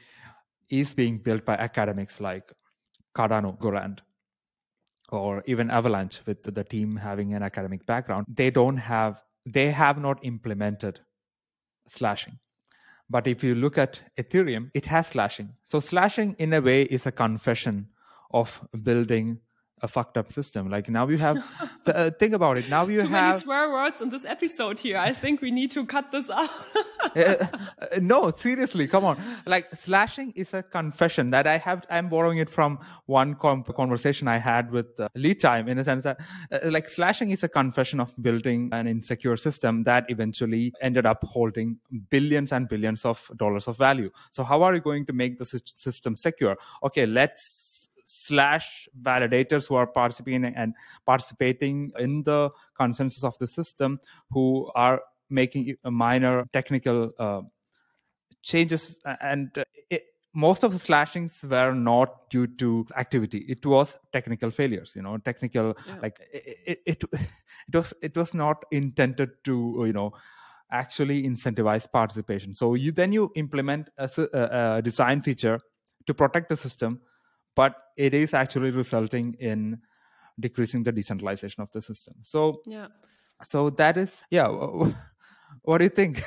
is 0.70 0.94
being 0.94 1.18
built 1.18 1.44
by 1.44 1.54
academics 1.54 2.18
like 2.18 2.50
cardano 3.14 3.58
Algorand 3.58 3.98
or 5.11 5.42
even 5.46 5.70
avalanche 5.70 6.20
with 6.26 6.42
the 6.42 6.64
team 6.64 6.96
having 6.96 7.34
an 7.34 7.42
academic 7.42 7.86
background 7.86 8.26
they 8.28 8.50
don't 8.50 8.78
have 8.78 9.22
they 9.44 9.70
have 9.70 10.00
not 10.00 10.18
implemented 10.24 11.00
slashing. 11.88 12.38
But 13.09 13.28
if 13.28 13.44
you 13.44 13.54
look 13.54 13.78
at 13.78 14.02
ethereum 14.18 14.70
it 14.74 14.86
has 14.86 15.07
slashing. 15.07 15.54
So 15.64 15.80
slashing 15.80 16.34
in 16.38 16.52
a 16.52 16.61
way 16.61 16.82
is 16.82 17.07
a 17.07 17.12
confession 17.12 17.88
of 18.32 18.61
building 18.82 19.38
a 19.82 19.88
fucked 19.88 20.16
up 20.16 20.32
system. 20.32 20.70
Like 20.70 20.88
now 20.88 21.06
you 21.08 21.18
have, 21.18 21.44
uh, 21.86 22.10
think 22.10 22.32
about 22.32 22.56
it. 22.56 22.68
Now 22.68 22.86
you 22.86 23.02
Too 23.02 23.08
have 23.08 23.28
many 23.28 23.38
swear 23.40 23.70
words 23.70 24.00
in 24.00 24.08
this 24.08 24.24
episode 24.24 24.80
here. 24.80 24.96
I 24.96 25.12
think 25.12 25.42
we 25.42 25.50
need 25.50 25.70
to 25.72 25.84
cut 25.84 26.10
this 26.10 26.30
out. 26.30 26.48
uh, 27.16 27.46
no, 28.00 28.30
seriously, 28.30 28.86
come 28.86 29.04
on. 29.04 29.18
Like 29.44 29.74
slashing 29.76 30.32
is 30.34 30.54
a 30.54 30.62
confession 30.62 31.30
that 31.30 31.46
I 31.46 31.58
have. 31.58 31.84
I'm 31.90 32.08
borrowing 32.08 32.38
it 32.38 32.48
from 32.48 32.78
one 33.04 33.34
com- 33.34 33.64
conversation 33.64 34.28
I 34.28 34.38
had 34.38 34.70
with 34.70 34.98
uh, 34.98 35.08
lead 35.14 35.40
time 35.40 35.68
in 35.68 35.78
a 35.78 35.84
sense 35.84 36.04
that 36.04 36.20
uh, 36.50 36.58
like 36.64 36.88
slashing 36.88 37.30
is 37.30 37.42
a 37.42 37.48
confession 37.48 38.00
of 38.00 38.14
building 38.20 38.70
an 38.72 38.86
insecure 38.86 39.36
system 39.36 39.82
that 39.82 40.06
eventually 40.08 40.72
ended 40.80 41.04
up 41.04 41.22
holding 41.24 41.78
billions 42.08 42.50
and 42.52 42.66
billions 42.66 43.04
of 43.04 43.30
dollars 43.36 43.68
of 43.68 43.76
value. 43.76 44.10
So 44.30 44.42
how 44.42 44.62
are 44.62 44.74
you 44.74 44.80
going 44.80 45.04
to 45.06 45.12
make 45.12 45.38
the 45.38 45.44
system 45.44 46.16
secure? 46.16 46.56
Okay, 46.82 47.04
let's 47.04 47.65
slash 48.07 48.88
validators 49.02 49.68
who 49.68 49.74
are 49.74 49.86
participating 49.86 50.44
and 50.44 50.74
participating 51.04 51.90
in 51.98 52.22
the 52.22 52.50
consensus 52.76 53.24
of 53.24 53.36
the 53.38 53.46
system 53.46 53.98
who 54.30 54.70
are 54.74 55.02
making 55.28 55.76
minor 55.84 56.46
technical 56.52 57.11
uh, 57.18 57.42
changes. 58.42 58.98
And 59.20 59.50
it, 59.90 60.04
most 60.32 60.62
of 60.62 60.72
the 60.72 60.78
slashings 60.78 61.42
were 61.42 61.74
not 61.74 62.30
due 62.30 62.46
to 62.46 62.86
activity. 62.96 63.38
It 63.48 63.66
was 63.66 63.96
technical 64.12 64.50
failures 64.50 64.92
you 64.94 65.02
know 65.02 65.18
technical 65.18 65.76
yeah. 65.86 65.96
like 66.00 66.20
it, 66.32 66.82
it, 66.86 67.04
it, 67.12 67.74
was 67.74 67.92
it 68.02 68.16
was 68.16 68.34
not 68.34 68.64
intended 68.70 69.30
to 69.44 69.82
you 69.84 69.92
know 69.92 70.12
actually 70.70 71.24
incentivize 71.24 71.90
participation. 71.90 72.54
So 72.54 72.74
you 72.74 72.92
then 72.92 73.12
you 73.12 73.32
implement 73.34 73.90
a, 73.98 74.09
a, 74.32 74.76
a 74.76 74.82
design 74.82 75.22
feature 75.22 75.59
to 76.07 76.14
protect 76.14 76.48
the 76.48 76.57
system 76.57 77.00
but 77.57 77.74
it 77.96 78.14
is 78.14 78.32
actually 78.34 78.70
resulting 78.70 79.34
in 79.40 79.80
decreasing 80.38 80.84
the 80.84 80.92
decentralization 80.92 81.62
of 81.62 81.72
the 81.72 81.80
system. 81.80 82.14
So 82.22 82.61
yeah. 82.66 82.88
so 83.42 83.70
that 83.70 83.96
is 83.96 84.24
yeah 84.30 84.46
what 85.62 85.78
do 85.78 85.84
you 85.84 85.90
think? 85.90 86.22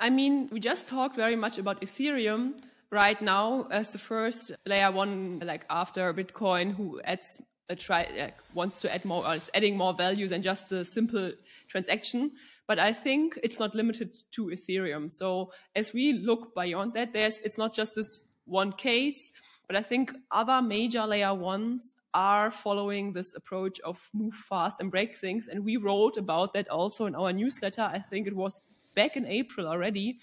I 0.00 0.10
mean 0.10 0.48
we 0.50 0.58
just 0.58 0.88
talked 0.88 1.14
very 1.14 1.36
much 1.36 1.58
about 1.58 1.80
ethereum 1.82 2.54
right 2.90 3.20
now 3.20 3.68
as 3.70 3.90
the 3.90 3.98
first 3.98 4.52
layer 4.66 4.90
one 4.90 5.40
like 5.44 5.64
after 5.68 6.12
bitcoin 6.14 6.74
who 6.74 7.00
adds 7.04 7.40
a 7.68 7.74
try 7.76 8.06
like, 8.18 8.36
wants 8.52 8.80
to 8.82 8.94
add 8.94 9.04
more 9.04 9.26
or 9.26 9.34
is 9.34 9.50
adding 9.54 9.76
more 9.76 9.94
value 9.94 10.28
than 10.28 10.42
just 10.42 10.70
a 10.72 10.84
simple 10.84 11.32
transaction. 11.68 12.32
But 12.66 12.78
i 12.78 12.92
think 12.92 13.38
it's 13.42 13.58
not 13.58 13.74
limited 13.74 14.16
to 14.32 14.46
ethereum. 14.46 15.10
So 15.10 15.52
as 15.76 15.92
we 15.92 16.14
look 16.14 16.54
beyond 16.54 16.94
that 16.94 17.12
there's 17.12 17.38
it's 17.40 17.58
not 17.58 17.74
just 17.74 17.94
this 17.94 18.26
one 18.46 18.72
case 18.72 19.32
but 19.66 19.76
I 19.76 19.82
think 19.82 20.12
other 20.30 20.60
major 20.60 21.06
layer 21.06 21.34
ones 21.34 21.94
are 22.12 22.50
following 22.50 23.12
this 23.12 23.34
approach 23.34 23.80
of 23.80 23.98
move 24.12 24.34
fast 24.34 24.80
and 24.80 24.90
break 24.90 25.16
things. 25.16 25.48
And 25.48 25.64
we 25.64 25.76
wrote 25.76 26.16
about 26.16 26.52
that 26.52 26.68
also 26.68 27.06
in 27.06 27.14
our 27.14 27.32
newsletter. 27.32 27.82
I 27.82 27.98
think 27.98 28.26
it 28.26 28.36
was 28.36 28.60
back 28.94 29.16
in 29.16 29.26
April 29.26 29.66
already. 29.66 30.18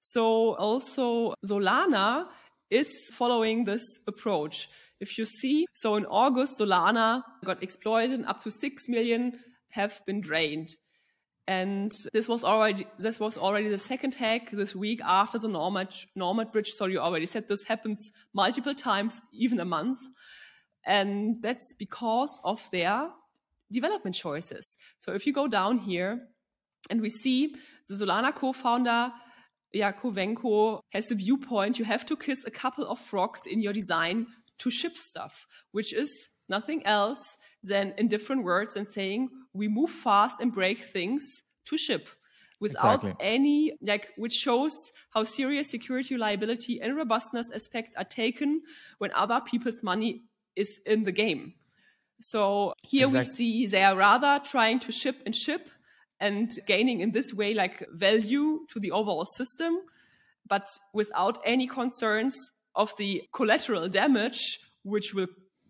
So 0.00 0.54
also 0.56 1.34
Solana 1.44 2.26
is 2.70 2.88
following 3.12 3.64
this 3.64 3.82
approach. 4.06 4.68
If 5.00 5.18
you 5.18 5.24
see, 5.24 5.66
so 5.72 5.96
in 5.96 6.06
August, 6.06 6.58
Solana 6.60 7.22
got 7.44 7.62
exploited 7.62 8.12
and 8.12 8.26
up 8.26 8.40
to 8.40 8.50
6 8.50 8.88
million 8.88 9.40
have 9.70 10.00
been 10.06 10.20
drained. 10.20 10.68
And 11.46 11.92
this 12.12 12.26
was 12.26 12.42
already 12.42 12.86
this 12.98 13.20
was 13.20 13.36
already 13.36 13.68
the 13.68 13.78
second 13.78 14.14
hack 14.14 14.50
this 14.50 14.74
week 14.74 15.00
after 15.04 15.38
the 15.38 15.48
Nomad 15.48 16.52
bridge. 16.52 16.72
So 16.72 16.86
you 16.86 16.98
already 17.00 17.26
said 17.26 17.48
this 17.48 17.64
happens 17.64 18.10
multiple 18.32 18.74
times, 18.74 19.20
even 19.32 19.60
a 19.60 19.64
month, 19.66 19.98
and 20.86 21.42
that's 21.42 21.74
because 21.74 22.40
of 22.44 22.70
their 22.70 23.10
development 23.70 24.16
choices. 24.16 24.78
So 24.98 25.12
if 25.12 25.26
you 25.26 25.34
go 25.34 25.46
down 25.46 25.78
here, 25.78 26.28
and 26.88 27.00
we 27.02 27.10
see 27.10 27.54
the 27.88 27.94
Solana 27.94 28.34
co-founder 28.34 29.12
Yakovenko 29.74 30.80
has 30.92 31.08
the 31.08 31.14
viewpoint 31.14 31.78
you 31.78 31.84
have 31.84 32.06
to 32.06 32.16
kiss 32.16 32.44
a 32.46 32.50
couple 32.50 32.86
of 32.86 32.98
frogs 32.98 33.40
in 33.46 33.60
your 33.60 33.72
design 33.72 34.26
to 34.58 34.70
ship 34.70 34.96
stuff, 34.96 35.46
which 35.72 35.92
is 35.92 36.30
nothing 36.48 36.84
else 36.86 37.36
than 37.62 37.94
in 37.98 38.08
different 38.08 38.44
words 38.44 38.76
and 38.76 38.86
saying 38.86 39.28
we 39.52 39.68
move 39.68 39.90
fast 39.90 40.40
and 40.40 40.52
break 40.52 40.78
things 40.78 41.42
to 41.66 41.76
ship 41.76 42.08
without 42.60 43.04
exactly. 43.04 43.14
any 43.20 43.72
like 43.82 44.12
which 44.16 44.32
shows 44.32 44.74
how 45.10 45.24
serious 45.24 45.70
security 45.70 46.16
liability 46.16 46.80
and 46.80 46.96
robustness 46.96 47.50
aspects 47.52 47.96
are 47.96 48.04
taken 48.04 48.62
when 48.98 49.10
other 49.12 49.40
people's 49.40 49.82
money 49.82 50.22
is 50.56 50.80
in 50.86 51.04
the 51.04 51.12
game 51.12 51.54
so 52.20 52.72
here 52.82 53.06
exactly. 53.06 53.18
we 53.18 53.34
see 53.34 53.66
they 53.66 53.82
are 53.82 53.96
rather 53.96 54.40
trying 54.44 54.78
to 54.78 54.92
ship 54.92 55.16
and 55.26 55.34
ship 55.34 55.68
and 56.20 56.52
gaining 56.66 57.00
in 57.00 57.10
this 57.10 57.34
way 57.34 57.54
like 57.54 57.86
value 57.92 58.60
to 58.68 58.78
the 58.78 58.90
overall 58.90 59.24
system 59.24 59.78
but 60.46 60.66
without 60.92 61.38
any 61.44 61.66
concerns 61.66 62.52
of 62.76 62.92
the 62.98 63.22
collateral 63.32 63.88
damage 63.88 64.60
which 64.82 65.12
will 65.12 65.26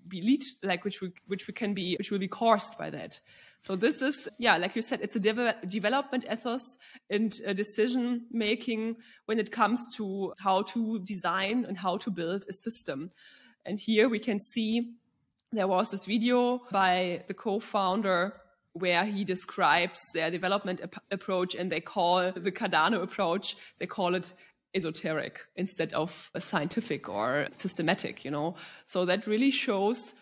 be 0.08 0.20
lead 0.22 0.42
like 0.62 0.84
which 0.84 1.00
we 1.00 1.12
which 1.26 1.46
we 1.46 1.54
can 1.54 1.74
be 1.74 1.96
which 1.96 2.10
will 2.10 2.18
be 2.18 2.28
caused 2.28 2.76
by 2.78 2.90
that 2.90 3.20
so 3.66 3.76
this 3.76 4.02
is, 4.02 4.28
yeah, 4.36 4.58
like 4.58 4.76
you 4.76 4.82
said, 4.82 5.00
it's 5.00 5.16
a 5.16 5.20
de 5.20 5.54
development 5.66 6.26
ethos 6.30 6.76
and 7.08 7.30
decision 7.54 8.26
making 8.30 8.96
when 9.24 9.38
it 9.38 9.50
comes 9.50 9.96
to 9.96 10.34
how 10.38 10.62
to 10.74 10.98
design 10.98 11.64
and 11.64 11.78
how 11.78 11.96
to 11.96 12.10
build 12.10 12.44
a 12.46 12.52
system. 12.52 13.10
And 13.64 13.80
here 13.80 14.10
we 14.10 14.18
can 14.18 14.38
see 14.38 14.96
there 15.50 15.66
was 15.66 15.90
this 15.90 16.04
video 16.04 16.60
by 16.70 17.24
the 17.26 17.32
co-founder 17.32 18.34
where 18.74 19.06
he 19.06 19.24
describes 19.24 19.98
their 20.12 20.30
development 20.30 20.82
ap 20.82 20.96
approach 21.10 21.54
and 21.54 21.72
they 21.72 21.80
call 21.80 22.32
the 22.32 22.52
Cardano 22.52 23.02
approach, 23.02 23.56
they 23.78 23.86
call 23.86 24.14
it 24.14 24.34
esoteric 24.74 25.40
instead 25.56 25.92
of 25.92 26.30
scientific 26.38 27.08
or 27.08 27.48
systematic, 27.52 28.24
you 28.24 28.30
know. 28.30 28.56
So 28.86 29.04
that 29.04 29.26
really 29.26 29.50
shows 29.50 30.14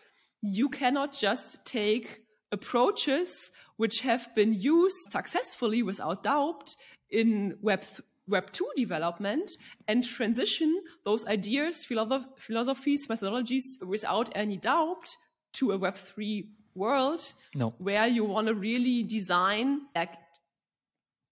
you 0.42 0.68
cannot 0.68 1.12
just 1.12 1.64
take 1.64 2.20
approaches 2.50 3.50
which 3.76 4.00
have 4.00 4.34
been 4.34 4.52
used 4.52 4.96
successfully 5.08 5.82
without 5.82 6.22
doubt 6.22 6.74
in 7.10 7.56
Web 7.62 7.84
Web 8.28 8.52
2 8.52 8.70
development 8.76 9.50
and 9.88 10.04
transition 10.04 10.80
those 11.04 11.26
ideas, 11.26 11.84
philosoph 11.84 12.24
philosophies, 12.38 13.06
methodologies 13.08 13.64
without 13.84 14.30
any 14.34 14.56
doubt 14.56 15.08
to 15.54 15.72
a 15.72 15.78
Web 15.78 15.96
3 15.96 16.48
world 16.74 17.32
no. 17.54 17.74
where 17.78 18.06
you 18.06 18.24
want 18.24 18.46
to 18.46 18.54
really 18.54 19.02
design 19.02 19.82
like 19.94 20.14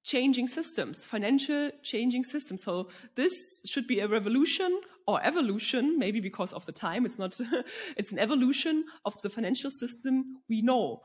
changing 0.03 0.49
systems, 0.49 1.05
financial 1.05 1.71
changing 1.83 2.25
systems. 2.25 2.63
So 2.63 2.89
this 3.17 3.63
should 3.67 3.87
be 3.87 4.01
a 4.01 4.09
revolution 4.09 4.81
or 5.07 5.23
evolution, 5.23 5.99
maybe 5.99 6.21
because 6.21 6.53
of 6.53 6.65
the 6.67 6.73
time. 6.73 7.05
It's 7.05 7.19
not, 7.19 7.39
it's 7.97 8.13
an 8.13 8.19
evolution 8.19 8.85
of 9.05 9.21
the 9.23 9.31
financial 9.31 9.71
system 9.71 10.39
we 10.49 10.63
know. 10.63 11.03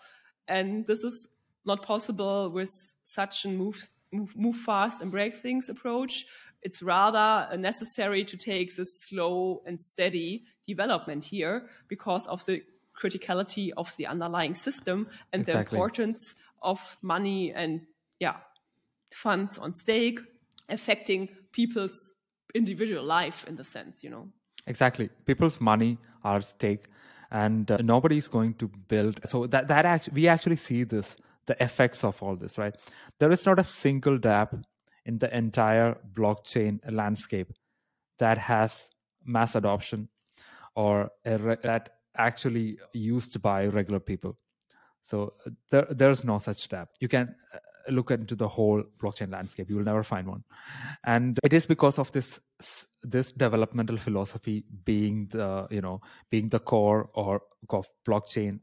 And 0.47 0.85
this 0.85 1.03
is 1.03 1.27
not 1.65 1.81
possible 1.81 2.49
with 2.49 2.71
such 3.03 3.45
a 3.45 3.49
move, 3.49 3.87
move, 4.11 4.35
move 4.37 4.57
fast 4.57 5.01
and 5.01 5.11
break 5.11 5.35
things 5.35 5.69
approach. 5.69 6.25
It's 6.61 6.81
rather 6.81 7.55
necessary 7.57 8.23
to 8.25 8.37
take 8.37 8.75
this 8.75 9.01
slow 9.01 9.61
and 9.65 9.79
steady 9.79 10.45
development 10.67 11.25
here 11.25 11.67
because 11.87 12.27
of 12.27 12.45
the 12.45 12.63
criticality 12.99 13.71
of 13.75 13.95
the 13.97 14.07
underlying 14.07 14.55
system 14.55 15.07
and 15.33 15.41
exactly. 15.41 15.63
the 15.63 15.75
importance 15.75 16.35
of 16.61 16.97
money 17.01 17.53
and 17.53 17.81
yeah 18.19 18.37
funds 19.15 19.57
on 19.57 19.71
stake 19.71 20.19
affecting 20.69 21.29
people's 21.53 22.13
individual 22.53 23.03
life 23.03 23.45
in 23.47 23.55
the 23.55 23.63
sense, 23.63 24.03
you 24.03 24.09
know. 24.09 24.27
Exactly. 24.67 25.09
People's 25.25 25.61
money 25.61 25.97
are 26.23 26.37
at 26.37 26.43
stake 26.43 26.85
and 27.31 27.71
uh, 27.71 27.77
nobody 27.81 28.17
is 28.17 28.27
going 28.27 28.53
to 28.55 28.67
build. 28.87 29.19
So 29.25 29.47
that, 29.47 29.67
that 29.69 29.85
actually, 29.85 30.13
we 30.15 30.27
actually 30.27 30.57
see 30.57 30.83
this, 30.83 31.15
the 31.45 31.61
effects 31.63 32.03
of 32.03 32.21
all 32.21 32.35
this, 32.35 32.57
right? 32.57 32.75
There 33.19 33.31
is 33.31 33.45
not 33.45 33.59
a 33.59 33.63
single 33.63 34.17
dApp 34.17 34.63
in 35.05 35.19
the 35.19 35.35
entire 35.35 35.97
blockchain 36.13 36.79
landscape 36.91 37.53
that 38.19 38.37
has 38.37 38.89
mass 39.23 39.55
adoption 39.55 40.09
or 40.75 41.09
re- 41.25 41.57
that 41.63 41.89
actually 42.17 42.79
used 42.93 43.41
by 43.41 43.67
regular 43.67 43.99
people. 43.99 44.37
So 45.01 45.33
uh, 45.45 45.51
there, 45.71 45.87
there's 45.89 46.23
no 46.23 46.39
such 46.39 46.67
dApp. 46.67 46.87
You 46.99 47.07
can 47.07 47.35
uh, 47.53 47.59
look 47.89 48.11
into 48.11 48.35
the 48.35 48.47
whole 48.47 48.83
blockchain 49.01 49.31
landscape. 49.31 49.69
You 49.69 49.77
will 49.77 49.83
never 49.83 50.03
find 50.03 50.27
one, 50.27 50.43
and 51.03 51.39
it 51.43 51.53
is 51.53 51.65
because 51.65 51.99
of 51.99 52.11
this 52.11 52.39
this 53.03 53.31
developmental 53.31 53.97
philosophy 53.97 54.63
being 54.83 55.27
the 55.31 55.67
you 55.69 55.81
know 55.81 56.01
being 56.29 56.49
the 56.49 56.59
core 56.59 57.09
or 57.13 57.41
of 57.69 57.87
blockchain 58.07 58.59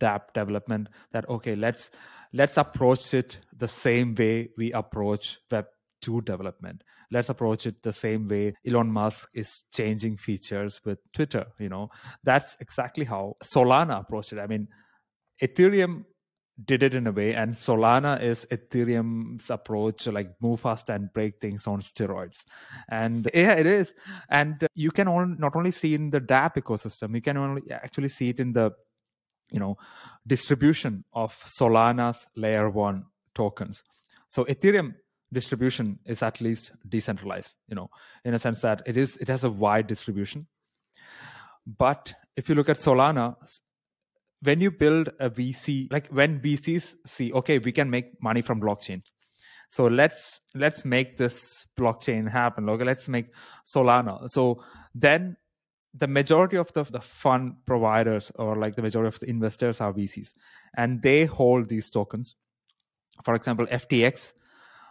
dApp 0.00 0.32
development 0.34 0.88
that 1.12 1.28
okay 1.28 1.54
let's 1.54 1.90
let's 2.32 2.56
approach 2.56 3.14
it 3.14 3.38
the 3.56 3.68
same 3.68 4.14
way 4.14 4.48
we 4.56 4.72
approach 4.72 5.38
web 5.50 5.66
2 6.02 6.22
development. 6.22 6.84
Let's 7.10 7.28
approach 7.28 7.66
it 7.66 7.82
the 7.82 7.92
same 7.92 8.28
way 8.28 8.54
elon 8.66 8.92
musk 8.92 9.28
is 9.34 9.64
changing 9.72 10.16
features 10.16 10.80
with 10.84 10.98
twitter 11.12 11.46
you 11.58 11.68
know. 11.68 11.88
That's 12.22 12.56
exactly 12.60 13.04
how 13.04 13.36
solana 13.42 14.00
approached 14.00 14.32
it. 14.32 14.38
I 14.38 14.46
mean 14.46 14.68
ethereum 15.42 16.04
did 16.64 16.82
it 16.82 16.94
in 16.94 17.06
a 17.06 17.12
way. 17.12 17.34
And 17.34 17.54
solana 17.54 18.20
is 18.20 18.46
ethereum's 18.50 19.48
approach 19.50 20.06
like 20.06 20.34
move 20.40 20.60
fast 20.60 20.90
and 20.90 21.12
break 21.12 21.40
things 21.40 21.66
on 21.66 21.80
steroids. 21.80 22.44
And 22.88 23.30
yeah 23.32 23.52
it 23.52 23.66
is. 23.66 23.94
And 24.28 24.66
you 24.74 24.90
can 24.90 25.08
all, 25.08 25.26
not 25.26 25.54
only 25.54 25.70
see 25.70 25.94
in 25.94 26.10
the 26.10 26.20
dApp 26.20 26.56
ecosystem 26.56 27.14
you 27.14 27.22
can 27.22 27.36
only 27.36 27.62
actually 27.70 28.08
see 28.08 28.30
it 28.30 28.40
in 28.40 28.52
the 28.52 28.72
you 29.50 29.60
know 29.60 29.76
distribution 30.26 31.04
of 31.12 31.32
solana's 31.44 32.26
layer 32.36 32.68
1 32.68 33.04
tokens. 33.34 33.82
So 34.28 34.44
ethereum 34.44 34.94
distribution 35.32 35.98
is 36.06 36.22
at 36.22 36.40
least 36.40 36.72
decentralized 36.88 37.54
you 37.68 37.76
know 37.76 37.90
in 38.24 38.32
a 38.34 38.38
sense 38.38 38.60
that 38.62 38.82
it 38.86 38.96
is 38.96 39.16
it 39.18 39.28
has 39.28 39.44
a 39.44 39.50
wide 39.50 39.86
distribution. 39.86 40.46
But 41.66 42.14
if 42.34 42.48
you 42.48 42.54
look 42.54 42.68
at 42.68 42.76
solana 42.76 43.36
when 44.42 44.60
you 44.60 44.70
build 44.70 45.08
a 45.18 45.28
vc 45.28 45.90
like 45.92 46.08
when 46.08 46.40
vcs 46.40 46.94
see 47.06 47.32
okay 47.32 47.58
we 47.58 47.72
can 47.72 47.90
make 47.90 48.22
money 48.22 48.42
from 48.42 48.60
blockchain. 48.60 49.02
So 49.70 49.86
let's 49.86 50.40
let's 50.54 50.84
make 50.84 51.16
this 51.18 51.66
blockchain 51.78 52.30
happen 52.30 52.68
okay? 52.70 52.84
Let's 52.84 53.08
make 53.08 53.26
solana. 53.66 54.28
So 54.30 54.62
then 54.94 55.36
the 55.94 56.06
majority 56.06 56.56
of 56.56 56.72
the, 56.72 56.84
the 56.84 57.00
fund 57.00 57.54
providers 57.66 58.30
or 58.36 58.56
like 58.56 58.76
the 58.76 58.82
majority 58.82 59.08
of 59.08 59.20
the 59.20 59.28
investors 59.28 59.80
are 59.80 59.92
VCs 59.92 60.32
and 60.76 61.02
they 61.02 61.24
hold 61.24 61.68
these 61.68 61.90
tokens. 61.90 62.36
For 63.24 63.34
example, 63.34 63.66
FTX 63.66 64.32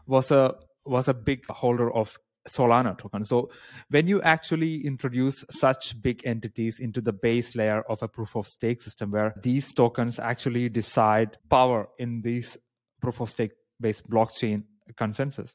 was 0.05 0.31
a 0.31 0.55
was 0.85 1.07
a 1.07 1.13
big 1.13 1.45
holder 1.47 1.91
of 1.91 2.17
Solana 2.47 2.97
token. 2.97 3.23
So 3.23 3.49
when 3.89 4.07
you 4.07 4.21
actually 4.21 4.85
introduce 4.85 5.43
such 5.49 6.01
big 6.01 6.25
entities 6.25 6.79
into 6.79 7.01
the 7.01 7.13
base 7.13 7.55
layer 7.55 7.81
of 7.89 8.01
a 8.01 8.07
proof 8.07 8.35
of 8.35 8.47
stake 8.47 8.81
system 8.81 9.11
where 9.11 9.33
these 9.41 9.73
tokens 9.73 10.19
actually 10.19 10.69
decide 10.69 11.37
power 11.49 11.89
in 11.97 12.21
these 12.21 12.57
proof 13.01 13.21
of 13.21 13.29
stake 13.29 13.51
based 13.79 14.09
blockchain 14.09 14.63
consensus, 14.95 15.53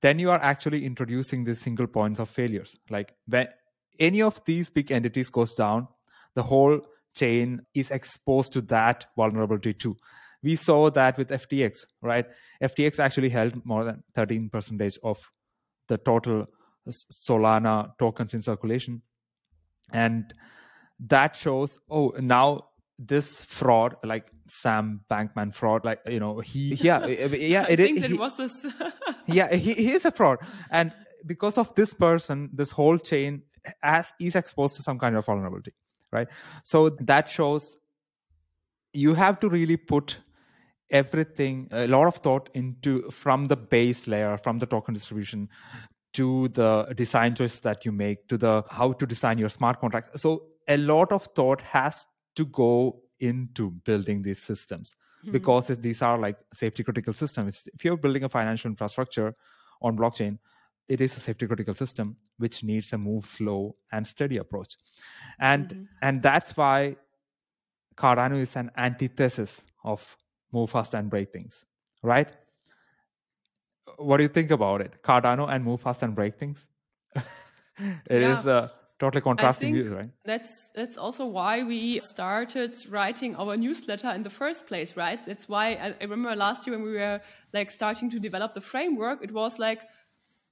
then 0.00 0.18
you 0.18 0.30
are 0.30 0.40
actually 0.40 0.84
introducing 0.84 1.44
these 1.44 1.60
single 1.60 1.86
points 1.86 2.20
of 2.20 2.28
failures. 2.28 2.76
Like 2.90 3.14
when 3.26 3.48
any 3.98 4.22
of 4.22 4.44
these 4.44 4.70
big 4.70 4.90
entities 4.90 5.30
goes 5.30 5.54
down, 5.54 5.88
the 6.34 6.42
whole 6.42 6.80
chain 7.14 7.62
is 7.74 7.90
exposed 7.90 8.52
to 8.52 8.60
that 8.62 9.06
vulnerability 9.16 9.74
too. 9.74 9.96
We 10.42 10.56
saw 10.56 10.90
that 10.90 11.16
with 11.16 11.30
FTX, 11.30 11.86
right? 12.02 12.26
FTX 12.62 12.98
actually 12.98 13.30
held 13.30 13.64
more 13.64 13.84
than 13.84 14.02
13 14.14 14.50
percentage 14.50 14.98
of 15.02 15.30
the 15.88 15.98
total 15.98 16.46
Solana 16.88 17.96
tokens 17.98 18.34
in 18.34 18.42
circulation. 18.42 19.02
And 19.92 20.32
that 21.00 21.36
shows, 21.36 21.78
oh, 21.90 22.12
now 22.18 22.66
this 22.98 23.42
fraud, 23.42 23.96
like 24.04 24.26
Sam 24.46 25.00
Bankman 25.10 25.54
fraud, 25.54 25.84
like, 25.84 26.00
you 26.06 26.20
know, 26.20 26.40
he, 26.40 26.74
yeah, 26.80 27.00
eh, 27.00 27.28
eh, 27.32 27.36
yeah, 27.36 27.66
it, 27.68 27.78
he, 27.78 28.14
was 28.14 28.36
this. 28.36 28.66
yeah, 29.26 29.54
he, 29.54 29.74
he 29.74 29.92
is 29.92 30.04
a 30.04 30.10
fraud. 30.10 30.38
And 30.70 30.92
because 31.26 31.58
of 31.58 31.74
this 31.74 31.94
person, 31.94 32.50
this 32.52 32.70
whole 32.70 32.98
chain 32.98 33.42
as 33.82 34.12
is 34.20 34.34
exposed 34.34 34.76
to 34.76 34.82
some 34.82 34.98
kind 34.98 35.16
of 35.16 35.24
vulnerability 35.24 35.72
right 36.12 36.28
so 36.62 36.90
that 37.00 37.28
shows 37.28 37.76
you 38.92 39.14
have 39.14 39.40
to 39.40 39.48
really 39.48 39.76
put 39.76 40.20
everything 40.94 41.68
a 41.72 41.86
lot 41.88 42.06
of 42.06 42.16
thought 42.26 42.48
into 42.54 43.10
from 43.10 43.46
the 43.52 43.56
base 43.56 44.06
layer 44.06 44.38
from 44.38 44.58
the 44.58 44.66
token 44.74 44.94
distribution 44.94 45.48
to 46.12 46.48
the 46.48 46.70
design 46.94 47.34
choices 47.34 47.60
that 47.60 47.84
you 47.84 47.92
make 47.92 48.26
to 48.28 48.38
the 48.38 48.62
how 48.70 48.92
to 48.92 49.06
design 49.14 49.36
your 49.36 49.48
smart 49.48 49.80
contract 49.80 50.18
so 50.18 50.34
a 50.68 50.76
lot 50.76 51.12
of 51.12 51.24
thought 51.34 51.60
has 51.60 52.06
to 52.36 52.46
go 52.46 53.00
into 53.18 53.70
building 53.90 54.22
these 54.22 54.40
systems 54.40 54.94
mm-hmm. 54.94 55.32
because 55.32 55.66
these 55.66 56.00
are 56.00 56.16
like 56.16 56.38
safety 56.54 56.84
critical 56.84 57.12
systems 57.12 57.68
if 57.74 57.84
you're 57.84 57.96
building 57.96 58.24
a 58.24 58.28
financial 58.28 58.70
infrastructure 58.70 59.34
on 59.82 59.98
blockchain 59.98 60.38
it 60.88 61.00
is 61.00 61.16
a 61.16 61.20
safety 61.20 61.46
critical 61.46 61.74
system 61.74 62.16
which 62.38 62.62
needs 62.62 62.92
a 62.92 62.98
move 62.98 63.24
slow 63.24 63.74
and 63.90 64.06
steady 64.06 64.36
approach 64.36 64.76
and 65.40 65.68
mm-hmm. 65.68 65.84
and 66.02 66.22
that's 66.22 66.56
why 66.56 66.94
cardano 67.96 68.38
is 68.38 68.54
an 68.56 68.70
antithesis 68.76 69.62
of 69.82 70.16
move 70.54 70.70
fast 70.70 70.94
and 70.94 71.10
break 71.10 71.32
things 71.32 71.64
right? 72.04 72.28
What 73.96 74.18
do 74.18 74.24
you 74.24 74.28
think 74.28 74.50
about 74.50 74.80
it? 74.80 75.02
Cardano 75.02 75.48
and 75.48 75.64
move 75.64 75.80
fast 75.80 76.02
and 76.02 76.14
break 76.14 76.38
things? 76.38 76.66
It 78.06 78.22
yeah. 78.22 78.38
is 78.38 78.46
a 78.46 78.72
totally 79.00 79.20
contrasting 79.20 79.74
view 79.74 79.92
right? 79.96 80.10
that's 80.24 80.70
that's 80.76 80.96
also 80.96 81.26
why 81.26 81.64
we 81.64 81.98
started 81.98 82.72
writing 82.88 83.34
our 83.34 83.56
newsletter 83.56 84.10
in 84.10 84.22
the 84.22 84.30
first 84.30 84.68
place 84.68 84.96
right? 84.96 85.20
That's 85.26 85.48
why 85.48 85.66
I, 85.84 85.88
I 86.00 86.04
remember 86.04 86.36
last 86.36 86.66
year 86.66 86.76
when 86.76 86.84
we 86.86 86.92
were 86.92 87.20
like 87.52 87.72
starting 87.72 88.08
to 88.10 88.20
develop 88.20 88.54
the 88.54 88.60
framework 88.60 89.24
it 89.24 89.32
was 89.32 89.58
like 89.58 89.80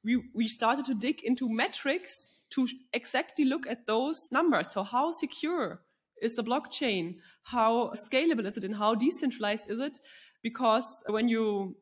we, 0.05 0.23
we 0.35 0.49
started 0.49 0.85
to 0.87 0.95
dig 0.95 1.23
into 1.23 1.49
metrics 1.49 2.29
to 2.51 2.67
exactly 2.93 3.45
look 3.45 3.67
at 3.67 3.87
those 3.87 4.29
numbers. 4.31 4.71
So 4.71 4.83
how 4.83 5.11
secure 5.11 5.81
is 6.23 6.37
the 6.37 6.45
blockchain? 6.45 7.17
How 7.43 7.91
scalable 7.91 8.47
is 8.47 8.57
it 8.57 8.65
and 8.65 8.77
how 8.77 8.95
decentralized 8.95 9.71
is 9.71 9.81
it? 9.81 9.99
Because 10.43 11.03
when 11.09 11.29
you 11.29 11.77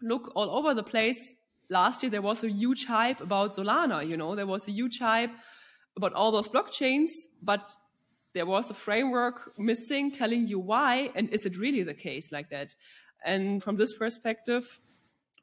look 0.00 0.32
all 0.34 0.50
over 0.50 0.74
the 0.74 0.82
place, 0.82 1.34
last 1.70 2.02
year 2.02 2.10
there 2.10 2.22
was 2.22 2.42
a 2.42 2.50
huge 2.50 2.86
hype 2.86 3.20
about 3.20 3.54
Solana, 3.54 4.06
you 4.06 4.16
know, 4.16 4.34
there 4.34 4.46
was 4.46 4.68
a 4.68 4.72
huge 4.72 4.98
hype 4.98 5.30
about 5.96 6.12
all 6.14 6.32
those 6.32 6.48
blockchains, 6.48 7.10
but 7.42 7.72
there 8.32 8.46
was 8.46 8.70
a 8.70 8.74
framework 8.74 9.52
missing 9.58 10.10
telling 10.10 10.46
you 10.46 10.58
why 10.58 11.10
and 11.14 11.28
is 11.30 11.44
it 11.46 11.58
really 11.58 11.82
the 11.82 11.94
case 11.94 12.32
like 12.32 12.50
that? 12.50 12.74
And 13.24 13.62
from 13.62 13.76
this 13.76 13.94
perspective, 13.94 14.80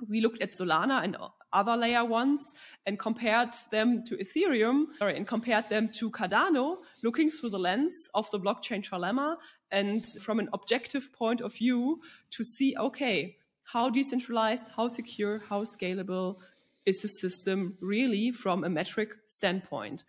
we 0.08 0.22
looked 0.22 0.42
at 0.42 0.52
Solana 0.52 1.04
and 1.04 1.18
other 1.52 1.76
layer 1.76 2.06
ones 2.06 2.54
and 2.86 2.98
compared 2.98 3.56
them 3.72 4.04
to 4.06 4.16
Ethereum, 4.18 4.86
sorry, 4.98 5.18
and 5.18 5.28
compared 5.28 5.70
them 5.70 5.90
to 5.94 6.10
Cardano, 6.12 6.78
looking 7.04 7.30
through 7.30 7.50
the 7.50 7.60
lens 7.60 8.10
of 8.14 8.30
the 8.32 8.40
blockchain 8.40 8.84
trilemma 8.84 9.36
and 9.72 10.06
from 10.22 10.40
an 10.40 10.50
objective 10.54 11.12
point 11.14 11.42
of 11.42 11.54
view 11.54 12.02
to 12.32 12.44
see, 12.44 12.76
okay, 12.78 13.36
how 13.64 13.90
decentralized, 13.90 14.68
how 14.76 14.88
secure, 14.88 15.42
how 15.50 15.64
scalable 15.64 16.38
is 16.86 17.02
the 17.02 17.08
system 17.08 17.78
really 17.82 18.32
from 18.32 18.64
a 18.64 18.70
metric 18.70 19.14
standpoint? 19.28 20.04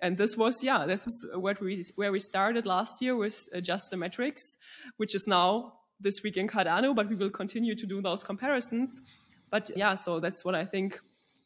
And 0.00 0.16
this 0.16 0.36
was, 0.36 0.64
yeah, 0.64 0.86
this 0.86 1.06
is 1.06 1.26
what 1.34 1.60
we, 1.60 1.84
where 1.96 2.12
we 2.12 2.20
started 2.20 2.66
last 2.66 3.02
year 3.02 3.16
with 3.16 3.48
uh, 3.54 3.60
just 3.60 3.90
the 3.90 3.96
metrics, 3.96 4.56
which 4.96 5.14
is 5.14 5.26
now 5.26 5.74
this 5.98 6.22
week 6.22 6.38
in 6.38 6.48
Cardano, 6.48 6.94
but 6.94 7.08
we 7.08 7.16
will 7.16 7.30
continue 7.30 7.74
to 7.74 7.86
do 7.86 8.00
those 8.00 8.24
comparisons 8.24 9.02
but 9.50 9.70
yeah, 9.76 9.94
so 9.94 10.20
that's 10.20 10.44
what 10.44 10.54
I 10.54 10.64
think 10.64 10.98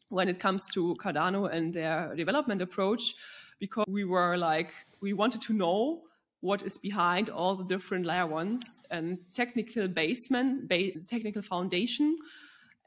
when 0.09 0.29
it 0.29 0.39
comes 0.39 0.65
to 0.73 0.95
Cardano 0.95 1.51
and 1.51 1.73
their 1.73 2.13
development 2.15 2.61
approach, 2.61 3.15
because 3.59 3.85
we 3.87 4.03
were 4.03 4.37
like, 4.37 4.73
we 5.01 5.13
wanted 5.13 5.41
to 5.43 5.53
know 5.53 6.01
what 6.41 6.61
is 6.61 6.77
behind 6.77 7.29
all 7.29 7.55
the 7.55 7.63
different 7.63 8.05
layer 8.05 8.27
ones 8.27 8.61
and 8.91 9.17
technical 9.33 9.87
basement, 9.87 10.69
ba 10.69 10.91
technical 11.07 11.41
foundation. 11.41 12.17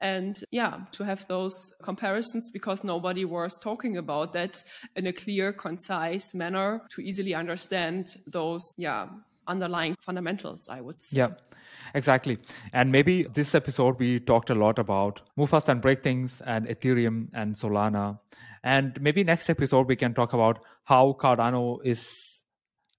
And 0.01 0.41
yeah, 0.53 0.79
to 0.93 1.05
have 1.05 1.27
those 1.27 1.73
comparisons 1.83 2.53
because 2.53 2.85
nobody 2.85 3.25
was 3.25 3.59
talking 3.59 3.97
about 3.97 4.33
that 4.35 4.63
in 4.95 5.09
a 5.09 5.13
clear, 5.13 5.53
concise 5.53 6.35
manner 6.35 6.83
to 6.91 7.01
easily 7.01 7.35
understand 7.35 8.17
those, 8.29 8.63
yeah, 8.77 9.09
underlying 9.49 9.97
fundamentals, 10.01 10.69
I 10.69 10.81
would 10.81 11.01
say. 11.01 11.19
Yeah, 11.19 11.31
exactly. 11.95 12.39
And 12.73 12.93
maybe 12.93 13.25
this 13.25 13.55
episode, 13.55 13.99
we 13.99 14.21
talked 14.21 14.51
a 14.51 14.55
lot 14.55 14.79
about 14.79 15.23
move 15.37 15.51
fast 15.51 15.69
and 15.69 15.81
break 15.81 16.03
things 16.03 16.41
and 16.43 16.67
Ethereum 16.67 17.29
and 17.35 17.55
Solana. 17.55 18.19
And 18.63 19.01
maybe 19.01 19.25
next 19.25 19.49
episode, 19.49 19.89
we 19.89 19.97
can 19.97 20.15
talk 20.15 20.33
about 20.33 20.61
how 20.85 21.17
Cardano 21.19 21.79
is 21.85 22.45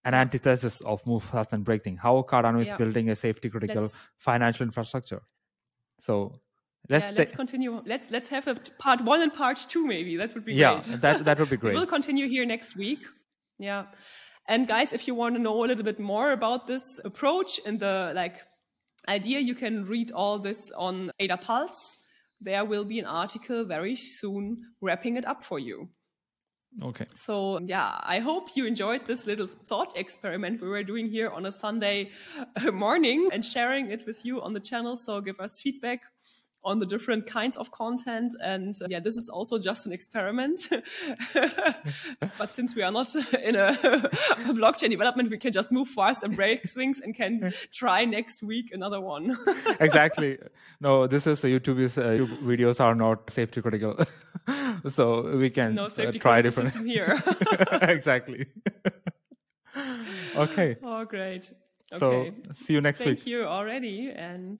an 0.05 0.13
antithesis 0.13 0.81
of 0.81 1.05
move 1.05 1.23
fast 1.23 1.53
and 1.53 1.63
break 1.63 1.83
things, 1.83 1.99
how 2.01 2.21
Cardano 2.23 2.61
is 2.61 2.67
yeah. 2.67 2.77
building 2.77 3.09
a 3.09 3.15
safety 3.15 3.49
critical 3.49 3.83
let's, 3.83 3.97
financial 4.17 4.65
infrastructure. 4.65 5.21
So 5.99 6.39
Let's, 6.87 7.05
yeah, 7.05 7.11
let's 7.17 7.35
continue. 7.35 7.81
Let's 7.85 8.09
let's 8.09 8.29
have 8.29 8.47
a 8.47 8.55
part 8.79 9.01
one 9.01 9.21
and 9.21 9.31
part 9.31 9.63
two. 9.69 9.85
Maybe 9.85 10.15
that 10.17 10.33
would 10.33 10.45
be 10.45 10.55
yeah, 10.55 10.75
great. 10.75 10.87
Yeah, 10.87 10.95
that 10.97 11.25
that 11.25 11.39
would 11.39 11.49
be 11.49 11.57
great. 11.63 11.75
we'll 11.75 11.85
continue 11.85 12.27
here 12.27 12.45
next 12.45 12.75
week. 12.75 12.99
Yeah, 13.59 13.85
And 14.49 14.67
guys, 14.67 14.93
if 14.93 15.07
you 15.07 15.13
want 15.13 15.35
to 15.35 15.41
know 15.41 15.63
a 15.63 15.67
little 15.67 15.83
bit 15.83 15.99
more 15.99 16.31
about 16.31 16.65
this 16.65 16.99
approach 17.05 17.61
and 17.67 17.79
the 17.79 18.11
like 18.15 18.37
idea, 19.07 19.39
you 19.39 19.53
can 19.53 19.85
read 19.85 20.11
all 20.11 20.39
this 20.39 20.71
on 20.71 21.11
Ada 21.19 21.37
Pulse. 21.37 21.97
There 22.41 22.65
will 22.65 22.83
be 22.83 22.97
an 22.97 23.05
article 23.05 23.63
very 23.63 23.95
soon 23.95 24.57
wrapping 24.81 25.17
it 25.17 25.25
up 25.27 25.43
for 25.43 25.59
you. 25.59 25.89
Okay. 26.81 27.05
So, 27.13 27.59
yeah, 27.65 27.99
I 28.01 28.19
hope 28.19 28.55
you 28.55 28.65
enjoyed 28.65 29.05
this 29.05 29.27
little 29.27 29.45
thought 29.47 29.95
experiment 29.95 30.61
we 30.61 30.67
were 30.67 30.83
doing 30.83 31.09
here 31.09 31.29
on 31.29 31.45
a 31.45 31.51
Sunday 31.51 32.09
morning 32.73 33.29
and 33.31 33.45
sharing 33.45 33.91
it 33.91 34.07
with 34.07 34.25
you 34.25 34.41
on 34.41 34.53
the 34.53 34.59
channel. 34.59 34.97
So, 34.97 35.21
give 35.21 35.39
us 35.39 35.61
feedback 35.61 36.01
on 36.63 36.79
the 36.79 36.85
different 36.85 37.25
kinds 37.25 37.57
of 37.57 37.71
content. 37.71 38.35
And 38.43 38.75
uh, 38.81 38.87
yeah, 38.89 38.99
this 38.99 39.15
is 39.15 39.29
also 39.29 39.57
just 39.57 39.85
an 39.85 39.93
experiment. 39.93 40.67
but 42.37 42.53
since 42.53 42.75
we 42.75 42.81
are 42.81 42.91
not 42.91 43.13
in 43.43 43.55
a, 43.55 43.67
a, 43.73 44.53
blockchain 44.53 44.89
development, 44.89 45.29
we 45.29 45.37
can 45.37 45.51
just 45.51 45.71
move 45.71 45.87
fast 45.87 46.23
and 46.23 46.35
break 46.35 46.69
things 46.69 46.99
and 47.01 47.15
can 47.15 47.53
try 47.71 48.05
next 48.05 48.43
week 48.43 48.71
another 48.73 48.99
one. 48.99 49.37
exactly. 49.79 50.37
No, 50.79 51.07
this 51.07 51.27
is 51.27 51.43
uh, 51.43 51.47
YouTube 51.47 51.79
is 51.79 51.97
uh, 51.97 52.25
videos 52.43 52.79
are 52.79 52.95
not 52.95 53.31
safety 53.31 53.61
critical. 53.61 53.97
so 54.89 55.37
we 55.37 55.49
can 55.49 55.75
no 55.75 55.85
uh, 55.85 56.11
try 56.11 56.41
different 56.41 56.75
here. 56.85 57.21
exactly. 57.81 58.47
okay. 60.35 60.75
Oh, 60.83 61.05
great. 61.05 61.51
Okay. 61.91 61.99
So 61.99 62.31
see 62.53 62.73
you 62.73 62.81
next 62.81 62.99
Thank 62.99 63.09
week. 63.09 63.17
Thank 63.19 63.27
you 63.27 63.43
already 63.45 64.11
and 64.15 64.59